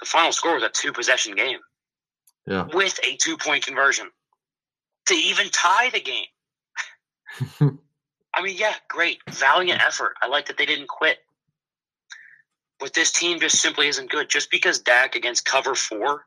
The 0.00 0.06
final 0.06 0.32
score 0.32 0.54
was 0.54 0.62
a 0.62 0.68
two 0.70 0.92
possession 0.92 1.34
game 1.34 1.58
Yeah. 2.46 2.66
with 2.72 2.98
a 3.04 3.16
two 3.16 3.36
point 3.36 3.64
conversion 3.66 4.08
to 5.06 5.14
even 5.14 5.50
tie 5.50 5.90
the 5.90 6.00
game. 6.00 6.26
I 8.34 8.42
mean, 8.42 8.56
yeah, 8.56 8.74
great. 8.88 9.18
Valiant 9.28 9.84
effort. 9.84 10.14
I 10.22 10.28
like 10.28 10.46
that 10.46 10.56
they 10.56 10.64
didn't 10.66 10.88
quit. 10.88 11.18
But 12.80 12.94
this 12.94 13.12
team 13.12 13.38
just 13.40 13.60
simply 13.60 13.88
isn't 13.88 14.10
good. 14.10 14.28
Just 14.30 14.50
because 14.50 14.78
Dak 14.80 15.14
against 15.14 15.44
cover 15.44 15.74
four 15.74 16.24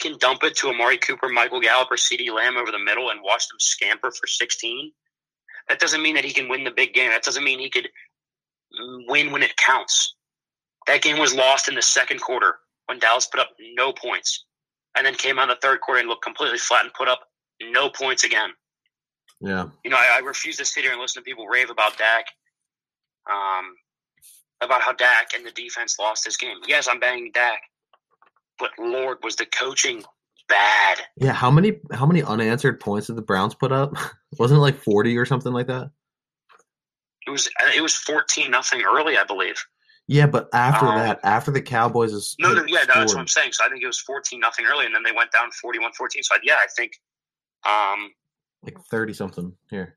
can 0.00 0.18
dump 0.18 0.42
it 0.42 0.56
to 0.56 0.68
Amari 0.68 0.98
Cooper, 0.98 1.28
Michael 1.28 1.60
Gallup, 1.60 1.90
or 1.90 1.96
CeeDee 1.96 2.30
Lamb 2.34 2.56
over 2.56 2.70
the 2.72 2.78
middle 2.78 3.10
and 3.10 3.20
watch 3.22 3.48
them 3.48 3.58
scamper 3.60 4.10
for 4.10 4.26
16, 4.26 4.92
that 5.68 5.80
doesn't 5.80 6.02
mean 6.02 6.14
that 6.14 6.24
he 6.24 6.32
can 6.32 6.48
win 6.48 6.64
the 6.64 6.70
big 6.70 6.94
game. 6.94 7.10
That 7.10 7.22
doesn't 7.24 7.42
mean 7.44 7.58
he 7.58 7.70
could 7.70 7.88
win 9.08 9.32
when 9.32 9.42
it 9.42 9.56
counts. 9.56 10.14
That 10.86 11.02
game 11.02 11.18
was 11.18 11.34
lost 11.34 11.68
in 11.68 11.74
the 11.74 11.82
second 11.82 12.20
quarter 12.20 12.56
when 12.86 12.98
Dallas 12.98 13.26
put 13.26 13.40
up 13.40 13.50
no 13.74 13.92
points 13.92 14.44
and 14.96 15.04
then 15.04 15.14
came 15.14 15.38
out 15.38 15.44
in 15.44 15.48
the 15.50 15.56
third 15.60 15.80
quarter 15.80 16.00
and 16.00 16.08
looked 16.08 16.24
completely 16.24 16.58
flat 16.58 16.84
and 16.84 16.92
put 16.94 17.08
up 17.08 17.20
no 17.60 17.90
points 17.90 18.22
again 18.24 18.50
Yeah. 19.40 19.68
you 19.84 19.90
know, 19.90 19.96
I, 19.96 20.16
I 20.16 20.18
refuse 20.20 20.56
to 20.58 20.64
sit 20.64 20.82
here 20.84 20.92
and 20.92 21.00
listen 21.00 21.22
to 21.22 21.24
people 21.24 21.46
rave 21.46 21.70
about 21.70 21.98
Dak, 21.98 22.26
um, 23.30 23.74
about 24.62 24.82
how 24.82 24.92
Dak 24.92 25.34
and 25.34 25.44
the 25.44 25.50
defense 25.50 25.98
lost 25.98 26.24
this 26.24 26.36
game. 26.36 26.56
Yes, 26.66 26.86
I'm 26.88 27.00
banging 27.00 27.32
Dak, 27.32 27.60
but 28.58 28.70
Lord, 28.78 29.18
was 29.22 29.36
the 29.36 29.46
coaching 29.46 30.04
bad. 30.48 30.98
Yeah, 31.16 31.32
how 31.32 31.50
many 31.50 31.80
how 31.92 32.06
many 32.06 32.22
unanswered 32.22 32.80
points 32.80 33.06
did 33.06 33.16
the 33.16 33.22
Browns 33.22 33.54
put 33.54 33.72
up? 33.72 33.94
Wasn't 34.38 34.58
it 34.58 34.60
like 34.60 34.78
forty 34.78 35.16
or 35.16 35.26
something 35.26 35.52
like 35.52 35.66
that? 35.66 35.90
It 37.26 37.30
was 37.30 37.48
it 37.74 37.82
was 37.82 37.94
fourteen 37.94 38.50
nothing 38.50 38.82
early, 38.82 39.16
I 39.16 39.24
believe. 39.24 39.56
Yeah, 40.08 40.26
but 40.26 40.48
after 40.52 40.86
Um, 40.86 40.98
that, 40.98 41.18
after 41.24 41.50
the 41.50 41.60
Cowboys 41.60 42.12
is 42.12 42.36
No, 42.38 42.52
no, 42.52 42.64
yeah, 42.64 42.84
no, 42.86 42.94
that's 42.94 43.12
what 43.12 43.20
I'm 43.20 43.26
saying. 43.26 43.52
So 43.52 43.64
I 43.64 43.68
think 43.68 43.82
it 43.82 43.86
was 43.86 43.98
fourteen 44.00 44.40
nothing 44.40 44.64
early, 44.64 44.86
and 44.86 44.94
then 44.94 45.02
they 45.02 45.12
went 45.12 45.32
down 45.32 45.50
41-14. 45.64 45.90
So 46.22 46.34
I, 46.34 46.38
yeah, 46.44 46.54
I 46.54 46.66
think, 46.76 46.92
um, 47.68 48.12
like 48.62 48.78
thirty 48.88 49.12
something 49.12 49.52
here. 49.68 49.96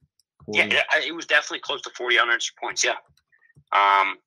yeah, 0.52 0.64
it, 0.64 1.08
it 1.08 1.16
was 1.16 1.28
definitely 1.28 1.60
close 1.60 1.82
to 1.84 1.92
forty 1.92 2.18
unanswered 2.18 2.56
points. 2.62 2.84
Yeah. 2.84 2.96
Um, 3.72 4.18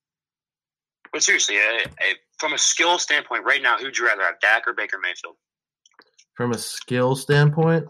but 1.13 1.23
seriously, 1.23 1.57
uh, 1.59 1.89
uh, 1.89 2.15
from 2.39 2.53
a 2.53 2.59
skill 2.59 2.99
standpoint, 2.99 3.45
right 3.45 3.61
now, 3.61 3.77
who'd 3.77 3.99
you 3.99 4.07
rather 4.07 4.23
have, 4.23 4.41
Dak 4.41 4.67
or 4.67 4.73
Baker 4.73 4.99
Mayfield? 5.03 5.37
From 6.35 6.53
a 6.53 6.59
skill 6.59 7.15
standpoint, 7.15 7.87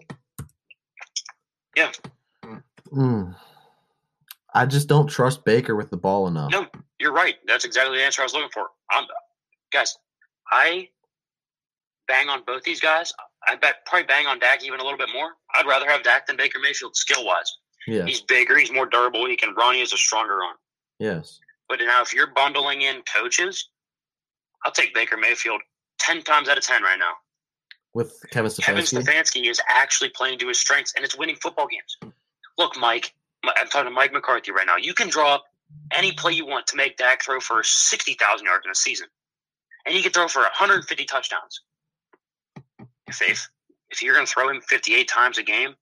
Yeah. 1.77 1.93
Mm. 2.93 3.35
I 4.55 4.67
just 4.67 4.89
don't 4.89 5.07
trust 5.07 5.45
Baker 5.45 5.75
with 5.77 5.91
the 5.91 5.97
ball 5.97 6.27
enough. 6.29 6.51
No, 6.51 6.67
you're 6.99 7.13
right. 7.13 7.37
That's 7.47 7.65
exactly 7.65 7.97
the 7.97 8.05
answer 8.05 8.21
I 8.21 8.25
was 8.25 8.35
looking 8.35 8.51
for. 8.53 8.69
Um, 8.95 9.07
guys, 9.73 9.97
I 10.51 10.89
bang 12.07 12.29
on 12.29 12.43
both 12.47 12.63
these 12.65 12.81
guys. 12.81 13.13
I 13.49 13.57
bet 13.57 13.87
probably 13.87 14.07
bang 14.07 14.27
on 14.27 14.39
Dak 14.39 14.63
even 14.65 14.81
a 14.81 14.83
little 14.83 14.99
bit 14.99 15.09
more. 15.15 15.31
I'd 15.55 15.67
rather 15.67 15.89
have 15.89 16.03
Dak 16.03 16.27
than 16.27 16.37
Baker 16.37 16.59
Mayfield 16.61 16.95
skill 16.97 17.25
wise. 17.25 17.57
Yeah. 17.87 18.05
He's 18.05 18.21
bigger, 18.21 18.59
he's 18.59 18.71
more 18.73 18.87
durable, 18.87 19.27
he 19.27 19.37
can 19.37 19.55
run, 19.55 19.75
he 19.75 19.81
has 19.81 19.93
a 19.93 19.97
stronger 19.97 20.43
arm. 20.43 20.57
Yes. 20.99 21.41
But 21.69 21.81
now, 21.81 22.03
if 22.03 22.13
you're 22.13 22.33
bundling 22.35 22.83
in 22.83 23.03
coaches, 23.03 23.69
I'll 24.65 24.73
take 24.73 24.95
Baker 24.95 25.17
Mayfield 25.17 25.63
ten 25.99 26.23
times 26.23 26.49
out 26.49 26.59
of 26.59 26.65
ten 26.65 26.83
right 26.83 26.99
now. 26.99 27.13
With 27.95 28.25
Kevin 28.31 28.51
Kevin 28.51 28.83
Stefanski. 28.85 29.03
Stefanski 29.03 29.51
is 29.51 29.61
actually 29.69 30.11
playing 30.11 30.39
to 30.39 30.49
his 30.49 30.59
strengths, 30.59 30.95
and 30.95 31.05
it's 31.05 31.17
winning 31.17 31.37
football 31.37 31.67
games. 31.67 32.13
Look, 32.57 32.77
Mike, 32.79 33.15
I'm 33.45 33.69
talking 33.69 33.87
to 33.87 33.91
Mike 33.91 34.13
McCarthy 34.13 34.51
right 34.53 34.67
now. 34.67 34.77
You 34.77 34.95
can 34.95 35.09
draw 35.09 35.35
up 35.35 35.45
any 35.95 36.13
play 36.13 36.33
you 36.33 36.47
want 36.47 36.67
to 36.69 36.77
make 36.77 36.97
Dak 36.97 37.23
throw 37.23 37.39
for 37.41 37.63
sixty 37.63 38.15
thousand 38.15 38.47
yards 38.47 38.65
in 38.65 38.71
a 38.71 38.75
season, 38.75 39.09
and 39.85 39.95
he 39.95 40.03
can 40.03 40.13
throw 40.13 40.29
for 40.29 40.41
150 40.41 41.05
touchdowns. 41.05 41.61
If 43.07 43.21
if, 43.23 43.49
if 43.91 44.03
you're 44.03 44.15
going 44.15 44.27
to 44.27 44.33
throw 44.33 44.49
him 44.49 44.61
58 44.63 45.07
times 45.09 45.37
a 45.39 45.43
game, 45.43 45.75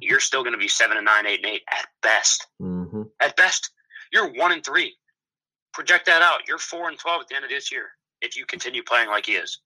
you're 0.00 0.20
still 0.20 0.42
going 0.42 0.52
to 0.54 0.58
be 0.58 0.68
seven 0.68 0.96
and 0.96 1.04
nine, 1.04 1.26
eight 1.26 1.44
and 1.44 1.54
eight 1.54 1.62
at 1.70 1.86
best. 2.02 2.46
hmm 2.58 3.02
At 3.20 3.36
best, 3.36 3.70
you're 4.12 4.32
one 4.32 4.52
and 4.52 4.64
three. 4.64 4.96
Project 5.74 6.06
that 6.06 6.22
out. 6.22 6.48
You're 6.48 6.58
four 6.58 6.88
and 6.88 6.98
twelve 6.98 7.20
at 7.22 7.28
the 7.28 7.36
end 7.36 7.44
of 7.44 7.50
this 7.50 7.70
year 7.70 7.90
if 8.20 8.36
you 8.36 8.46
continue 8.46 8.82
playing 8.82 9.08
like 9.08 9.26
he 9.26 9.32
is 9.32 9.60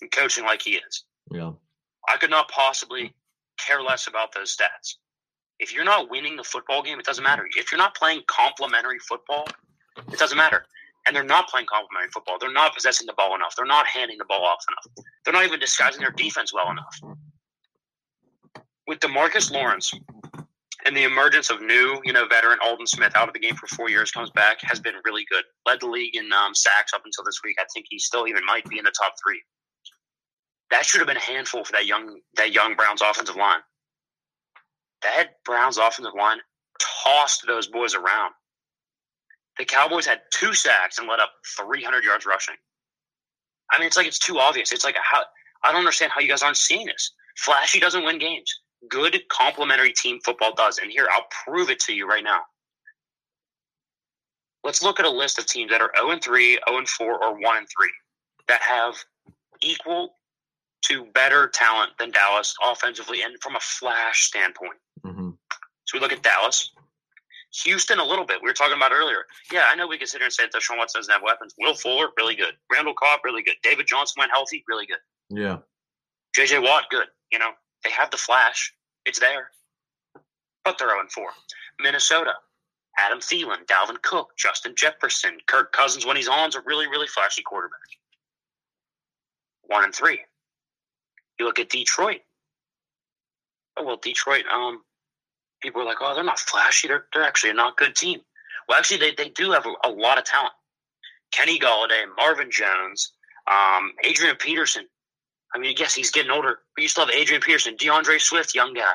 and 0.00 0.10
coaching 0.10 0.44
like 0.44 0.62
he 0.62 0.72
is. 0.72 1.04
Yeah. 1.30 1.52
I 2.08 2.16
could 2.16 2.30
not 2.30 2.48
possibly 2.48 3.14
care 3.58 3.82
less 3.82 4.06
about 4.06 4.34
those 4.34 4.56
stats. 4.56 4.96
If 5.58 5.74
you're 5.74 5.84
not 5.84 6.10
winning 6.10 6.36
the 6.36 6.44
football 6.44 6.82
game, 6.82 6.98
it 6.98 7.04
doesn't 7.04 7.22
matter. 7.22 7.46
If 7.56 7.70
you're 7.70 7.78
not 7.78 7.94
playing 7.94 8.22
complementary 8.26 8.98
football, 8.98 9.46
it 10.10 10.18
doesn't 10.18 10.38
matter. 10.38 10.64
And 11.06 11.14
they're 11.14 11.22
not 11.22 11.48
playing 11.48 11.66
complementary 11.66 12.10
football. 12.12 12.38
They're 12.38 12.52
not 12.52 12.74
possessing 12.74 13.06
the 13.06 13.14
ball 13.14 13.34
enough. 13.34 13.54
They're 13.56 13.66
not 13.66 13.86
handing 13.86 14.18
the 14.18 14.24
ball 14.24 14.44
off 14.44 14.64
enough. 14.68 15.06
They're 15.24 15.34
not 15.34 15.44
even 15.44 15.60
disguising 15.60 16.00
their 16.00 16.10
defense 16.10 16.52
well 16.52 16.70
enough. 16.70 17.16
With 18.86 19.00
Demarcus 19.00 19.50
Lawrence 19.50 19.92
and 20.84 20.96
the 20.96 21.04
emergence 21.04 21.50
of 21.50 21.60
new, 21.60 22.00
you 22.04 22.12
know, 22.12 22.26
veteran 22.26 22.58
Aldon 22.62 22.86
Smith 22.86 23.14
out 23.14 23.28
of 23.28 23.34
the 23.34 23.40
game 23.40 23.54
for 23.54 23.66
four 23.68 23.90
years, 23.90 24.10
comes 24.10 24.30
back, 24.30 24.58
has 24.62 24.80
been 24.80 24.94
really 25.04 25.24
good. 25.30 25.44
Led 25.66 25.80
the 25.80 25.86
league 25.86 26.16
in 26.16 26.32
um, 26.32 26.54
sacks 26.54 26.92
up 26.94 27.02
until 27.04 27.24
this 27.24 27.40
week. 27.44 27.56
I 27.60 27.64
think 27.72 27.86
he 27.88 27.98
still 27.98 28.26
even 28.26 28.44
might 28.46 28.64
be 28.64 28.78
in 28.78 28.84
the 28.84 28.92
top 28.98 29.14
three. 29.24 29.42
That 30.70 30.86
should 30.86 31.00
have 31.00 31.08
been 31.08 31.16
a 31.16 31.20
handful 31.20 31.64
for 31.64 31.72
that 31.72 31.86
young 31.86 32.20
that 32.36 32.52
young 32.52 32.74
Browns 32.74 33.02
offensive 33.02 33.36
line. 33.36 33.60
That 35.02 35.42
Browns 35.44 35.78
offensive 35.78 36.14
line 36.16 36.38
tossed 36.78 37.46
those 37.46 37.66
boys 37.66 37.94
around. 37.94 38.32
The 39.58 39.64
Cowboys 39.64 40.06
had 40.06 40.20
two 40.32 40.54
sacks 40.54 40.98
and 40.98 41.08
let 41.08 41.20
up 41.20 41.32
300 41.58 42.04
yards 42.04 42.24
rushing. 42.24 42.54
I 43.70 43.78
mean, 43.78 43.86
it's 43.86 43.96
like 43.96 44.06
it's 44.06 44.18
too 44.18 44.38
obvious. 44.38 44.72
It's 44.72 44.84
like 44.84 44.96
how 45.02 45.22
I 45.62 45.72
don't 45.72 45.80
understand 45.80 46.12
how 46.12 46.20
you 46.20 46.28
guys 46.28 46.42
aren't 46.42 46.56
seeing 46.56 46.86
this. 46.86 47.12
Flashy 47.36 47.80
doesn't 47.80 48.04
win 48.04 48.18
games. 48.18 48.52
Good 48.88 49.20
complementary 49.28 49.92
team 49.92 50.20
football 50.24 50.54
does. 50.54 50.78
And 50.78 50.90
here, 50.90 51.08
I'll 51.12 51.26
prove 51.44 51.70
it 51.70 51.80
to 51.80 51.92
you 51.92 52.08
right 52.08 52.24
now. 52.24 52.40
Let's 54.64 54.82
look 54.82 55.00
at 55.00 55.06
a 55.06 55.10
list 55.10 55.38
of 55.38 55.46
teams 55.46 55.70
that 55.70 55.80
are 55.80 55.92
0 55.96 56.10
and 56.10 56.22
3, 56.22 56.58
0 56.68 56.78
and 56.78 56.88
4, 56.88 57.24
or 57.24 57.34
1 57.34 57.56
and 57.56 57.66
3 57.78 57.90
that 58.48 58.60
have 58.60 58.94
equal 59.62 60.16
to 60.82 61.04
better 61.14 61.48
talent 61.48 61.92
than 61.98 62.10
Dallas 62.10 62.54
offensively 62.64 63.22
and 63.22 63.34
from 63.42 63.56
a 63.56 63.60
flash 63.60 64.24
standpoint. 64.26 64.78
hmm 65.04 65.30
So 65.84 65.96
we 65.96 66.00
look 66.00 66.12
at 66.12 66.22
Dallas. 66.22 66.70
Houston 67.64 67.98
a 67.98 68.04
little 68.04 68.24
bit. 68.24 68.38
We 68.42 68.48
were 68.48 68.54
talking 68.54 68.76
about 68.76 68.92
earlier. 68.92 69.26
Yeah, 69.52 69.64
I 69.70 69.74
know 69.74 69.88
we 69.88 69.98
can 69.98 70.06
sit 70.06 70.18
here 70.18 70.26
and 70.26 70.32
say 70.32 70.44
that 70.44 70.52
Deshaun 70.52 70.78
Watson 70.78 71.00
doesn't 71.00 71.12
have 71.12 71.22
weapons. 71.22 71.54
Will 71.58 71.74
Fuller, 71.74 72.08
really 72.16 72.36
good. 72.36 72.54
Randall 72.72 72.94
Cobb, 72.94 73.20
really 73.24 73.42
good. 73.42 73.56
David 73.62 73.86
Johnson 73.88 74.20
went 74.20 74.30
healthy, 74.30 74.62
really 74.68 74.86
good. 74.86 74.98
Yeah. 75.30 75.58
JJ 76.36 76.62
Watt, 76.62 76.84
good. 76.90 77.06
You 77.32 77.40
know, 77.40 77.50
they 77.82 77.90
have 77.90 78.10
the 78.10 78.16
flash. 78.16 78.72
It's 79.04 79.18
there. 79.18 79.50
But 80.64 80.78
they're 80.78 80.88
0 80.88 81.00
4. 81.12 81.24
Minnesota, 81.80 82.34
Adam 82.98 83.18
Thielen, 83.18 83.66
Dalvin 83.66 84.00
Cook, 84.02 84.28
Justin 84.36 84.74
Jefferson, 84.76 85.38
Kirk 85.46 85.72
Cousins 85.72 86.06
when 86.06 86.16
he's 86.16 86.28
on 86.28 86.50
is 86.50 86.54
a 86.54 86.60
really, 86.64 86.86
really 86.86 87.08
flashy 87.08 87.42
quarterback. 87.42 87.80
1 89.62 89.84
and 89.84 89.94
3. 89.94 90.20
You 91.40 91.46
look 91.46 91.58
at 91.58 91.70
Detroit. 91.70 92.20
Oh, 93.78 93.82
well, 93.82 93.96
Detroit, 93.96 94.44
um, 94.52 94.82
people 95.62 95.80
are 95.80 95.86
like, 95.86 95.96
oh, 96.02 96.14
they're 96.14 96.22
not 96.22 96.38
flashy. 96.38 96.86
They're, 96.86 97.06
they're 97.14 97.22
actually 97.22 97.48
a 97.48 97.54
not 97.54 97.78
good 97.78 97.96
team. 97.96 98.20
Well, 98.68 98.76
actually, 98.76 98.98
they, 98.98 99.14
they 99.14 99.30
do 99.30 99.50
have 99.52 99.64
a, 99.64 99.88
a 99.88 99.90
lot 99.90 100.18
of 100.18 100.24
talent. 100.24 100.52
Kenny 101.32 101.58
Golladay, 101.58 102.04
Marvin 102.14 102.50
Jones, 102.50 103.12
um, 103.50 103.92
Adrian 104.04 104.36
Peterson. 104.36 104.84
I 105.54 105.58
mean, 105.58 105.74
yes, 105.78 105.94
he's 105.94 106.10
getting 106.10 106.30
older, 106.30 106.58
but 106.76 106.82
you 106.82 106.88
still 106.88 107.06
have 107.06 107.14
Adrian 107.14 107.40
Peterson, 107.40 107.74
D'Andre 107.78 108.18
Swift, 108.18 108.54
young 108.54 108.74
guy. 108.74 108.92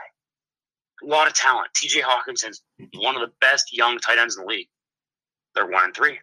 A 1.03 1.07
lot 1.07 1.25
of 1.25 1.33
talent. 1.33 1.69
TJ 1.75 2.03
Hockenson's 2.03 2.61
one 2.93 3.15
of 3.15 3.21
the 3.21 3.33
best 3.41 3.75
young 3.75 3.97
tight 3.97 4.19
ends 4.19 4.37
in 4.37 4.43
the 4.43 4.47
league. 4.47 4.67
They're 5.55 5.65
one 5.65 5.85
and 5.85 5.95
three. 5.95 6.19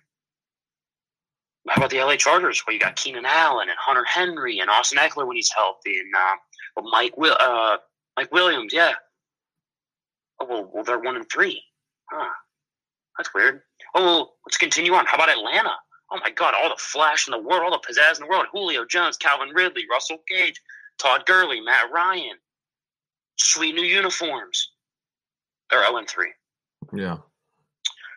How 1.68 1.76
about 1.76 1.90
the 1.90 1.98
LA 1.98 2.16
Chargers? 2.16 2.62
Well, 2.66 2.74
you 2.74 2.80
got 2.80 2.96
Keenan 2.96 3.24
Allen 3.24 3.68
and 3.68 3.78
Hunter 3.78 4.04
Henry 4.04 4.58
and 4.58 4.68
Austin 4.68 4.98
Ekeler 4.98 5.26
when 5.26 5.36
he's 5.36 5.52
healthy, 5.54 5.98
and 5.98 6.12
uh, 6.14 6.36
well, 6.76 6.90
Mike 6.90 7.16
Will, 7.16 7.36
uh, 7.38 7.76
Mike 8.16 8.32
Williams. 8.32 8.72
Yeah. 8.72 8.92
Oh 10.40 10.46
well, 10.46 10.70
well, 10.72 10.84
they're 10.84 10.98
one 10.98 11.16
and 11.16 11.30
three. 11.30 11.62
Huh. 12.10 12.28
That's 13.16 13.32
weird. 13.34 13.62
Oh, 13.94 14.04
well, 14.04 14.32
let's 14.46 14.56
continue 14.56 14.94
on. 14.94 15.06
How 15.06 15.16
about 15.16 15.28
Atlanta? 15.28 15.74
Oh 16.10 16.18
my 16.22 16.30
God, 16.30 16.54
all 16.54 16.68
the 16.68 16.76
flash 16.78 17.26
in 17.26 17.32
the 17.32 17.38
world, 17.38 17.62
all 17.62 17.70
the 17.70 17.78
pizzazz 17.78 18.16
in 18.16 18.26
the 18.26 18.28
world. 18.28 18.46
Julio 18.52 18.84
Jones, 18.84 19.16
Calvin 19.16 19.50
Ridley, 19.50 19.84
Russell 19.90 20.18
Gage, 20.28 20.60
Todd 20.98 21.24
Gurley, 21.26 21.60
Matt 21.60 21.90
Ryan. 21.92 22.36
Sweet 23.36 23.74
new 23.74 23.82
uniforms. 23.82 24.72
They're 25.70 25.86
0 25.86 26.04
3. 26.06 26.28
Yeah. 26.94 27.18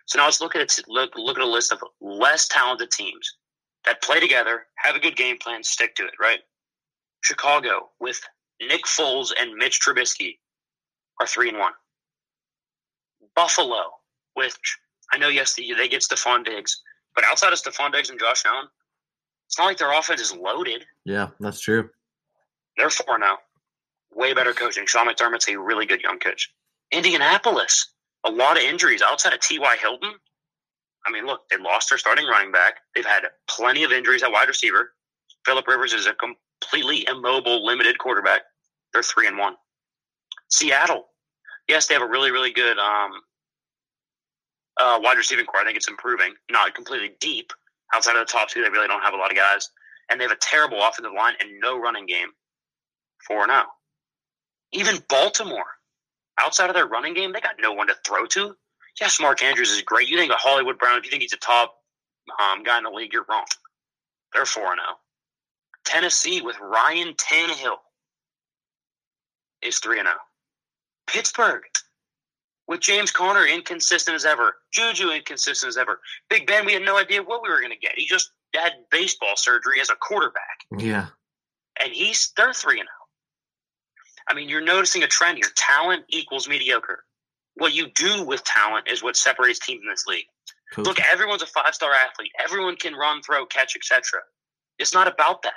So 0.05 0.19
now 0.19 0.25
let's 0.25 0.41
look 0.41 0.55
at. 0.55 0.77
Look, 0.87 1.13
look 1.15 1.37
at 1.37 1.43
a 1.43 1.47
list 1.47 1.71
of 1.71 1.83
less 2.01 2.47
talented 2.47 2.91
teams 2.91 3.35
that 3.85 4.01
play 4.01 4.19
together, 4.19 4.67
have 4.75 4.95
a 4.95 4.99
good 4.99 5.15
game 5.15 5.37
plan, 5.37 5.63
stick 5.63 5.95
to 5.95 6.03
it. 6.05 6.13
Right? 6.19 6.39
Chicago 7.21 7.89
with 7.99 8.21
Nick 8.61 8.85
Foles 8.85 9.31
and 9.39 9.55
Mitch 9.55 9.79
Trubisky 9.81 10.37
are 11.19 11.27
three 11.27 11.49
and 11.49 11.57
one. 11.57 11.73
Buffalo, 13.35 13.91
which 14.33 14.77
I 15.11 15.17
know, 15.17 15.27
yes, 15.27 15.53
they, 15.55 15.71
they 15.73 15.87
get 15.87 16.01
Stefon 16.01 16.45
Diggs, 16.45 16.81
but 17.15 17.23
outside 17.25 17.53
of 17.53 17.59
Stefon 17.59 17.91
Diggs 17.91 18.09
and 18.09 18.19
Josh 18.19 18.43
Allen, 18.45 18.67
it's 19.47 19.57
not 19.57 19.65
like 19.65 19.77
their 19.77 19.97
offense 19.97 20.21
is 20.21 20.35
loaded. 20.35 20.85
Yeah, 21.05 21.29
that's 21.39 21.59
true. 21.59 21.89
They're 22.77 22.89
four 22.89 23.17
now. 23.17 23.37
Oh. 23.37 24.19
Way 24.19 24.33
better 24.33 24.53
coaching. 24.53 24.85
Sean 24.85 25.07
McDermott's 25.07 25.47
a 25.49 25.59
really 25.59 25.85
good 25.85 26.01
young 26.01 26.19
coach. 26.19 26.53
Indianapolis, 26.91 27.91
a 28.25 28.31
lot 28.31 28.57
of 28.57 28.63
injuries 28.63 29.01
outside 29.01 29.33
of 29.33 29.39
T.Y. 29.39 29.75
Hilton. 29.79 30.13
I 31.05 31.11
mean, 31.11 31.25
look, 31.25 31.41
they 31.49 31.57
lost 31.57 31.89
their 31.89 31.99
starting 31.99 32.25
running 32.25 32.51
back. 32.51 32.75
They've 32.95 33.05
had 33.05 33.23
plenty 33.47 33.83
of 33.83 33.91
injuries 33.91 34.23
at 34.23 34.31
wide 34.31 34.47
receiver. 34.47 34.93
Philip 35.45 35.67
Rivers 35.67 35.93
is 35.93 36.07
a 36.07 36.13
completely 36.13 37.05
immobile, 37.07 37.63
limited 37.63 37.99
quarterback. 37.99 38.41
They're 38.91 39.03
three 39.03 39.27
and 39.27 39.37
one. 39.37 39.55
Seattle, 40.49 41.05
yes, 41.67 41.85
they 41.85 41.93
have 41.93 42.01
a 42.03 42.07
really, 42.07 42.31
really 42.31 42.51
good 42.51 42.77
um, 42.79 43.11
uh, 44.79 44.99
wide 45.01 45.17
receiving 45.17 45.45
core. 45.45 45.61
I 45.61 45.65
think 45.65 45.77
it's 45.77 45.87
improving. 45.87 46.33
Not 46.49 46.73
completely 46.73 47.11
deep. 47.19 47.53
Outside 47.93 48.15
of 48.15 48.25
the 48.25 48.31
top 48.31 48.49
two, 48.49 48.63
they 48.63 48.69
really 48.69 48.87
don't 48.87 49.03
have 49.03 49.13
a 49.13 49.17
lot 49.17 49.31
of 49.31 49.37
guys. 49.37 49.69
And 50.09 50.19
they 50.19 50.25
have 50.25 50.31
a 50.31 50.37
terrible 50.41 50.81
offensive 50.81 51.13
line 51.15 51.33
and 51.39 51.59
no 51.59 51.79
running 51.79 52.05
game. 52.05 52.29
4 53.27 53.45
0. 53.47 53.63
Even 54.71 54.97
Baltimore, 55.09 55.65
outside 56.39 56.69
of 56.69 56.75
their 56.75 56.87
running 56.87 57.13
game, 57.13 57.33
they 57.33 57.41
got 57.41 57.55
no 57.59 57.73
one 57.73 57.87
to 57.87 57.95
throw 58.05 58.25
to. 58.27 58.55
Yes, 58.99 59.19
Mark 59.19 59.43
Andrews 59.43 59.71
is 59.71 59.81
great. 59.81 60.09
You 60.09 60.17
think 60.17 60.31
of 60.31 60.37
Hollywood 60.39 60.77
Brown, 60.77 60.97
if 60.97 61.05
you 61.05 61.11
think 61.11 61.21
he's 61.21 61.33
a 61.33 61.37
top 61.37 61.75
um, 62.41 62.63
guy 62.63 62.77
in 62.77 62.83
the 62.83 62.89
league, 62.89 63.13
you're 63.13 63.25
wrong. 63.29 63.45
They're 64.33 64.45
4 64.45 64.63
0. 64.63 64.75
Tennessee 65.85 66.41
with 66.41 66.57
Ryan 66.59 67.13
Tannehill. 67.13 67.77
is 69.61 69.79
3 69.79 69.97
0. 69.97 70.07
Pittsburgh, 71.07 71.63
with 72.67 72.79
James 72.79 73.11
Conner 73.11 73.45
inconsistent 73.45 74.15
as 74.15 74.25
ever, 74.25 74.55
Juju 74.71 75.11
inconsistent 75.11 75.69
as 75.69 75.77
ever. 75.77 75.99
Big 76.29 76.47
Ben, 76.47 76.65
we 76.65 76.73
had 76.73 76.81
no 76.81 76.97
idea 76.97 77.21
what 77.21 77.43
we 77.43 77.49
were 77.49 77.59
going 77.59 77.71
to 77.71 77.77
get. 77.77 77.93
He 77.95 78.05
just 78.05 78.31
had 78.55 78.73
baseball 78.91 79.35
surgery 79.35 79.79
as 79.81 79.89
a 79.89 79.95
quarterback. 79.95 80.65
Yeah. 80.77 81.07
And 81.81 81.93
he's, 81.93 82.31
they're 82.35 82.53
3 82.53 82.75
0. 82.75 82.85
I 84.27 84.33
mean, 84.33 84.49
you're 84.49 84.61
noticing 84.61 85.03
a 85.03 85.07
trend 85.07 85.37
here. 85.37 85.51
Talent 85.55 86.03
equals 86.09 86.47
mediocre. 86.47 87.03
What 87.55 87.73
you 87.73 87.87
do 87.95 88.23
with 88.23 88.43
talent 88.43 88.87
is 88.87 89.01
what 89.03 89.15
separates 89.15 89.59
teams 89.59 89.81
in 89.83 89.89
this 89.89 90.05
league. 90.07 90.25
Coach. 90.73 90.85
Look, 90.85 90.97
everyone's 91.11 91.41
a 91.41 91.47
five 91.47 91.73
star 91.73 91.91
athlete. 91.93 92.31
Everyone 92.43 92.75
can 92.75 92.95
run, 92.95 93.21
throw, 93.21 93.45
catch, 93.45 93.75
etc. 93.75 94.21
It's 94.79 94.93
not 94.93 95.07
about 95.07 95.43
that. 95.43 95.53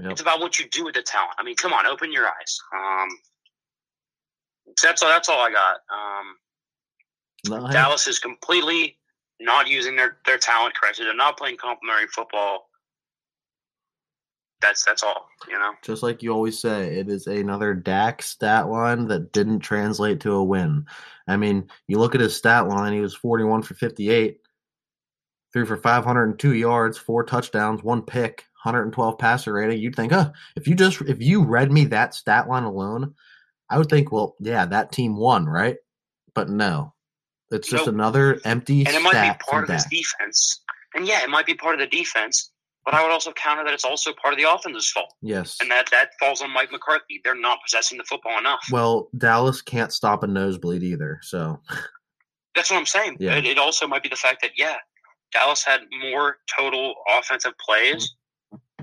Yep. 0.00 0.12
It's 0.12 0.20
about 0.20 0.40
what 0.40 0.58
you 0.58 0.66
do 0.70 0.84
with 0.84 0.94
the 0.94 1.02
talent. 1.02 1.32
I 1.38 1.44
mean, 1.44 1.54
come 1.56 1.72
on, 1.72 1.86
open 1.86 2.12
your 2.12 2.26
eyes. 2.26 2.58
Um, 2.74 3.08
that's 4.82 5.02
all. 5.02 5.10
That's 5.10 5.28
all 5.28 5.40
I 5.40 5.50
got. 5.50 5.76
Um, 5.92 6.36
No, 7.48 7.66
hey, 7.66 7.72
Dallas 7.72 8.06
is 8.06 8.18
completely 8.18 8.96
not 9.40 9.68
using 9.68 9.96
their, 9.96 10.18
their 10.26 10.38
talent 10.38 10.74
correctly. 10.74 11.04
They're 11.04 11.14
not 11.14 11.36
playing 11.36 11.56
complementary 11.58 12.08
football. 12.08 12.69
That's 14.62 14.84
that's 14.84 15.02
all. 15.02 15.28
You 15.48 15.58
know. 15.58 15.72
just 15.82 16.02
like 16.02 16.22
you 16.22 16.32
always 16.32 16.58
say, 16.58 16.96
it 16.98 17.08
is 17.08 17.26
another 17.26 17.74
Dak 17.74 18.22
stat 18.22 18.68
line 18.68 19.06
that 19.08 19.32
didn't 19.32 19.60
translate 19.60 20.20
to 20.20 20.32
a 20.32 20.44
win. 20.44 20.86
I 21.26 21.36
mean, 21.36 21.68
you 21.86 21.98
look 21.98 22.14
at 22.14 22.20
his 22.20 22.36
stat 22.36 22.68
line, 22.68 22.92
he 22.92 23.00
was 23.00 23.14
41 23.14 23.62
for 23.62 23.74
58, 23.74 24.38
threw 25.52 25.64
for 25.64 25.76
502 25.76 26.54
yards, 26.54 26.98
four 26.98 27.24
touchdowns, 27.24 27.82
one 27.82 28.02
pick, 28.02 28.44
112 28.64 29.18
passer 29.18 29.52
rating. 29.54 29.80
You'd 29.80 29.96
think, 29.96 30.12
oh, 30.12 30.30
if 30.56 30.68
you 30.68 30.74
just 30.74 31.00
if 31.02 31.22
you 31.22 31.42
read 31.42 31.72
me 31.72 31.86
that 31.86 32.14
stat 32.14 32.48
line 32.48 32.64
alone, 32.64 33.14
I 33.70 33.78
would 33.78 33.88
think, 33.88 34.12
well, 34.12 34.36
yeah, 34.40 34.66
that 34.66 34.92
team 34.92 35.16
won, 35.16 35.46
right? 35.46 35.76
But 36.34 36.50
no. 36.50 36.92
It's 37.50 37.68
just 37.68 37.86
Nope. 37.86 37.94
another 37.94 38.40
empty 38.44 38.86
and 38.86 38.94
it 38.94 39.02
might 39.02 39.32
be 39.32 39.44
part 39.50 39.64
of 39.64 39.68
this 39.68 39.82
Dak. 39.84 39.90
defense. 39.90 40.60
And 40.94 41.06
yeah, 41.06 41.22
it 41.24 41.30
might 41.30 41.46
be 41.46 41.54
part 41.54 41.74
of 41.74 41.80
the 41.80 41.86
defense, 41.86 42.50
but 42.84 42.94
I 42.94 43.02
would 43.02 43.12
also 43.12 43.32
counter 43.32 43.64
that 43.64 43.74
it's 43.74 43.84
also 43.84 44.12
part 44.20 44.32
of 44.34 44.38
the 44.38 44.50
offense's 44.52 44.90
fault, 44.90 45.12
Yes. 45.22 45.58
and 45.60 45.70
that 45.70 45.88
that 45.90 46.10
falls 46.18 46.40
on 46.42 46.50
Mike 46.52 46.72
McCarthy. 46.72 47.20
They're 47.24 47.34
not 47.38 47.58
possessing 47.64 47.98
the 47.98 48.04
football 48.04 48.38
enough. 48.38 48.60
Well, 48.70 49.08
Dallas 49.16 49.60
can't 49.62 49.92
stop 49.92 50.22
a 50.22 50.26
nosebleed 50.26 50.82
either. 50.82 51.18
So, 51.22 51.60
That's 52.54 52.70
what 52.70 52.78
I'm 52.78 52.86
saying. 52.86 53.16
Yeah. 53.20 53.36
It, 53.36 53.46
it 53.46 53.58
also 53.58 53.86
might 53.86 54.02
be 54.02 54.08
the 54.08 54.16
fact 54.16 54.42
that 54.42 54.52
yeah, 54.56 54.76
Dallas 55.32 55.62
had 55.64 55.80
more 56.12 56.38
total 56.58 56.94
offensive 57.18 57.52
plays, 57.58 58.14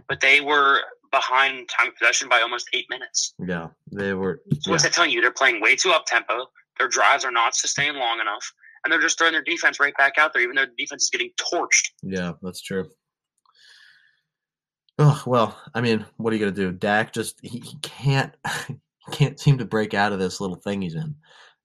but 0.08 0.22
they 0.22 0.42
were 0.42 0.82
behind 1.12 1.68
time 1.70 1.92
possession 1.98 2.30
by 2.30 2.42
almost 2.42 2.68
eight 2.74 2.86
minutes. 2.90 3.34
yeah, 3.48 3.68
they 3.92 4.14
were. 4.14 4.42
So 4.52 4.58
Yeah, 4.68 4.72
what's 4.72 4.84
that 4.84 4.94
telling 4.94 5.12
you? 5.12 5.22
They're 5.22 5.32
playing 5.32 5.62
way 5.62 5.76
too 5.76 5.92
up 5.92 6.06
tempo. 6.06 6.48
Their 6.80 6.88
drives 6.88 7.26
are 7.26 7.32
not 7.32 7.56
sustained 7.56 7.98
long 7.98 8.20
enough, 8.20 8.54
and 8.84 8.92
they're 8.92 9.02
just 9.02 9.18
throwing 9.18 9.34
their 9.34 9.44
defense 9.44 9.80
right 9.80 9.94
back 9.98 10.14
out 10.18 10.32
there, 10.34 10.44
even 10.44 10.56
though 10.56 10.66
the 10.66 10.72
defense 10.78 11.04
is 11.06 11.10
getting 11.10 11.32
torched. 11.38 11.90
yeah, 12.04 12.34
that's 12.42 12.62
true. 12.62 12.90
Oh 15.00 15.22
well, 15.26 15.58
I 15.74 15.82
mean, 15.82 16.06
what 16.18 16.34
are 16.34 16.36
you 16.36 16.40
gonna 16.40 16.52
do? 16.56 16.72
Dak 16.72 17.14
just 17.14 17.40
he, 17.44 17.60
he 17.60 17.78
can't 17.82 18.34
he 18.68 18.76
can't 19.12 19.40
seem 19.40 19.58
to 19.60 19.66
break 19.66 19.94
out 19.94 20.12
of 20.14 20.20
this 20.20 20.42
little 20.42 20.56
thing 20.58 20.82
he's 20.82 20.96
in 20.96 21.16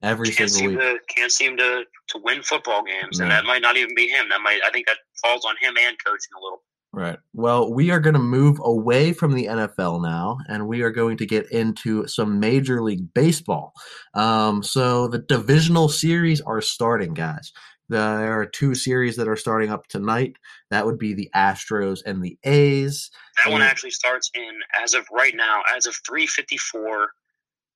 every 0.02 0.30
Can't 0.30 0.50
single 0.50 0.70
seem 0.78 0.78
week. 0.78 0.98
to 1.08 1.14
can't 1.14 1.32
seem 1.32 1.56
to 1.56 1.84
to 2.08 2.18
win 2.24 2.42
football 2.42 2.82
games, 2.84 3.18
No. 3.18 3.24
and 3.24 3.32
that 3.32 3.44
might 3.44 3.62
not 3.62 3.76
even 3.76 3.94
be 3.94 4.06
him. 4.08 4.28
That 4.28 4.40
might 4.42 4.60
I 4.66 4.70
think 4.70 4.86
that 4.86 4.98
falls 5.22 5.44
on 5.44 5.54
him 5.60 5.74
and 5.80 5.96
coaching 6.04 6.32
a 6.38 6.42
little. 6.42 6.62
Right. 6.94 7.18
Well, 7.32 7.72
we 7.72 7.90
are 7.90 8.00
going 8.00 8.12
to 8.12 8.20
move 8.20 8.58
away 8.62 9.14
from 9.14 9.32
the 9.32 9.46
NFL 9.46 10.02
now, 10.02 10.36
and 10.46 10.68
we 10.68 10.82
are 10.82 10.90
going 10.90 11.16
to 11.16 11.26
get 11.26 11.50
into 11.50 12.06
some 12.06 12.38
Major 12.38 12.82
League 12.82 13.14
Baseball. 13.14 13.72
Um, 14.12 14.62
so 14.62 15.08
the 15.08 15.20
divisional 15.20 15.88
series 15.88 16.42
are 16.42 16.60
starting, 16.60 17.14
guys. 17.14 17.50
There 17.88 18.38
are 18.38 18.44
two 18.44 18.74
series 18.74 19.16
that 19.16 19.26
are 19.26 19.36
starting 19.38 19.70
up 19.70 19.86
tonight. 19.88 20.34
That 20.72 20.86
would 20.86 20.98
be 20.98 21.12
the 21.12 21.28
Astros 21.36 22.00
and 22.06 22.24
the 22.24 22.38
A's. 22.44 23.10
That 23.44 23.52
one 23.52 23.60
actually 23.60 23.90
starts 23.90 24.30
in 24.34 24.58
as 24.82 24.94
of 24.94 25.06
right 25.12 25.36
now, 25.36 25.60
as 25.76 25.84
of 25.84 25.94
three 26.06 26.26
fifty 26.26 26.56
four 26.56 27.10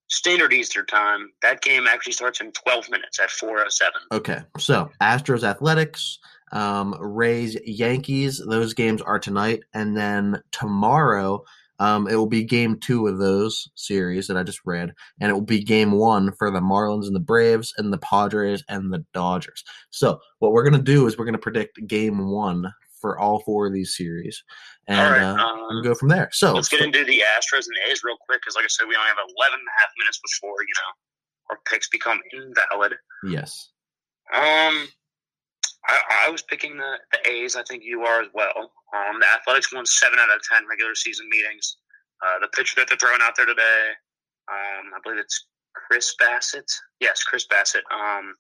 standard 0.09 0.55
Eastern 0.55 0.87
time. 0.87 1.29
That 1.43 1.61
game 1.61 1.87
actually 1.87 2.15
starts 2.15 2.41
in 2.41 2.53
twelve 2.53 2.89
minutes 2.89 3.21
at 3.21 3.31
four 3.31 3.61
oh 3.61 3.69
seven. 3.69 4.01
Okay, 4.13 4.39
so 4.59 4.89
Astros 5.03 5.43
Athletics, 5.43 6.19
um, 6.53 6.95
Rays 6.99 7.59
Yankees. 7.67 8.43
Those 8.49 8.73
games 8.73 9.03
are 9.03 9.19
tonight, 9.19 9.61
and 9.75 9.95
then 9.95 10.43
tomorrow 10.51 11.45
um, 11.79 12.09
it 12.09 12.15
will 12.15 12.25
be 12.25 12.45
Game 12.45 12.81
Two 12.81 13.09
of 13.09 13.19
those 13.19 13.69
series 13.75 14.27
that 14.29 14.39
I 14.39 14.43
just 14.43 14.61
read, 14.65 14.95
and 15.21 15.29
it 15.29 15.35
will 15.35 15.43
be 15.43 15.63
Game 15.63 15.93
One 15.93 16.33
for 16.39 16.51
the 16.51 16.61
Marlins 16.61 17.09
and 17.09 17.15
the 17.15 17.21
Braves, 17.21 17.75
and 17.77 17.93
the 17.93 17.99
Padres 17.99 18.65
and 18.71 18.91
the 18.91 19.05
Dodgers. 19.13 19.65
So 19.91 20.19
what 20.39 20.53
we're 20.53 20.65
gonna 20.65 20.83
do 20.83 21.07
is 21.07 21.19
we're 21.19 21.27
gonna 21.27 21.37
predict 21.37 21.87
Game 21.87 22.31
One 22.31 22.73
for 23.07 23.19
all 23.21 23.39
four 23.41 23.69
of 23.69 23.73
these 23.73 23.95
series, 23.97 24.43
and 24.89 24.99
right, 24.99 25.23
uh, 25.23 25.35
um, 25.37 25.67
and 25.71 25.85
go 25.85 25.95
from 25.95 26.09
there. 26.09 26.29
So 26.33 26.55
Let's 26.55 26.69
get 26.69 26.81
into 26.81 27.05
the 27.05 27.23
Astros 27.39 27.67
and 27.67 27.77
A's 27.89 28.03
real 28.03 28.17
quick, 28.27 28.41
because 28.43 28.57
like 28.57 28.65
I 28.65 28.69
said, 28.69 28.89
we 28.89 28.97
only 28.97 29.07
have 29.09 29.19
11 29.19 29.31
and 29.55 29.69
a 29.69 29.77
half 29.81 29.91
minutes 29.99 30.19
before 30.19 30.57
you 30.63 30.75
know 30.75 30.91
our 31.51 31.59
picks 31.71 31.89
become 31.89 32.21
invalid. 32.33 32.95
yes, 33.29 33.71
Um, 34.35 34.89
I, 35.89 36.27
I 36.27 36.31
was 36.31 36.43
picking 36.43 36.77
the, 36.77 36.99
the 37.13 37.31
A's. 37.31 37.55
I 37.55 37.63
think 37.63 37.85
you 37.85 38.03
are 38.03 38.21
as 38.21 38.29
well. 38.35 38.73
Um, 38.93 39.21
the 39.21 39.27
Athletics 39.29 39.73
won 39.73 39.87
seven 39.87 40.19
out 40.19 40.35
of 40.35 40.43
ten 40.43 40.67
regular 40.69 40.97
season 40.97 41.29
meetings. 41.31 41.77
Uh, 42.27 42.41
the 42.41 42.49
pitcher 42.49 42.75
that 42.81 42.89
they're 42.89 42.99
throwing 42.99 43.21
out 43.23 43.35
there 43.37 43.47
today, 43.47 43.91
um, 44.51 44.91
I 44.97 44.99
believe 45.05 45.21
it's 45.21 45.47
Chris 45.77 46.13
Bassitt. 46.21 46.67
Yes, 46.99 47.23
Chris 47.23 47.47
Bassitt. 47.47 47.83
Um, 47.95 48.35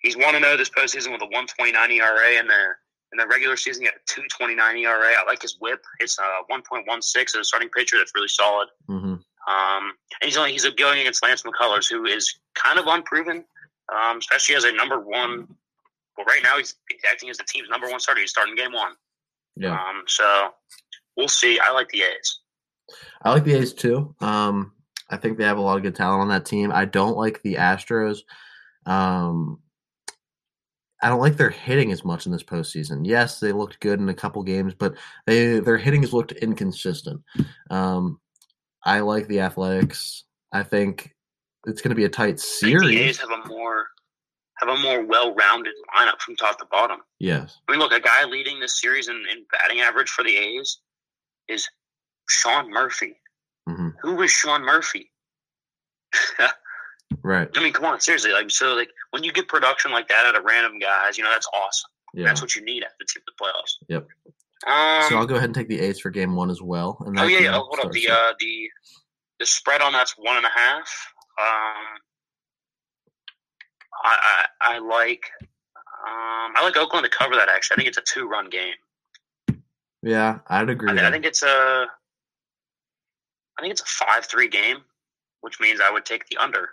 he's 0.00 0.16
one 0.16 0.34
to 0.34 0.40
zero 0.40 0.56
this 0.56 0.70
postseason 0.70 1.12
with 1.12 1.22
a 1.22 1.26
one 1.30 1.46
twenty 1.46 1.70
nine 1.70 1.92
ERA, 1.92 2.38
and 2.38 2.48
the 2.50 2.74
in 3.12 3.18
the 3.18 3.26
regular 3.26 3.56
season 3.56 3.82
he 3.82 3.86
had 3.86 3.94
a 3.94 4.00
two 4.06 4.22
twenty 4.28 4.54
nine 4.54 4.76
ERA. 4.76 5.12
I 5.18 5.24
like 5.26 5.42
his 5.42 5.56
WHIP. 5.60 5.82
It's 5.98 6.18
uh, 6.18 6.42
one 6.48 6.62
point 6.62 6.86
one 6.86 7.02
six 7.02 7.34
as 7.34 7.40
a 7.40 7.44
starting 7.44 7.68
pitcher. 7.68 7.96
That's 7.98 8.12
really 8.14 8.28
solid. 8.28 8.68
hmm 8.86 8.94
Um, 8.94 9.22
and 10.20 10.24
he's 10.24 10.36
only 10.36 10.52
he's 10.52 10.68
going 10.70 11.00
against 11.00 11.22
Lance 11.22 11.42
McCullers, 11.42 11.88
who 11.90 12.04
is 12.06 12.38
kind 12.54 12.78
of 12.78 12.86
unproven, 12.86 13.44
um, 13.92 14.18
especially 14.18 14.54
as 14.56 14.64
a 14.64 14.72
number 14.72 15.00
one. 15.00 15.48
Well, 16.16 16.26
right 16.26 16.40
now 16.42 16.58
he's, 16.58 16.74
he's 16.90 17.00
acting 17.10 17.30
as 17.30 17.38
the 17.38 17.44
team's 17.44 17.68
number 17.70 17.88
one 17.88 17.98
starter. 18.00 18.20
He's 18.20 18.30
starting 18.30 18.54
game 18.54 18.72
one. 18.72 18.92
yeah. 19.56 19.72
Um, 19.72 20.02
so 20.06 20.50
we'll 21.16 21.28
see. 21.28 21.58
I 21.58 21.72
like 21.72 21.88
the 21.88 22.02
A's. 22.02 22.40
I 23.22 23.32
like 23.32 23.44
the 23.44 23.54
A's 23.54 23.72
too. 23.72 24.14
Um, 24.20 24.72
I 25.08 25.16
think 25.16 25.38
they 25.38 25.44
have 25.44 25.58
a 25.58 25.62
lot 25.62 25.76
of 25.76 25.82
good 25.82 25.94
talent 25.94 26.20
on 26.22 26.28
that 26.28 26.44
team. 26.44 26.72
I 26.72 26.84
don't 26.84 27.16
like 27.16 27.40
the 27.42 27.54
Astros. 27.54 28.18
Um, 28.86 29.60
I 31.02 31.08
don't 31.08 31.20
like 31.20 31.36
their 31.36 31.50
hitting 31.50 31.92
as 31.92 32.04
much 32.04 32.26
in 32.26 32.32
this 32.32 32.42
postseason. 32.42 33.06
Yes, 33.06 33.40
they 33.40 33.52
looked 33.52 33.80
good 33.80 34.00
in 34.00 34.08
a 34.08 34.14
couple 34.14 34.42
games, 34.42 34.74
but 34.74 34.94
they 35.26 35.60
their 35.60 35.78
hitting 35.78 36.02
has 36.02 36.12
looked 36.12 36.32
inconsistent. 36.32 37.22
Um, 37.70 38.20
I 38.84 39.00
like 39.00 39.26
the 39.28 39.40
Athletics. 39.40 40.24
I 40.52 40.62
think 40.62 41.14
it's 41.66 41.80
going 41.80 41.90
to 41.90 41.96
be 41.96 42.04
a 42.04 42.08
tight 42.08 42.40
think 42.40 42.80
the 42.80 43.00
A's 43.00 43.18
series. 43.18 43.18
have 43.18 43.30
a 43.30 43.48
more 43.48 43.86
have 44.58 44.68
a 44.68 44.78
more 44.78 45.04
well 45.04 45.34
rounded 45.34 45.74
lineup 45.96 46.20
from 46.20 46.36
top 46.36 46.58
to 46.58 46.66
bottom. 46.70 47.00
Yes, 47.18 47.58
I 47.68 47.72
mean, 47.72 47.80
look, 47.80 47.92
a 47.92 48.00
guy 48.00 48.24
leading 48.24 48.60
this 48.60 48.80
series 48.80 49.08
in, 49.08 49.16
in 49.16 49.44
batting 49.50 49.80
average 49.80 50.10
for 50.10 50.22
the 50.22 50.36
A's 50.36 50.78
is 51.48 51.68
Sean 52.28 52.70
Murphy. 52.70 53.16
hmm 53.66 53.88
Who 54.02 54.20
is 54.22 54.30
Sean 54.30 54.62
Murphy? 54.62 55.10
right. 57.22 57.48
I 57.54 57.62
mean, 57.62 57.72
come 57.72 57.84
on, 57.84 58.00
seriously. 58.00 58.32
Like, 58.32 58.50
so, 58.50 58.74
like, 58.74 58.90
when 59.10 59.24
you 59.24 59.32
get 59.32 59.48
production 59.48 59.92
like 59.92 60.08
that 60.08 60.26
out 60.26 60.36
of 60.36 60.44
random 60.44 60.78
guys, 60.78 61.18
you 61.18 61.24
know, 61.24 61.30
that's 61.30 61.48
awesome. 61.54 61.90
Yeah. 62.14 62.26
That's 62.26 62.40
what 62.40 62.54
you 62.56 62.62
need 62.64 62.82
at 62.82 62.90
the 62.98 63.06
tip 63.12 63.22
of 63.22 63.34
the 63.38 63.44
playoffs. 63.44 63.76
Yep. 63.88 64.08
Um, 64.66 65.08
so 65.08 65.16
I'll 65.16 65.26
go 65.26 65.36
ahead 65.36 65.46
and 65.46 65.54
take 65.54 65.68
the 65.68 65.80
A's 65.80 66.00
for 66.00 66.10
Game 66.10 66.36
One 66.36 66.50
as 66.50 66.60
well. 66.60 67.02
And 67.06 67.18
oh 67.18 67.26
yeah, 67.26 67.38
yeah. 67.38 67.52
hold 67.52 67.78
up. 67.82 67.92
The 67.92 68.08
uh, 68.10 68.32
the 68.38 68.68
the 69.38 69.46
spread 69.46 69.80
on 69.80 69.92
that's 69.92 70.12
one 70.18 70.36
and 70.36 70.44
a 70.44 70.50
half. 70.50 71.12
Um, 71.40 71.96
I 74.04 74.44
I, 74.60 74.74
I 74.74 74.78
like 74.80 75.30
um 75.42 76.52
I 76.56 76.60
like 76.62 76.76
Oakland 76.76 77.04
to 77.04 77.10
cover 77.10 77.36
that. 77.36 77.48
Actually, 77.48 77.74
I 77.74 77.76
think 77.76 77.88
it's 77.88 77.98
a 77.98 78.02
two 78.02 78.28
run 78.28 78.50
game. 78.50 78.74
yeah, 80.02 80.40
I'd 80.48 80.68
agree. 80.68 80.90
I, 80.90 80.96
thi- 80.96 81.06
I 81.06 81.10
think 81.10 81.24
it's 81.24 81.42
a 81.42 81.86
I 83.58 83.62
think 83.62 83.72
it's 83.72 83.82
a 83.82 83.86
five 83.86 84.26
three 84.26 84.48
game, 84.48 84.78
which 85.40 85.58
means 85.58 85.80
I 85.80 85.90
would 85.90 86.04
take 86.04 86.28
the 86.28 86.36
under, 86.36 86.68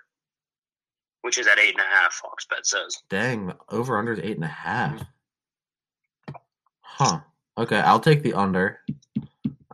which 1.22 1.38
is 1.38 1.48
at 1.48 1.60
eight 1.60 1.72
and 1.72 1.82
a 1.82 1.96
half. 1.96 2.14
Fox 2.14 2.46
bet 2.50 2.66
says. 2.66 3.04
Dang, 3.10 3.54
over 3.70 3.98
under 3.98 4.14
is 4.14 4.20
eight 4.20 4.36
and 4.36 4.46
a 4.46 4.48
half. 4.48 5.04
Huh. 6.82 7.20
Okay, 7.58 7.80
I'll 7.80 8.00
take 8.00 8.24
the 8.24 8.34
under. 8.34 8.80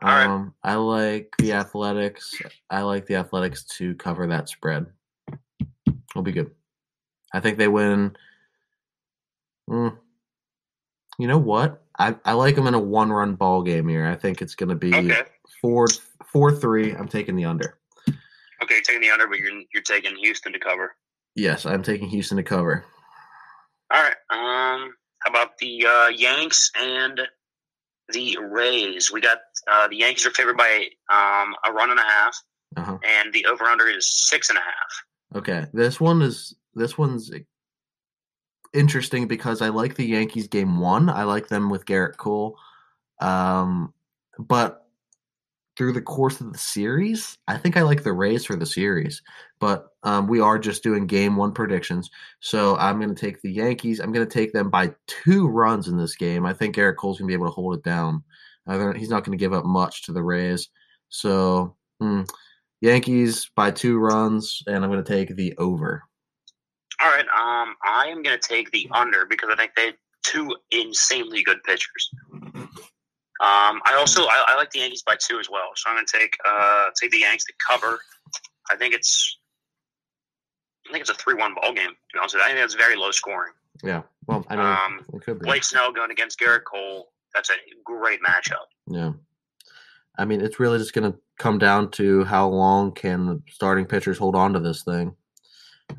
All 0.01 0.09
right. 0.09 0.27
Um, 0.27 0.53
I 0.63 0.75
like 0.75 1.33
the 1.39 1.53
Athletics. 1.53 2.35
I 2.69 2.81
like 2.81 3.05
the 3.05 3.15
Athletics 3.15 3.63
to 3.77 3.95
cover 3.95 4.27
that 4.27 4.49
spread. 4.49 4.87
It'll 5.87 6.23
be 6.23 6.31
good. 6.31 6.51
I 7.33 7.39
think 7.39 7.57
they 7.57 7.67
win. 7.67 8.15
Mm. 9.69 9.97
You 11.17 11.27
know 11.27 11.37
what? 11.37 11.83
I, 11.97 12.15
I 12.25 12.33
like 12.33 12.55
them 12.55 12.67
in 12.67 12.73
a 12.73 12.79
one 12.79 13.11
run 13.11 13.35
ball 13.35 13.61
game 13.61 13.87
here. 13.87 14.05
I 14.05 14.15
think 14.15 14.41
it's 14.41 14.55
going 14.55 14.69
to 14.69 14.75
be 14.75 14.93
Okay. 14.93 15.23
four 15.61 15.87
four 16.25 16.51
three. 16.51 16.91
I'm 16.91 17.07
taking 17.07 17.35
the 17.35 17.45
under. 17.45 17.77
Okay, 18.61 18.75
you're 18.75 18.81
taking 18.81 19.01
the 19.01 19.09
under, 19.11 19.27
but 19.27 19.37
you're 19.39 19.61
you're 19.73 19.83
taking 19.83 20.15
Houston 20.17 20.51
to 20.53 20.59
cover. 20.59 20.95
Yes, 21.35 21.65
I'm 21.65 21.83
taking 21.83 22.09
Houston 22.09 22.37
to 22.37 22.43
cover. 22.43 22.85
All 23.93 24.01
right. 24.01 24.15
Um, 24.29 24.93
how 25.19 25.29
about 25.29 25.57
the 25.59 25.85
uh, 25.85 26.07
Yanks 26.09 26.71
and 26.79 27.21
the 28.09 28.37
Rays? 28.41 29.11
We 29.11 29.21
got 29.21 29.39
uh, 29.71 29.87
the 29.87 29.97
Yankees 29.97 30.25
are 30.25 30.31
favored 30.31 30.57
by 30.57 30.87
um, 31.11 31.55
a 31.67 31.71
run 31.71 31.89
and 31.91 31.99
a 31.99 32.03
half, 32.03 32.35
Uh-huh. 32.77 32.97
and 33.03 33.33
the 33.33 33.45
over 33.45 33.65
under 33.65 33.87
is 33.87 34.09
six 34.29 34.49
and 34.49 34.57
a 34.57 34.61
half. 34.61 35.37
Okay, 35.37 35.65
this 35.73 35.99
one 35.99 36.21
is 36.21 36.55
this 36.75 36.97
one's 36.97 37.31
interesting 38.73 39.27
because 39.27 39.61
I 39.61 39.69
like 39.69 39.95
the 39.95 40.05
Yankees 40.05 40.47
game 40.47 40.79
one. 40.79 41.09
I 41.09 41.23
like 41.23 41.47
them 41.47 41.69
with 41.69 41.85
Gerrit 41.85 42.17
Cole, 42.17 42.57
um, 43.21 43.93
but 44.37 44.82
through 45.77 45.93
the 45.93 46.01
course 46.01 46.39
of 46.39 46.51
the 46.51 46.59
series, 46.59 47.37
I 47.47 47.57
think 47.57 47.77
I 47.77 47.81
like 47.81 48.03
the 48.03 48.13
Rays 48.13 48.45
for 48.45 48.55
the 48.55 48.65
series. 48.65 49.21
But 49.59 49.87
um, 50.03 50.27
we 50.27 50.39
are 50.39 50.59
just 50.59 50.83
doing 50.83 51.07
game 51.07 51.35
one 51.35 51.51
predictions, 51.51 52.09
so 52.39 52.75
I'm 52.77 52.99
going 52.99 53.13
to 53.13 53.19
take 53.19 53.41
the 53.41 53.51
Yankees. 53.51 53.99
I'm 53.99 54.11
going 54.11 54.27
to 54.27 54.33
take 54.33 54.53
them 54.53 54.69
by 54.69 54.93
two 55.07 55.47
runs 55.47 55.87
in 55.87 55.97
this 55.97 56.15
game. 56.15 56.45
I 56.45 56.53
think 56.53 56.75
Gerrit 56.75 56.97
Cole's 56.97 57.19
going 57.19 57.27
to 57.27 57.31
be 57.31 57.35
able 57.35 57.47
to 57.47 57.55
hold 57.55 57.75
it 57.75 57.83
down. 57.83 58.23
Uh, 58.67 58.93
he's 58.93 59.09
not 59.09 59.23
going 59.23 59.37
to 59.37 59.41
give 59.41 59.53
up 59.53 59.65
much 59.65 60.03
to 60.03 60.13
the 60.13 60.23
Rays, 60.23 60.69
so. 61.09 61.75
hmm, 61.99 62.23
Yankees 62.83 63.49
by 63.55 63.71
two 63.71 63.97
runs, 63.97 64.61
and 64.67 64.83
I'm 64.83 64.91
going 64.91 65.01
to 65.01 65.09
take 65.09 65.37
the 65.37 65.55
over. 65.57 66.03
All 67.01 67.09
right. 67.09 67.21
Um, 67.21 67.75
I 67.81 68.07
am 68.07 68.21
going 68.21 68.37
to 68.37 68.47
take 68.47 68.71
the 68.71 68.89
under 68.91 69.25
because 69.25 69.49
I 69.49 69.55
think 69.55 69.71
they 69.77 69.85
have 69.85 69.95
two 70.23 70.53
insanely 70.71 71.41
good 71.41 71.63
pitchers. 71.63 72.11
Um, 73.41 73.81
I 73.85 73.95
also 73.97 74.23
I, 74.23 74.45
I 74.49 74.55
like 74.55 74.69
the 74.71 74.79
Yankees 74.79 75.03
by 75.05 75.15
two 75.19 75.39
as 75.39 75.49
well, 75.49 75.71
so 75.75 75.89
I'm 75.89 75.95
going 75.95 76.05
to 76.05 76.17
take 76.19 76.35
uh 76.47 76.89
take 76.99 77.11
the 77.11 77.19
Yanks 77.19 77.43
to 77.45 77.53
cover. 77.69 77.99
I 78.71 78.75
think 78.75 78.93
it's 78.93 79.37
I 80.87 80.91
think 80.91 81.01
it's 81.01 81.09
a 81.09 81.15
three 81.15 81.33
one 81.33 81.53
ball 81.55 81.73
game. 81.73 81.89
To 81.89 81.95
be 82.13 82.19
honest 82.19 82.35
with 82.35 82.43
you. 82.43 82.51
I 82.51 82.53
think 82.53 82.63
it's 82.63 82.75
very 82.75 82.95
low 82.95 83.11
scoring. 83.11 83.53
Yeah. 83.83 84.03
Well, 84.27 84.45
I 84.49 84.55
mean, 84.55 84.65
Um, 84.65 85.05
it 85.13 85.21
could 85.23 85.39
be. 85.39 85.45
Blake 85.45 85.63
Snell 85.63 85.91
going 85.91 86.11
against 86.11 86.39
Gerrit 86.39 86.63
Cole. 86.63 87.11
That's 87.33 87.49
a 87.49 87.53
great 87.83 88.19
matchup. 88.21 88.65
Yeah. 88.87 89.13
I 90.17 90.25
mean, 90.25 90.41
it's 90.41 90.59
really 90.59 90.77
just 90.77 90.93
going 90.93 91.11
to 91.11 91.17
come 91.39 91.57
down 91.57 91.89
to 91.91 92.23
how 92.25 92.47
long 92.47 92.91
can 92.91 93.25
the 93.25 93.41
starting 93.49 93.85
pitchers 93.85 94.19
hold 94.19 94.35
on 94.35 94.53
to 94.53 94.59
this 94.59 94.83
thing. 94.83 95.15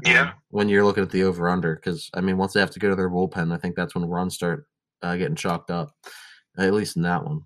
Yeah. 0.04 0.22
Uh, 0.22 0.32
when 0.50 0.68
you're 0.68 0.84
looking 0.84 1.02
at 1.02 1.10
the 1.10 1.24
over 1.24 1.48
under, 1.48 1.74
because 1.74 2.10
I 2.14 2.20
mean, 2.20 2.36
once 2.38 2.52
they 2.52 2.60
have 2.60 2.70
to 2.70 2.78
go 2.78 2.88
to 2.88 2.94
their 2.96 3.10
bullpen, 3.10 3.52
I 3.52 3.56
think 3.58 3.74
that's 3.74 3.94
when 3.94 4.04
runs 4.04 4.34
start 4.36 4.68
uh, 5.02 5.16
getting 5.16 5.34
chalked 5.34 5.70
up. 5.72 5.94
At 6.56 6.72
least 6.72 6.96
in 6.96 7.02
that 7.02 7.24
one. 7.24 7.42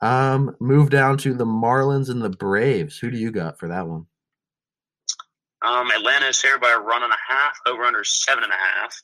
Um, 0.00 0.56
move 0.60 0.90
down 0.90 1.18
to 1.18 1.34
the 1.34 1.46
Marlins 1.46 2.08
and 2.08 2.22
the 2.22 2.30
Braves. 2.30 2.98
Who 2.98 3.10
do 3.10 3.18
you 3.18 3.30
got 3.30 3.58
for 3.58 3.68
that 3.68 3.86
one? 3.86 4.06
Um, 5.62 5.90
Atlanta 5.90 6.26
is 6.26 6.40
favored 6.40 6.60
by 6.60 6.70
a 6.70 6.78
run 6.78 7.02
and 7.02 7.12
a 7.12 7.32
half. 7.32 7.58
Over 7.66 7.82
under 7.84 8.04
seven 8.04 8.44
and 8.44 8.52
a 8.52 8.56
half. 8.56 9.02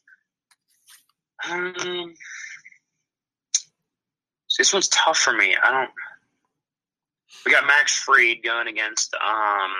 Um, 1.50 2.14
this 4.56 4.72
one's 4.72 4.88
tough 4.88 5.18
for 5.18 5.32
me. 5.32 5.56
I 5.62 5.70
don't. 5.70 5.90
We 7.44 7.52
got 7.52 7.66
Max 7.66 7.98
Fried 7.98 8.42
going 8.42 8.68
against 8.68 9.14
um, 9.14 9.72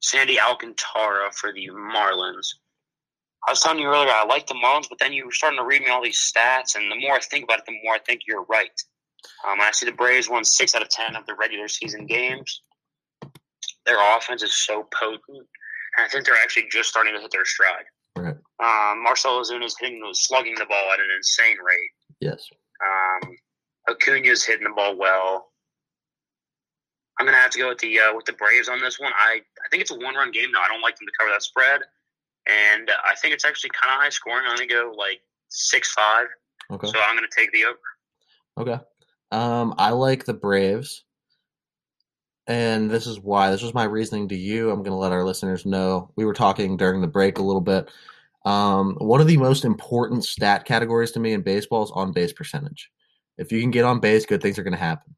Sandy 0.00 0.38
Alcantara 0.38 1.32
for 1.32 1.52
the 1.52 1.68
Marlins. 1.68 2.54
I 3.46 3.52
was 3.52 3.60
telling 3.60 3.78
you 3.78 3.86
earlier 3.86 4.10
I 4.10 4.24
like 4.26 4.46
the 4.46 4.54
Marlins, 4.54 4.88
but 4.88 4.98
then 4.98 5.12
you 5.12 5.24
were 5.24 5.32
starting 5.32 5.58
to 5.58 5.64
read 5.64 5.82
me 5.82 5.88
all 5.88 6.02
these 6.02 6.18
stats, 6.20 6.76
and 6.76 6.90
the 6.90 7.00
more 7.00 7.14
I 7.14 7.20
think 7.20 7.44
about 7.44 7.60
it, 7.60 7.64
the 7.66 7.78
more 7.84 7.94
I 7.94 7.98
think 7.98 8.22
you're 8.26 8.44
right. 8.44 8.70
Um, 9.48 9.60
I 9.60 9.70
see 9.72 9.86
the 9.86 9.92
Braves 9.92 10.28
won 10.28 10.44
six 10.44 10.74
out 10.74 10.82
of 10.82 10.88
ten 10.88 11.16
of 11.16 11.26
the 11.26 11.34
regular 11.34 11.68
season 11.68 12.06
games. 12.06 12.62
Their 13.86 13.98
offense 14.16 14.42
is 14.42 14.54
so 14.54 14.86
potent, 14.98 15.22
and 15.28 16.06
I 16.06 16.08
think 16.08 16.26
they're 16.26 16.34
actually 16.34 16.66
just 16.70 16.90
starting 16.90 17.14
to 17.14 17.20
hit 17.20 17.30
their 17.30 17.44
stride. 17.44 17.84
Right. 18.16 18.36
Um, 18.62 19.02
Marcell 19.02 19.40
Ozuna 19.40 19.64
is 19.64 19.76
hitting, 19.80 20.02
slugging 20.12 20.54
the 20.54 20.66
ball 20.66 20.92
at 20.92 21.00
an 21.00 21.06
insane 21.16 21.56
rate. 21.64 21.90
Yes. 22.20 22.46
Um, 22.84 23.36
Acuna's 23.88 24.44
hitting 24.44 24.64
the 24.64 24.74
ball 24.74 24.96
well. 24.96 25.48
I'm 27.18 27.26
gonna 27.26 27.38
have 27.38 27.50
to 27.50 27.58
go 27.58 27.68
with 27.68 27.78
the 27.78 28.00
uh, 28.00 28.14
with 28.14 28.24
the 28.24 28.32
Braves 28.32 28.68
on 28.68 28.80
this 28.80 28.98
one. 28.98 29.12
I 29.16 29.40
I 29.40 29.68
think 29.70 29.82
it's 29.82 29.90
a 29.90 29.94
one 29.94 30.14
run 30.14 30.30
game 30.30 30.50
though. 30.52 30.60
I 30.60 30.68
don't 30.68 30.80
like 30.80 30.96
them 30.96 31.06
to 31.06 31.12
cover 31.18 31.30
that 31.30 31.42
spread, 31.42 31.82
and 32.46 32.90
I 33.04 33.14
think 33.16 33.34
it's 33.34 33.44
actually 33.44 33.70
kind 33.70 33.94
of 33.94 34.00
high 34.00 34.10
scoring. 34.10 34.44
I'm 34.46 34.56
gonna 34.56 34.66
go 34.66 34.92
like 34.96 35.20
six 35.48 35.92
five. 35.92 36.26
Okay. 36.70 36.86
So 36.86 37.00
I'm 37.00 37.16
gonna 37.16 37.28
take 37.36 37.52
the 37.52 37.64
over. 37.64 37.78
Okay. 38.58 38.78
Um, 39.32 39.74
I 39.78 39.90
like 39.90 40.24
the 40.24 40.34
Braves, 40.34 41.04
and 42.46 42.90
this 42.90 43.06
is 43.06 43.20
why. 43.20 43.50
This 43.50 43.62
was 43.62 43.74
my 43.74 43.84
reasoning 43.84 44.28
to 44.28 44.36
you. 44.36 44.70
I'm 44.70 44.80
going 44.80 44.90
to 44.90 44.96
let 44.96 45.12
our 45.12 45.24
listeners 45.24 45.64
know. 45.64 46.10
We 46.16 46.24
were 46.24 46.32
talking 46.32 46.76
during 46.76 47.00
the 47.00 47.06
break 47.06 47.38
a 47.38 47.42
little 47.42 47.60
bit. 47.60 47.88
Um, 48.44 48.96
one 48.98 49.20
of 49.20 49.28
the 49.28 49.36
most 49.36 49.64
important 49.64 50.24
stat 50.24 50.64
categories 50.64 51.12
to 51.12 51.20
me 51.20 51.32
in 51.32 51.42
baseball 51.42 51.84
is 51.84 51.92
on 51.92 52.12
base 52.12 52.32
percentage. 52.32 52.90
If 53.38 53.52
you 53.52 53.60
can 53.60 53.70
get 53.70 53.84
on 53.84 54.00
base, 54.00 54.26
good 54.26 54.42
things 54.42 54.58
are 54.58 54.64
going 54.64 54.72
to 54.72 54.78
happen. 54.78 55.14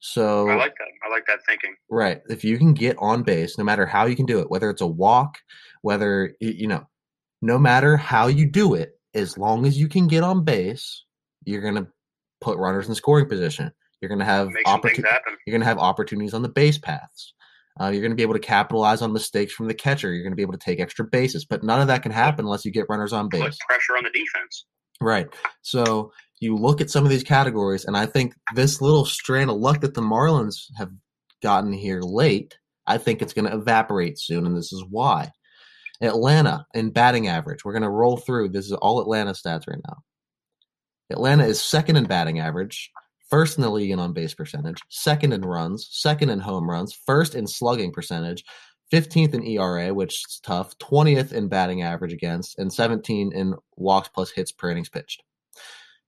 So 0.00 0.48
I 0.48 0.54
like 0.54 0.74
that. 0.78 0.88
I 1.06 1.10
like 1.10 1.26
that 1.26 1.44
thinking. 1.46 1.74
Right. 1.90 2.22
If 2.28 2.44
you 2.44 2.56
can 2.56 2.72
get 2.72 2.96
on 2.98 3.22
base, 3.22 3.58
no 3.58 3.64
matter 3.64 3.84
how 3.84 4.06
you 4.06 4.16
can 4.16 4.26
do 4.26 4.40
it, 4.40 4.50
whether 4.50 4.70
it's 4.70 4.80
a 4.80 4.86
walk, 4.86 5.38
whether, 5.84 6.34
you 6.40 6.66
know, 6.66 6.82
no 7.42 7.58
matter 7.58 7.98
how 7.98 8.26
you 8.26 8.46
do 8.46 8.72
it, 8.72 8.98
as 9.12 9.36
long 9.36 9.66
as 9.66 9.78
you 9.78 9.86
can 9.86 10.06
get 10.06 10.22
on 10.22 10.42
base, 10.42 11.04
you're 11.44 11.60
going 11.60 11.74
to 11.74 11.86
put 12.40 12.56
runners 12.56 12.88
in 12.88 12.94
scoring 12.94 13.28
position. 13.28 13.70
You're 14.00 14.08
going 14.08 14.18
to 14.18 14.24
have 14.24 14.48
Make 14.48 14.66
some 14.66 14.80
things 14.80 14.98
opportunities. 15.00 15.38
You're 15.46 15.52
going 15.52 15.60
to 15.60 15.66
have 15.66 15.76
opportunities 15.76 16.32
on 16.32 16.40
the 16.40 16.48
base 16.48 16.78
paths. 16.78 17.34
Uh, 17.78 17.88
you're 17.88 18.00
going 18.00 18.12
to 18.12 18.16
be 18.16 18.22
able 18.22 18.32
to 18.32 18.40
capitalize 18.40 19.02
on 19.02 19.12
mistakes 19.12 19.52
from 19.52 19.68
the 19.68 19.74
catcher. 19.74 20.10
You're 20.10 20.22
going 20.22 20.32
to 20.32 20.36
be 20.36 20.42
able 20.42 20.54
to 20.54 20.58
take 20.58 20.80
extra 20.80 21.04
bases, 21.04 21.44
but 21.44 21.62
none 21.62 21.82
of 21.82 21.88
that 21.88 22.02
can 22.02 22.12
happen 22.12 22.46
unless 22.46 22.64
you 22.64 22.70
get 22.70 22.86
runners 22.88 23.12
on 23.12 23.28
base 23.28 23.42
Put 23.42 23.58
pressure 23.68 23.98
on 23.98 24.04
the 24.04 24.10
defense. 24.10 24.64
Right. 25.02 25.26
So 25.60 26.12
you 26.40 26.56
look 26.56 26.80
at 26.80 26.88
some 26.88 27.04
of 27.04 27.10
these 27.10 27.24
categories, 27.24 27.84
and 27.84 27.94
I 27.94 28.06
think 28.06 28.32
this 28.54 28.80
little 28.80 29.04
strand 29.04 29.50
of 29.50 29.58
luck 29.58 29.82
that 29.82 29.92
the 29.92 30.00
Marlins 30.00 30.64
have 30.78 30.90
gotten 31.42 31.74
here 31.74 32.00
late, 32.00 32.56
I 32.86 32.96
think 32.96 33.20
it's 33.20 33.34
going 33.34 33.50
to 33.50 33.56
evaporate 33.56 34.18
soon, 34.18 34.46
and 34.46 34.56
this 34.56 34.72
is 34.72 34.82
why. 34.88 35.30
Atlanta 36.00 36.66
in 36.74 36.90
batting 36.90 37.28
average. 37.28 37.64
We're 37.64 37.72
going 37.72 37.82
to 37.82 37.90
roll 37.90 38.16
through. 38.16 38.50
This 38.50 38.66
is 38.66 38.72
all 38.72 39.00
Atlanta 39.00 39.32
stats 39.32 39.68
right 39.68 39.80
now. 39.86 39.98
Atlanta 41.10 41.44
is 41.44 41.60
second 41.62 41.96
in 41.96 42.04
batting 42.04 42.40
average, 42.40 42.90
first 43.28 43.56
in 43.58 43.62
the 43.62 43.70
league 43.70 43.90
in 43.90 43.98
on 43.98 44.12
base 44.12 44.34
percentage, 44.34 44.80
second 44.88 45.32
in 45.32 45.42
runs, 45.42 45.86
second 45.90 46.30
in 46.30 46.40
home 46.40 46.68
runs, 46.68 46.92
first 47.06 47.34
in 47.34 47.46
slugging 47.46 47.92
percentage, 47.92 48.44
15th 48.92 49.34
in 49.34 49.44
ERA, 49.44 49.92
which 49.92 50.14
is 50.14 50.40
tough, 50.42 50.76
20th 50.78 51.32
in 51.32 51.48
batting 51.48 51.82
average 51.82 52.12
against, 52.12 52.58
and 52.58 52.72
17 52.72 53.32
in 53.32 53.54
walks 53.76 54.08
plus 54.08 54.30
hits 54.30 54.52
per 54.52 54.70
innings 54.70 54.88
pitched. 54.88 55.22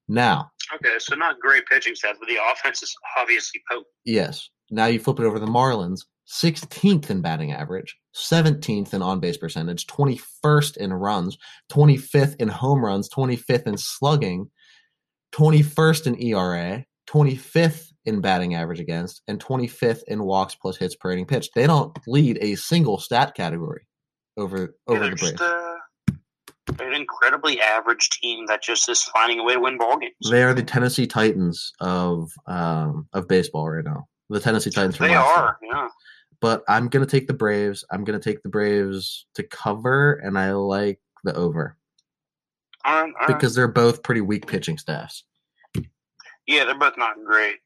Now, 0.09 0.51
Okay, 0.74 0.95
so 0.99 1.14
not 1.14 1.39
great 1.41 1.64
pitching 1.66 1.95
stats, 1.95 2.16
but 2.18 2.28
the 2.28 2.39
offense 2.53 2.82
is 2.82 2.95
obviously 3.20 3.62
potent. 3.68 3.87
yes, 4.05 4.49
now 4.70 4.87
you 4.87 4.99
flip 4.99 5.20
it 5.20 5.24
over 5.24 5.39
to 5.39 5.45
the 5.45 5.51
Marlins, 5.51 6.07
16th 6.29 7.11
in 7.11 7.20
batting 7.20 7.53
average, 7.53 7.97
17th 8.14 8.93
in 8.93 9.03
on 9.03 9.20
base 9.20 9.37
percentage, 9.37 9.87
21st 9.87 10.77
in 10.77 10.93
runs, 10.93 11.39
25th 11.70 12.37
in 12.41 12.49
home 12.49 12.85
runs, 12.85 13.09
25th 13.09 13.66
in 13.66 13.77
slugging, 13.77 14.51
21st 15.33 16.07
in 16.07 16.22
ERA, 16.22 16.85
25th 17.09 17.93
in 18.05 18.20
batting 18.20 18.55
average 18.55 18.81
against, 18.81 19.22
and 19.29 19.45
25th 19.45 20.03
in 20.09 20.24
walks 20.24 20.55
plus 20.55 20.77
hits 20.77 20.97
per 20.97 21.12
inning 21.12 21.27
pitched. 21.27 21.55
They 21.55 21.66
don't 21.66 21.97
lead 22.07 22.39
a 22.41 22.57
single 22.57 22.99
stat 22.99 23.35
category 23.35 23.87
over 24.37 24.74
over 24.87 25.01
they're 25.01 25.11
the 25.11 25.16
Braves. 25.16 25.41
uh, 25.41 25.77
they're 26.77 26.89
an 26.89 26.95
incredibly 26.95 27.61
average 27.61 28.11
team 28.11 28.47
that 28.47 28.62
just 28.62 28.89
is 28.89 29.03
finding 29.05 29.39
a 29.39 29.45
way 29.45 29.55
to 29.55 29.61
win 29.61 29.79
ball 29.79 29.99
games. 29.99 30.14
They 30.31 30.43
are 30.43 30.55
the 30.55 30.62
Tennessee 30.62 31.07
Titans 31.07 31.72
of 31.81 32.31
um, 32.47 33.09
of 33.12 33.29
baseball 33.29 33.68
right 33.70 33.85
now. 33.85 34.09
The 34.29 34.41
Tennessee 34.41 34.70
Titans. 34.70 34.99
They 34.99 35.14
are, 35.14 35.59
yeah. 35.62 35.89
But 36.41 36.62
I'm 36.68 36.89
gonna 36.89 37.07
take 37.07 37.26
the 37.26 37.34
Braves. 37.34 37.84
I'm 37.91 38.05
gonna 38.05 38.18
take 38.18 38.43
the 38.43 38.49
Braves 38.49 39.26
to 39.34 39.43
cover, 39.43 40.14
and 40.14 40.39
I 40.39 40.53
like 40.53 41.01
the 41.24 41.34
over 41.34 41.76
all 42.84 43.03
right. 43.03 43.26
because 43.26 43.55
they're 43.55 43.68
both 43.68 44.03
pretty 44.03 44.20
weak 44.20 44.47
pitching 44.47 44.78
staffs. 44.78 45.24
yeah, 46.47 46.64
they're 46.64 46.78
both 46.78 46.97
not 46.97 47.16
great. 47.24 47.57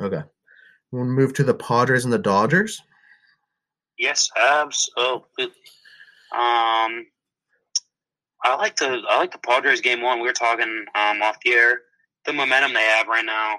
Okay, 0.00 0.22
we'll 0.90 1.04
move 1.04 1.32
to 1.34 1.44
the 1.44 1.54
Padres 1.54 2.04
and 2.04 2.12
the 2.12 2.18
Dodgers. 2.18 2.80
Yes, 3.98 4.30
absolutely. 4.36 5.46
Um, 6.32 7.06
I 8.44 8.54
like 8.56 8.76
the 8.76 9.02
I 9.08 9.18
like 9.18 9.32
the 9.32 9.38
Padres 9.38 9.80
game 9.80 10.02
one. 10.02 10.20
We 10.20 10.26
were 10.26 10.32
talking 10.32 10.84
um, 10.94 11.22
off 11.22 11.38
the 11.44 11.52
air. 11.52 11.80
The 12.26 12.32
momentum 12.32 12.74
they 12.74 12.82
have 12.82 13.06
right 13.06 13.24
now 13.24 13.56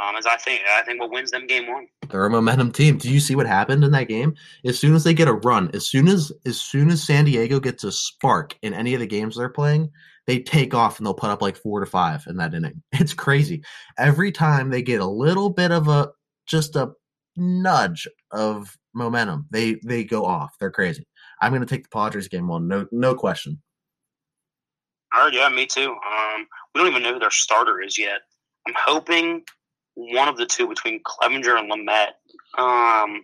um, 0.00 0.16
is 0.16 0.26
I 0.26 0.36
think 0.36 0.62
I 0.72 0.82
think 0.82 1.00
what 1.00 1.10
wins 1.10 1.30
them 1.30 1.46
game 1.46 1.68
one. 1.68 1.86
They're 2.08 2.26
a 2.26 2.30
momentum 2.30 2.72
team. 2.72 2.98
Do 2.98 3.10
you 3.10 3.20
see 3.20 3.34
what 3.34 3.46
happened 3.46 3.84
in 3.84 3.90
that 3.92 4.08
game? 4.08 4.34
As 4.64 4.78
soon 4.78 4.94
as 4.94 5.04
they 5.04 5.14
get 5.14 5.28
a 5.28 5.34
run, 5.34 5.70
as 5.74 5.86
soon 5.86 6.08
as 6.08 6.32
as 6.46 6.60
soon 6.60 6.90
as 6.90 7.02
San 7.02 7.24
Diego 7.24 7.60
gets 7.60 7.84
a 7.84 7.92
spark 7.92 8.56
in 8.62 8.74
any 8.74 8.94
of 8.94 9.00
the 9.00 9.06
games 9.06 9.36
they're 9.36 9.48
playing, 9.48 9.90
they 10.26 10.40
take 10.40 10.74
off 10.74 10.98
and 10.98 11.06
they'll 11.06 11.14
put 11.14 11.30
up 11.30 11.42
like 11.42 11.56
four 11.56 11.80
to 11.80 11.86
five 11.86 12.24
in 12.26 12.36
that 12.36 12.54
inning. 12.54 12.82
It's 12.92 13.14
crazy. 13.14 13.62
Every 13.98 14.32
time 14.32 14.70
they 14.70 14.82
get 14.82 15.00
a 15.00 15.06
little 15.06 15.50
bit 15.50 15.70
of 15.70 15.88
a 15.88 16.10
just 16.46 16.76
a 16.76 16.92
nudge 17.36 18.06
of 18.30 18.76
momentum. 18.94 19.46
They 19.50 19.76
they 19.84 20.04
go 20.04 20.24
off. 20.24 20.54
They're 20.58 20.70
crazy. 20.70 21.06
I'm 21.40 21.52
going 21.52 21.66
to 21.66 21.66
take 21.66 21.84
the 21.84 21.90
Padres 21.92 22.28
game 22.28 22.48
one. 22.48 22.68
No 22.68 22.86
no 22.92 23.14
question. 23.14 23.60
All 25.12 25.24
right, 25.24 25.34
yeah, 25.34 25.48
me 25.48 25.66
too. 25.66 25.90
Um, 25.90 26.46
we 26.72 26.80
don't 26.80 26.90
even 26.90 27.02
know 27.02 27.14
who 27.14 27.18
their 27.18 27.32
starter 27.32 27.80
is 27.80 27.98
yet. 27.98 28.20
I'm 28.66 28.74
hoping 28.76 29.42
one 29.94 30.28
of 30.28 30.36
the 30.36 30.46
two 30.46 30.68
between 30.68 31.02
Clevinger 31.02 31.58
and 31.58 31.70
Lamet 31.70 32.12
um, 32.58 33.22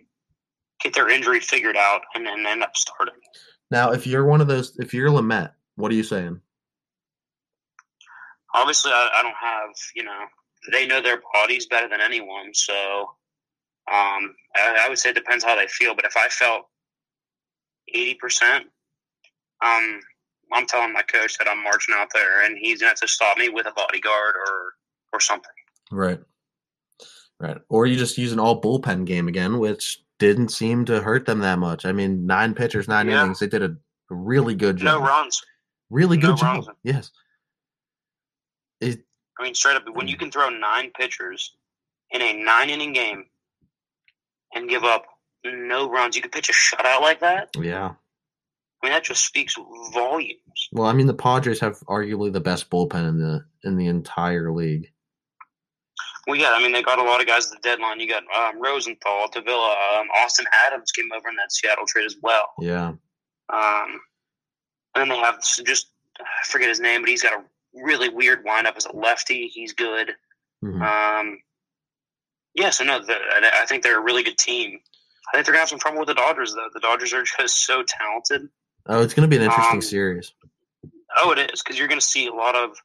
get 0.81 0.93
their 0.93 1.09
injury 1.09 1.39
figured 1.39 1.77
out 1.77 2.01
and 2.15 2.25
then 2.25 2.45
end 2.45 2.63
up 2.63 2.75
starting. 2.75 3.15
Now, 3.71 3.91
if 3.91 4.07
you're 4.07 4.25
one 4.25 4.41
of 4.41 4.47
those, 4.47 4.77
if 4.79 4.93
you're 4.93 5.09
Lamet, 5.09 5.51
what 5.75 5.91
are 5.91 5.95
you 5.95 6.03
saying? 6.03 6.41
Obviously, 8.53 8.91
I, 8.91 9.09
I 9.13 9.23
don't 9.23 9.35
have, 9.35 9.69
you 9.95 10.03
know, 10.03 10.25
they 10.71 10.87
know 10.87 11.01
their 11.01 11.21
bodies 11.33 11.65
better 11.67 11.87
than 11.87 12.01
anyone. 12.01 12.53
So 12.53 12.73
um, 13.91 14.35
I, 14.55 14.83
I, 14.85 14.89
would 14.89 14.97
say 14.97 15.09
it 15.09 15.15
depends 15.15 15.43
how 15.43 15.55
they 15.55 15.67
feel. 15.67 15.95
But 15.95 16.05
if 16.05 16.17
I 16.17 16.27
felt 16.29 16.67
80%, 17.95 18.61
um, 19.63 19.99
I'm 20.51 20.65
telling 20.65 20.93
my 20.93 21.03
coach 21.03 21.37
that 21.37 21.47
I'm 21.49 21.63
marching 21.63 21.95
out 21.97 22.09
there 22.13 22.45
and 22.45 22.57
he's 22.57 22.79
going 22.79 22.87
to 22.87 22.91
have 22.91 22.99
to 23.01 23.07
stop 23.07 23.37
me 23.37 23.49
with 23.49 23.67
a 23.67 23.71
bodyguard 23.71 24.35
or, 24.35 24.73
or 25.13 25.19
something. 25.19 25.51
Right. 25.91 26.19
Right. 27.39 27.57
Or 27.69 27.85
you 27.85 27.97
just 27.97 28.17
use 28.17 28.31
an 28.31 28.39
all 28.39 28.59
bullpen 28.61 29.05
game 29.05 29.27
again, 29.27 29.59
which 29.59 30.01
didn't 30.19 30.49
seem 30.49 30.85
to 30.85 31.01
hurt 31.01 31.25
them 31.25 31.39
that 31.39 31.59
much. 31.59 31.85
I 31.85 31.91
mean, 31.91 32.25
nine 32.25 32.55
pitchers, 32.55 32.87
nine 32.87 33.07
yeah. 33.07 33.21
innings. 33.21 33.39
They 33.39 33.47
did 33.47 33.63
a 33.63 33.75
really 34.09 34.55
good 34.55 34.77
job. 34.77 35.01
No 35.01 35.07
runs. 35.07 35.41
Really 35.89 36.17
good 36.17 36.31
no 36.31 36.35
job. 36.35 36.55
Runs. 36.55 36.69
Yes. 36.83 37.11
It, 38.81 38.99
I 39.39 39.43
mean, 39.43 39.53
straight 39.53 39.75
up, 39.75 39.83
when 39.93 40.07
you 40.07 40.17
can 40.17 40.31
throw 40.31 40.49
nine 40.49 40.91
pitchers 40.97 41.53
in 42.11 42.21
a 42.21 42.33
nine 42.33 42.69
inning 42.69 42.93
game 42.93 43.25
and 44.55 44.67
give 44.67 44.83
up 44.83 45.05
no 45.45 45.89
runs, 45.89 46.15
you 46.15 46.21
can 46.21 46.31
pitch 46.31 46.49
a 46.49 46.53
shutout 46.53 47.01
like 47.01 47.19
that. 47.19 47.49
Yeah. 47.55 47.91
I 48.81 48.85
mean, 48.85 48.93
that 48.93 49.03
just 49.03 49.25
speaks 49.25 49.55
volumes. 49.93 50.69
Well, 50.71 50.87
I 50.87 50.93
mean, 50.93 51.07
the 51.07 51.13
Padres 51.13 51.59
have 51.59 51.79
arguably 51.81 52.31
the 52.31 52.39
best 52.39 52.69
bullpen 52.69 53.07
in 53.07 53.19
the 53.19 53.45
in 53.63 53.75
the 53.75 53.87
entire 53.87 54.51
league. 54.51 54.91
Well, 56.27 56.35
yeah, 56.35 56.51
I 56.51 56.61
mean, 56.61 56.73
they 56.73 56.83
got 56.83 56.99
a 56.99 57.03
lot 57.03 57.21
of 57.21 57.27
guys 57.27 57.49
at 57.49 57.61
the 57.61 57.69
deadline. 57.69 58.01
You 58.01 58.09
got 58.09 58.23
um, 58.37 58.61
Rosenthal, 58.61 59.29
Davila, 59.31 59.75
um, 59.97 60.07
Austin 60.17 60.45
Adams 60.65 60.91
came 60.91 61.09
over 61.15 61.29
in 61.29 61.35
that 61.37 61.53
Seattle 61.53 61.85
trade 61.87 62.05
as 62.05 62.17
well. 62.21 62.49
Yeah. 62.59 62.89
Um, 63.49 64.01
and 64.93 65.01
then 65.01 65.09
they 65.09 65.17
have 65.17 65.41
just 65.65 65.87
I 66.19 66.47
forget 66.47 66.69
his 66.69 66.79
name, 66.79 67.01
but 67.01 67.09
he's 67.09 67.21
got 67.21 67.33
a 67.33 67.43
really 67.73 68.09
weird 68.09 68.43
windup 68.43 68.75
as 68.75 68.85
a 68.85 68.95
lefty. 68.95 69.47
He's 69.47 69.73
good. 69.73 70.11
Mm-hmm. 70.63 70.81
Um, 70.81 71.39
yeah, 72.55 72.71
so 72.71 72.83
no, 72.83 72.99
the, 72.99 73.15
I 73.15 73.65
think 73.67 73.83
they're 73.83 73.99
a 73.99 74.03
really 74.03 74.23
good 74.23 74.37
team. 74.37 74.79
I 75.29 75.37
think 75.37 75.45
they're 75.45 75.53
gonna 75.53 75.61
have 75.61 75.69
some 75.69 75.79
trouble 75.79 75.99
with 75.99 76.07
the 76.07 76.15
Dodgers 76.15 76.53
though. 76.53 76.69
The 76.73 76.79
Dodgers 76.79 77.13
are 77.13 77.23
just 77.39 77.65
so 77.65 77.83
talented. 77.83 78.49
Oh, 78.87 79.01
it's 79.01 79.13
gonna 79.13 79.27
be 79.27 79.37
an 79.37 79.43
interesting 79.43 79.77
um, 79.77 79.81
series. 79.81 80.33
Oh, 81.17 81.31
it 81.31 81.51
is 81.51 81.61
because 81.61 81.77
you're 81.77 81.87
gonna 81.87 82.01
see 82.01 82.27
a 82.27 82.33
lot 82.33 82.55
of 82.55 82.77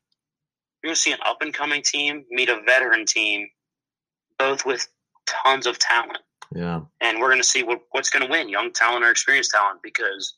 you're 0.83 0.91
gonna 0.91 0.97
see 0.97 1.13
an 1.13 1.19
up 1.25 1.43
and 1.43 1.55
coming 1.55 1.83
team 1.83 2.25
meet 2.31 2.49
a 2.49 2.61
veteran 2.67 3.07
team, 3.07 3.49
both 4.39 4.67
with 4.67 4.87
tons 5.27 5.67
of 5.67 5.79
talent. 5.79 6.19
Yeah, 6.55 6.81
and 7.01 7.21
we're 7.21 7.31
gonna 7.31 7.45
see 7.45 7.63
what, 7.63 7.81
what's 7.93 8.11
gonna 8.11 8.29
win, 8.29 8.49
young 8.49 8.73
talent 8.73 9.05
or 9.05 9.11
experienced 9.11 9.53
talent, 9.53 9.81
because 9.83 10.35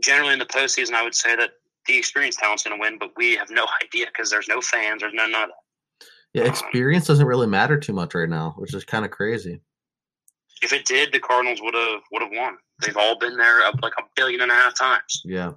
generally 0.00 0.32
in 0.32 0.38
the 0.38 0.46
postseason, 0.46 0.94
I 0.94 1.02
would 1.02 1.14
say 1.14 1.36
that 1.36 1.50
the 1.86 1.96
experienced 1.96 2.38
talent's 2.38 2.62
going 2.62 2.76
to 2.76 2.80
win, 2.80 2.98
but 2.98 3.10
we 3.16 3.36
have 3.36 3.50
no 3.50 3.66
idea 3.82 4.06
because 4.06 4.30
there's 4.30 4.48
no 4.48 4.60
fans, 4.60 5.00
there's 5.00 5.14
no 5.14 5.26
none 5.26 5.44
of 5.44 5.48
that. 5.50 6.06
Yeah, 6.34 6.44
experience 6.44 7.10
um, 7.10 7.14
doesn't 7.14 7.26
really 7.26 7.46
matter 7.46 7.78
too 7.78 7.92
much 7.92 8.14
right 8.14 8.28
now, 8.28 8.54
which 8.56 8.72
is 8.72 8.84
kind 8.84 9.04
of 9.04 9.10
crazy. 9.10 9.60
If 10.62 10.72
it 10.72 10.86
did, 10.86 11.12
the 11.12 11.18
Cardinals 11.18 11.60
would 11.60 11.74
have 11.74 12.00
would 12.10 12.22
have 12.22 12.30
won. 12.32 12.56
They've 12.80 12.96
all 12.96 13.18
been 13.18 13.36
there 13.36 13.62
up 13.62 13.74
like 13.82 13.92
a 13.98 14.04
billion 14.16 14.40
and 14.40 14.50
a 14.50 14.54
half 14.54 14.78
times. 14.78 15.22
Yeah. 15.24 15.52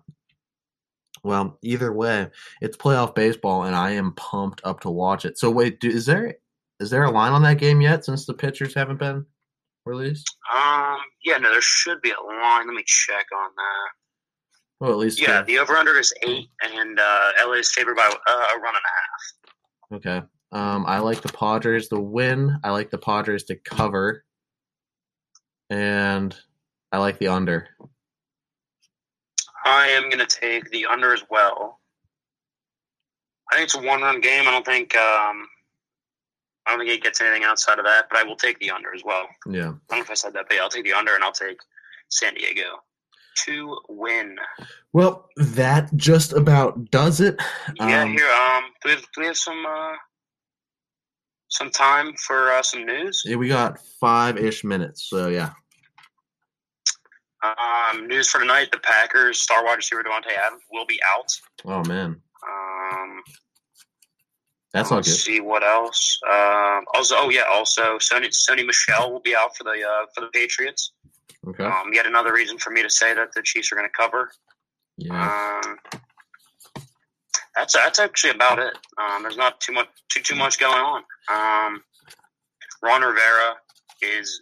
Well, 1.25 1.57
either 1.63 1.91
way, 1.91 2.27
it's 2.61 2.77
playoff 2.77 3.15
baseball, 3.15 3.63
and 3.63 3.75
I 3.75 3.93
am 3.93 4.13
pumped 4.13 4.61
up 4.63 4.81
to 4.81 4.91
watch 4.91 5.25
it. 5.25 5.39
So, 5.39 5.49
wait, 5.49 5.79
do, 5.79 5.89
is 5.89 6.05
there 6.05 6.35
is 6.79 6.91
there 6.91 7.03
a 7.03 7.09
line 7.09 7.31
on 7.31 7.41
that 7.41 7.57
game 7.57 7.81
yet? 7.81 8.05
Since 8.05 8.27
the 8.27 8.35
pitchers 8.35 8.75
haven't 8.75 8.99
been 8.99 9.25
released. 9.87 10.29
Um. 10.55 10.97
Yeah. 11.23 11.37
No, 11.37 11.49
there 11.49 11.61
should 11.61 11.99
be 12.03 12.11
a 12.11 12.23
line. 12.23 12.67
Let 12.67 12.75
me 12.75 12.83
check 12.85 13.25
on 13.35 13.49
that. 13.55 13.89
Well, 14.79 14.91
at 14.91 14.97
least 14.97 15.19
yeah, 15.19 15.41
the 15.41 15.57
over 15.57 15.73
under 15.73 15.97
is 15.97 16.13
eight, 16.21 16.49
and 16.61 16.99
uh, 16.99 17.31
LA 17.43 17.53
is 17.53 17.71
favored 17.71 17.95
by 17.95 18.03
uh, 18.03 18.31
a 18.31 18.59
run 18.59 18.75
and 18.75 18.83
a 18.85 19.99
half. 20.05 20.21
Okay. 20.21 20.27
Um, 20.51 20.85
I 20.85 20.99
like 20.99 21.21
the 21.21 21.33
Padres 21.33 21.87
to 21.87 21.99
win. 21.99 22.59
I 22.63 22.69
like 22.69 22.91
the 22.91 22.99
Padres 22.99 23.45
to 23.45 23.55
cover, 23.55 24.23
and 25.71 26.37
I 26.91 26.99
like 26.99 27.17
the 27.17 27.29
under. 27.29 27.67
I 29.65 29.87
am 29.87 30.09
going 30.09 30.25
to 30.25 30.27
take 30.27 30.69
the 30.69 30.85
under 30.85 31.13
as 31.13 31.23
well. 31.29 31.79
I 33.51 33.55
think 33.55 33.65
it's 33.65 33.75
a 33.75 33.81
one-run 33.81 34.21
game. 34.21 34.47
I 34.47 34.51
don't 34.51 34.65
think 34.65 34.95
um, 34.95 35.47
I 36.65 36.71
don't 36.71 36.79
think 36.79 36.91
it 36.91 37.03
gets 37.03 37.21
anything 37.21 37.43
outside 37.43 37.79
of 37.79 37.85
that, 37.85 38.05
but 38.09 38.17
I 38.17 38.23
will 38.23 38.35
take 38.35 38.59
the 38.59 38.71
under 38.71 38.93
as 38.93 39.03
well. 39.03 39.27
Yeah. 39.47 39.61
I 39.61 39.63
don't 39.63 39.91
know 39.91 39.99
if 39.99 40.11
I 40.11 40.13
said 40.13 40.33
that, 40.33 40.45
but 40.47 40.55
yeah, 40.55 40.63
I'll 40.63 40.69
take 40.69 40.83
the 40.83 40.93
under, 40.93 41.15
and 41.15 41.23
I'll 41.23 41.31
take 41.31 41.57
San 42.09 42.35
Diego 42.35 42.63
to 43.45 43.77
win. 43.89 44.37
Well, 44.93 45.29
that 45.35 45.95
just 45.95 46.33
about 46.33 46.89
does 46.91 47.19
it. 47.19 47.35
Yeah, 47.75 48.03
um, 48.03 48.11
here. 48.11 48.29
Um, 48.29 48.63
do 48.81 48.89
we 48.89 48.91
have, 48.91 49.01
do 49.01 49.21
we 49.21 49.25
have 49.27 49.37
some 49.37 49.65
uh, 49.65 49.93
some 51.49 51.69
time 51.69 52.13
for 52.15 52.51
uh, 52.51 52.61
some 52.61 52.85
news? 52.85 53.23
Yeah, 53.25 53.35
we 53.35 53.47
got 53.47 53.79
five 53.99 54.37
ish 54.37 54.63
minutes. 54.63 55.09
So 55.09 55.27
yeah. 55.27 55.51
Um, 57.57 58.07
news 58.07 58.29
for 58.29 58.39
tonight: 58.39 58.69
the 58.71 58.79
Packers 58.79 59.41
star 59.41 59.63
wide 59.63 59.75
receiver 59.75 60.03
Davante 60.03 60.35
Adams 60.37 60.63
will 60.71 60.85
be 60.85 60.99
out. 61.09 61.31
Oh 61.65 61.83
man. 61.83 62.21
Um, 62.47 63.23
that's 64.73 64.91
not 64.91 65.05
good. 65.05 65.11
See 65.11 65.39
what 65.39 65.63
else? 65.63 66.19
Um, 66.29 66.83
also, 66.93 67.15
oh 67.17 67.29
yeah, 67.29 67.43
also 67.49 67.97
Sony 67.97 68.27
Sony 68.27 68.65
Michel 68.65 69.11
will 69.11 69.21
be 69.21 69.35
out 69.35 69.55
for 69.55 69.63
the 69.63 69.71
uh, 69.71 70.05
for 70.13 70.21
the 70.21 70.27
Patriots. 70.33 70.91
Okay. 71.47 71.63
Um, 71.63 71.93
yet 71.93 72.05
another 72.05 72.33
reason 72.33 72.57
for 72.57 72.71
me 72.71 72.81
to 72.81 72.89
say 72.89 73.13
that 73.13 73.29
the 73.33 73.41
Chiefs 73.43 73.71
are 73.71 73.75
going 73.75 73.87
to 73.87 73.93
cover. 73.97 74.31
Yeah. 74.97 75.61
Um, 75.63 75.77
that's 77.55 77.73
that's 77.73 77.99
actually 77.99 78.31
about 78.31 78.59
it. 78.59 78.77
Um, 78.97 79.23
there's 79.23 79.37
not 79.37 79.61
too 79.61 79.71
much 79.71 79.87
too 80.09 80.21
too 80.21 80.35
much 80.35 80.59
going 80.59 80.73
on. 80.73 81.03
Um, 81.33 81.83
Ron 82.83 83.01
Rivera 83.01 83.55
is 84.01 84.41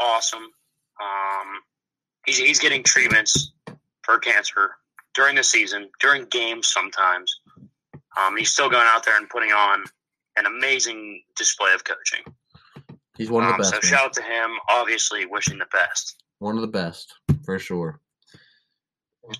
awesome. 0.00 0.42
Um, 0.42 1.60
he's 2.26 2.38
he's 2.38 2.58
getting 2.58 2.82
treatments 2.82 3.52
for 4.02 4.18
cancer 4.18 4.72
during 5.14 5.36
the 5.36 5.42
season, 5.42 5.88
during 6.00 6.26
games 6.26 6.68
sometimes. 6.68 7.40
Um, 8.18 8.36
he's 8.36 8.52
still 8.52 8.70
going 8.70 8.86
out 8.86 9.04
there 9.04 9.16
and 9.16 9.28
putting 9.28 9.52
on 9.52 9.84
an 10.36 10.46
amazing 10.46 11.22
display 11.36 11.72
of 11.74 11.84
coaching. 11.84 12.24
He's 13.16 13.30
one 13.30 13.44
of 13.44 13.48
the 13.48 13.54
um, 13.54 13.60
best. 13.60 13.70
So 13.70 13.76
man. 13.76 13.82
shout 13.82 14.06
out 14.06 14.12
to 14.14 14.22
him. 14.22 14.50
Obviously, 14.70 15.26
wishing 15.26 15.58
the 15.58 15.66
best. 15.72 16.16
One 16.38 16.56
of 16.56 16.60
the 16.60 16.68
best 16.68 17.14
for 17.44 17.58
sure. 17.58 18.00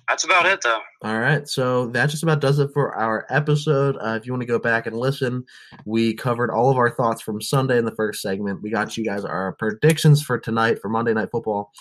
That's 0.07 0.23
about 0.23 0.45
it, 0.45 0.61
though. 0.61 0.79
All 1.03 1.19
right, 1.19 1.47
so 1.47 1.87
that 1.87 2.09
just 2.09 2.23
about 2.23 2.41
does 2.41 2.59
it 2.59 2.71
for 2.73 2.95
our 2.95 3.25
episode. 3.29 3.95
Uh, 3.97 4.17
if 4.19 4.25
you 4.25 4.33
want 4.33 4.41
to 4.41 4.47
go 4.47 4.59
back 4.59 4.85
and 4.85 4.95
listen, 4.95 5.45
we 5.85 6.13
covered 6.13 6.51
all 6.51 6.69
of 6.69 6.77
our 6.77 6.89
thoughts 6.89 7.21
from 7.21 7.41
Sunday 7.41 7.77
in 7.77 7.85
the 7.85 7.95
first 7.95 8.21
segment. 8.21 8.61
We 8.61 8.69
got 8.69 8.97
you 8.97 9.03
guys 9.03 9.23
our 9.23 9.53
predictions 9.53 10.21
for 10.21 10.37
tonight 10.37 10.79
for 10.81 10.89
Monday 10.89 11.13
Night 11.13 11.29
Football. 11.31 11.71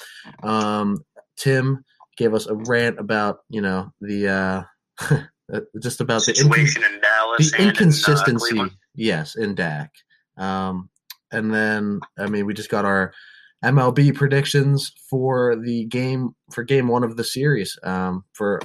Um, 0.43 1.05
Tim 1.37 1.85
gave 2.17 2.35
us 2.35 2.47
a 2.47 2.55
rant 2.55 2.99
about 2.99 3.41
you 3.49 3.61
know 3.61 3.93
the 4.01 4.29
uh, 4.29 5.17
just 5.81 6.01
about 6.01 6.25
the 6.25 6.35
situation 6.35 6.83
in 6.85 7.01
Dallas, 7.01 7.51
the 7.53 7.63
inconsistency. 7.63 8.59
In, 8.59 8.67
uh, 8.67 8.69
yes, 8.95 9.37
in 9.37 9.55
Dak. 9.55 9.93
Um, 10.37 10.91
and 11.33 11.53
then 11.53 12.01
I 12.19 12.27
mean 12.27 12.47
we 12.47 12.55
just 12.55 12.71
got 12.71 12.85
our 12.85 13.13
MLB 13.65 14.15
predictions 14.15 14.93
for 15.09 15.57
the 15.57 15.87
game 15.87 16.35
for 16.53 16.63
game 16.63 16.89
one 16.89 17.05
of 17.05 17.17
the 17.17 17.25
series 17.25 17.79
um, 17.83 18.25
for 18.33 18.61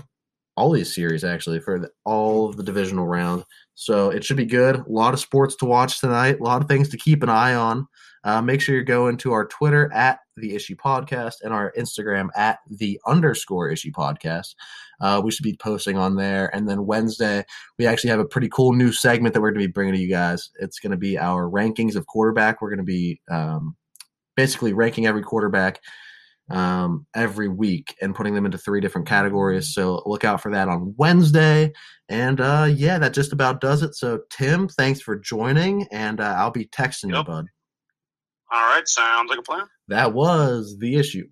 all 0.57 0.71
these 0.71 0.93
series 0.93 1.23
actually 1.23 1.59
for 1.59 1.79
the, 1.79 1.89
all 2.05 2.49
of 2.49 2.57
the 2.57 2.63
divisional 2.63 3.07
round. 3.07 3.43
So 3.73 4.09
it 4.09 4.23
should 4.23 4.37
be 4.37 4.45
good. 4.45 4.75
A 4.75 4.83
lot 4.87 5.13
of 5.13 5.19
sports 5.19 5.55
to 5.57 5.65
watch 5.65 5.99
tonight. 5.99 6.39
A 6.39 6.43
lot 6.43 6.61
of 6.61 6.67
things 6.67 6.89
to 6.89 6.97
keep 6.97 7.23
an 7.23 7.29
eye 7.29 7.55
on. 7.55 7.87
Uh, 8.23 8.41
make 8.41 8.61
sure 8.61 8.75
you 8.75 8.83
go 8.83 9.07
into 9.07 9.31
our 9.31 9.47
Twitter 9.47 9.91
at 9.93 10.19
the 10.37 10.53
Issue 10.53 10.75
Podcast 10.75 11.35
and 11.41 11.53
our 11.53 11.73
Instagram 11.77 12.27
at 12.35 12.59
the 12.69 12.99
underscore 13.07 13.69
Issue 13.69 13.91
Podcast. 13.91 14.53
Uh, 14.99 15.19
we 15.23 15.31
should 15.31 15.43
be 15.43 15.57
posting 15.57 15.97
on 15.97 16.15
there. 16.15 16.53
And 16.55 16.69
then 16.69 16.85
Wednesday, 16.85 17.43
we 17.79 17.87
actually 17.87 18.11
have 18.11 18.19
a 18.19 18.25
pretty 18.25 18.49
cool 18.49 18.73
new 18.73 18.91
segment 18.91 19.33
that 19.33 19.41
we're 19.41 19.49
going 19.49 19.61
to 19.61 19.67
be 19.67 19.71
bringing 19.71 19.95
to 19.95 19.99
you 19.99 20.09
guys. 20.09 20.51
It's 20.59 20.79
going 20.79 20.91
to 20.91 20.97
be 20.97 21.17
our 21.17 21.49
rankings 21.49 21.95
of 21.95 22.05
quarterback. 22.05 22.61
We're 22.61 22.69
going 22.69 22.77
to 22.77 22.83
be 22.83 23.19
um, 23.31 23.75
basically 24.35 24.73
ranking 24.73 25.05
every 25.05 25.23
quarterback 25.23 25.79
um, 26.51 27.05
every 27.15 27.47
week 27.47 27.95
and 28.01 28.15
putting 28.15 28.33
them 28.33 28.45
into 28.45 28.57
three 28.57 28.81
different 28.81 29.07
categories. 29.07 29.73
So 29.73 30.03
look 30.05 30.23
out 30.23 30.41
for 30.41 30.51
that 30.51 30.67
on 30.67 30.93
Wednesday. 30.97 31.71
And 32.09 32.41
uh, 32.41 32.69
yeah, 32.73 32.99
that 32.99 33.13
just 33.13 33.31
about 33.33 33.61
does 33.61 33.83
it. 33.83 33.95
So 33.95 34.21
Tim, 34.29 34.67
thanks 34.67 35.01
for 35.01 35.17
joining, 35.17 35.87
and 35.91 36.19
uh, 36.19 36.35
I'll 36.37 36.51
be 36.51 36.65
texting 36.65 37.11
yep. 37.11 37.19
you, 37.19 37.23
bud. 37.23 37.45
All 38.51 38.61
right, 38.61 38.87
sounds 38.87 39.29
like 39.29 39.39
a 39.39 39.43
plan. 39.43 39.65
that 39.87 40.13
was 40.13 40.77
the 40.77 40.97
issue. 40.97 41.27